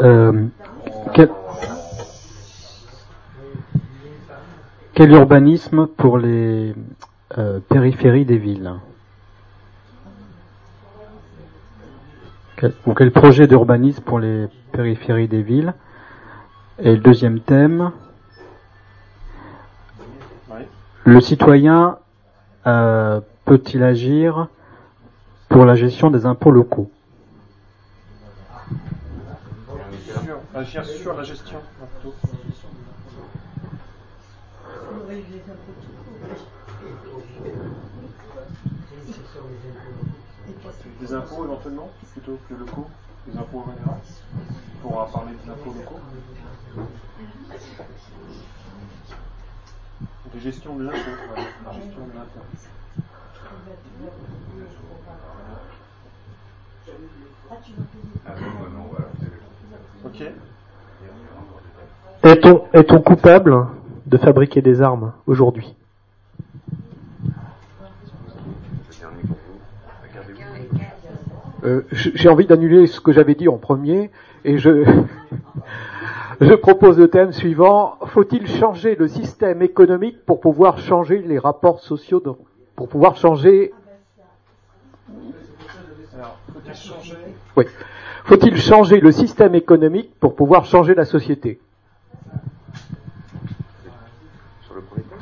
[0.00, 0.48] Euh,
[1.14, 1.28] quel,
[4.98, 6.74] quel urbanisme pour les
[7.38, 8.72] euh, périphéries des villes
[12.56, 15.72] Quel- Ou quel projet d'urbanisme pour les périphéries des villes
[16.80, 17.92] Et le deuxième thème,
[21.04, 21.98] le citoyen
[22.66, 24.48] euh, peut-il agir
[25.48, 26.90] pour la gestion des impôts locaux?
[30.56, 31.58] Agir sur la gestion,
[35.10, 36.28] hein, plutôt.
[41.00, 42.86] Des impôts éventuellement, plutôt que locaux,
[43.26, 43.98] des impôts en général.
[44.84, 46.00] On pourra parler des impôts locaux.
[50.32, 50.98] Des gestions de l'impôt,
[51.28, 52.40] voilà, la gestion de l'impôt.
[60.04, 60.22] Ok.
[62.24, 63.68] Est-on est-on coupable
[64.08, 65.74] de fabriquer des armes aujourd'hui.
[71.64, 74.10] Euh, J'ai envie d'annuler ce que j'avais dit en premier
[74.44, 74.84] et je,
[76.54, 77.98] propose le thème suivant.
[78.06, 82.32] Faut-il changer le système économique pour pouvoir changer les rapports sociaux, de-
[82.76, 83.72] pour pouvoir changer?
[87.56, 87.64] Oui,
[88.24, 91.58] faut-il changer le système économique pour pouvoir changer la société
[94.62, 95.18] Sur le premier thème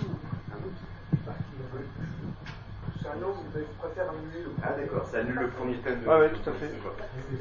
[4.63, 5.49] Ah d'accord, ça annule le
[6.09, 6.71] Ah ouais, tout à fait.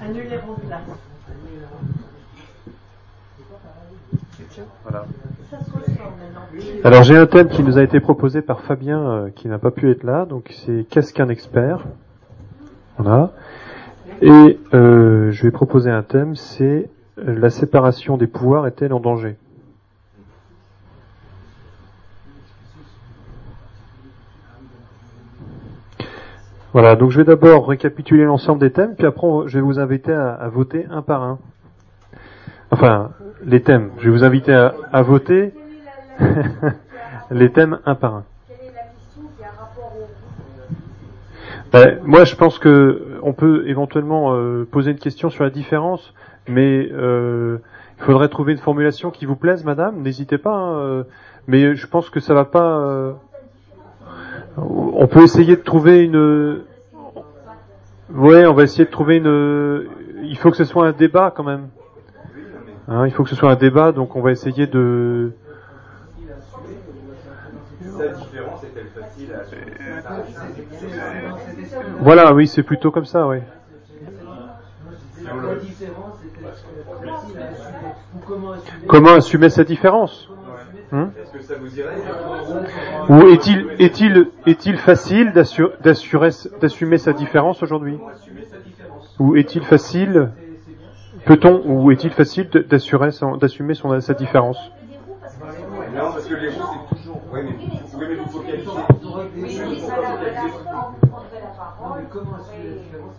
[0.03, 0.81] Annuler remplace.
[4.83, 5.05] Voilà.
[6.83, 9.71] Alors j'ai un thème qui nous a été proposé par Fabien euh, qui n'a pas
[9.71, 11.83] pu être là, donc c'est qu'est-ce qu'un expert?
[12.97, 13.31] Voilà.
[14.21, 16.89] Et euh, je vais proposer un thème, c'est
[17.19, 19.35] euh, la séparation des pouvoirs est-elle en danger?
[26.75, 30.11] Voilà, donc je vais d'abord récapituler l'ensemble des thèmes, puis après je vais vous inviter
[30.11, 31.39] à, à voter un par un.
[32.69, 33.11] Enfin,
[33.45, 33.91] les thèmes.
[33.99, 35.53] Je vais vous inviter à, à voter
[37.31, 38.23] les thèmes un par un.
[41.71, 46.13] Ben, moi, je pense que on peut éventuellement euh, poser une question sur la différence,
[46.49, 47.57] mais euh,
[47.99, 50.01] il faudrait trouver une formulation qui vous plaise, madame.
[50.01, 50.51] N'hésitez pas.
[50.55, 51.03] hein, euh,
[51.47, 52.79] mais je pense que ça va pas.
[52.79, 53.13] euh,
[54.57, 56.63] on peut essayer de trouver une.
[58.13, 59.87] Ouais, on va essayer de trouver une.
[60.23, 61.67] Il faut que ce soit un débat quand même.
[62.87, 65.31] Hein, il faut que ce soit un débat, donc on va essayer de.
[67.97, 68.03] Sa
[71.99, 73.39] Voilà, oui, c'est plutôt comme ça, oui.
[78.87, 80.29] Comment assumer cette différence?
[80.91, 81.95] Hein Est-ce que ça vous irait
[83.09, 86.29] Ou est-il est-il est-il facile d'assu- d'assurer
[86.61, 87.97] d'assumer sa différence aujourd'hui
[89.19, 90.29] Ou est-il facile
[91.25, 94.57] peut-on ou est-il facile d'assurer son- d'assumer son sa différence
[95.95, 97.21] Non, parce que les c'est toujours.
[97.33, 98.65] Oui, mais vous pouvez mais vous focaliser.
[98.65, 98.75] Non,
[101.95, 103.15] mais comment assumer la différence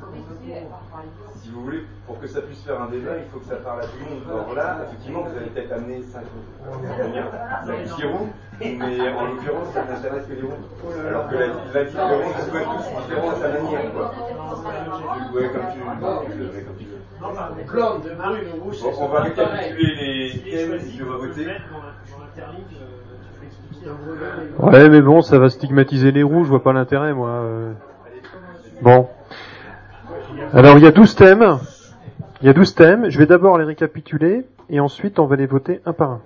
[1.42, 3.80] Si vous voulez, pour que ça puisse faire un débat, il faut que ça parle
[3.82, 4.22] à tout le monde.
[4.28, 6.26] Alors là, effectivement, vous allez peut-être amener 5 roues,
[8.60, 10.52] mais en l'occurrence, ça n'intéresse que les roues.
[11.08, 12.58] Alors que la, la différence, ils sont tous
[13.06, 14.12] différents à sa manière, quoi.
[15.34, 16.90] Ouais, comme tu, comme tu le veux, comme tu veux.
[17.58, 21.46] Le plan de Marie Le Rouge, Bon, on va récapituler les thèmes on va voter.
[24.58, 27.28] Ouais, mais bon, ça va stigmatiser les roues, je vois pas l'intérêt, moi.
[27.28, 27.72] euh.
[28.82, 29.08] Bon.
[30.52, 31.58] Alors, il y a 12 thèmes.
[32.42, 33.08] Il y a 12 thèmes.
[33.08, 36.20] Je vais d'abord les récapituler et ensuite on va les voter un par un.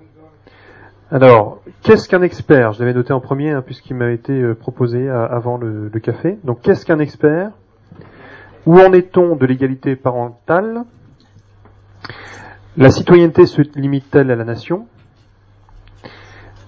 [1.12, 2.72] Alors, qu'est-ce qu'un expert?
[2.72, 6.00] Je l'avais noté en premier hein, puisqu'il m'a été euh, proposé euh, avant le, le
[6.00, 6.38] café.
[6.44, 7.50] Donc, qu'est-ce qu'un expert?
[8.66, 10.84] Où en est-on de l'égalité parentale?
[12.76, 14.86] La citoyenneté se limite-t-elle à la nation?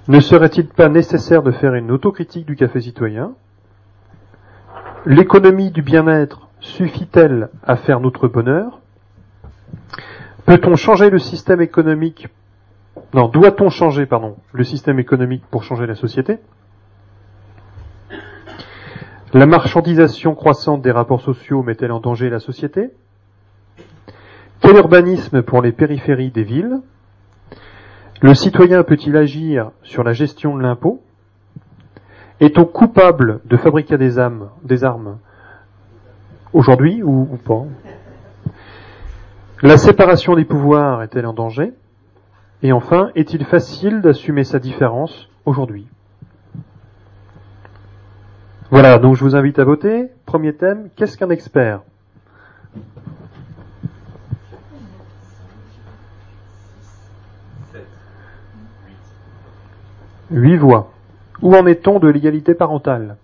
[0.09, 3.35] Ne serait-il pas nécessaire de faire une autocritique du café citoyen?
[5.07, 8.82] L'économie du bien-être suffit-elle à faire notre bonheur?
[10.47, 12.29] Peut-on changer le système économique
[13.15, 16.39] Non, doit-on changer, pardon, le système économique pour changer la société?
[19.33, 22.91] La marchandisation croissante des rapports sociaux met-elle en danger la société?
[24.61, 26.81] Quel urbanisme pour les périphéries des villes?
[28.21, 31.03] Le citoyen peut-il agir sur la gestion de l'impôt?
[32.41, 35.19] Est-on coupable de fabriquer des, âmes, des armes
[36.53, 37.65] aujourd'hui ou, ou pas?
[39.63, 41.73] La séparation des pouvoirs est-elle en danger?
[42.65, 45.87] Et enfin, est-il facile d'assumer sa différence aujourd'hui?
[48.73, 50.09] Voilà, donc je vous invite à voter.
[50.27, 51.83] Premier thème, qu'est-ce qu'un expert?
[60.33, 60.91] Huit voix.
[61.41, 63.17] Où en est-on de l'égalité parentale?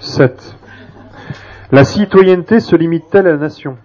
[0.00, 0.56] Sept.
[1.70, 3.76] La citoyenneté se limite-t-elle à la nation?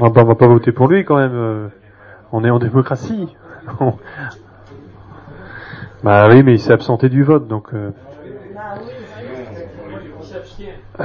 [0.00, 1.70] Ah bah, on va pas voter pour lui quand même.
[2.32, 3.34] On est en démocratie.
[6.02, 7.72] bah oui, mais il s'est absenté du vote, donc.
[7.72, 7.90] euh,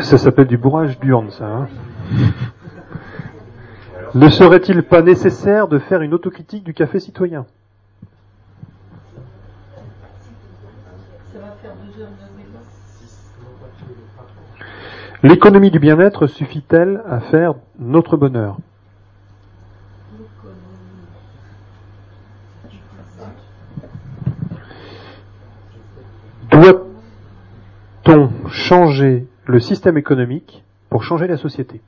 [0.02, 1.46] Ça s'appelle du bourrage d'urne, ça.
[1.46, 1.68] hein.
[4.14, 7.46] ne serait-il pas nécessaire de faire une autocritique du café citoyen?
[15.24, 18.58] L'économie du bien-être suffit-elle à faire notre bonheur?
[26.50, 31.82] Doit-on changer le système économique pour changer la société?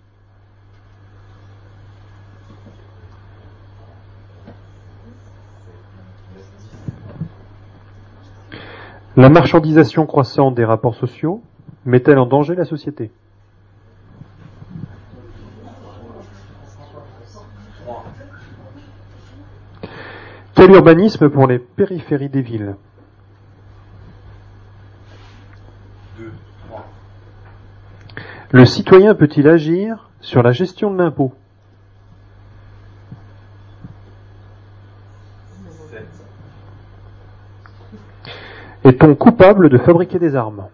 [9.15, 11.43] La marchandisation croissante des rapports sociaux
[11.85, 13.11] met-elle en danger la société?
[20.55, 22.75] Quel urbanisme pour les périphéries des villes?
[28.51, 31.33] Le citoyen peut-il agir sur la gestion de l'impôt?
[38.83, 40.67] Est-on coupable de fabriquer des armes?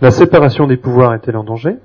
[0.00, 1.76] La séparation des pouvoirs est-elle en danger?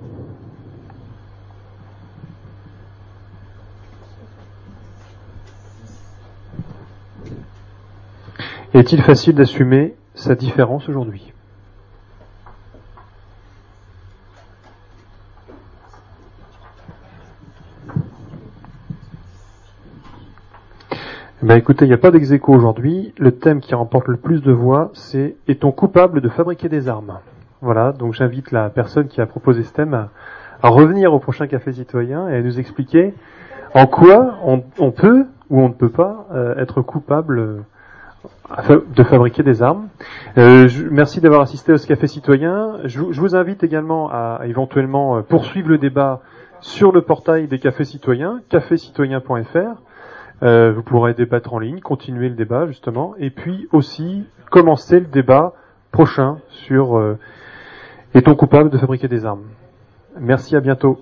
[8.74, 11.34] Est-il facile d'assumer sa différence aujourd'hui?
[21.44, 23.16] Ben écoutez, il n'y a pas dex aujourd'hui.
[23.18, 27.18] Le thème qui remporte le plus de voix, c'est Est-on coupable de fabriquer des armes?
[27.62, 30.08] Voilà, donc j'invite la personne qui a proposé ce thème
[30.62, 33.16] à, revenir au prochain café citoyen et à nous expliquer
[33.74, 39.42] en quoi on, peut ou on ne peut pas euh, être coupable euh, de fabriquer
[39.42, 39.88] des armes.
[40.38, 42.82] Euh, merci d'avoir assisté à ce café citoyen.
[42.86, 46.22] Je, vous invite également à, éventuellement poursuivre le débat
[46.60, 49.82] sur le portail des cafés citoyens, cafécitoyen.fr.
[50.44, 55.06] Euh, vous pourrez débattre en ligne, continuer le débat justement, et puis aussi commencer le
[55.06, 55.54] débat
[55.92, 57.20] prochain sur euh,
[58.14, 59.46] est-on coupable de fabriquer des armes?
[60.20, 61.00] Merci, à bientôt.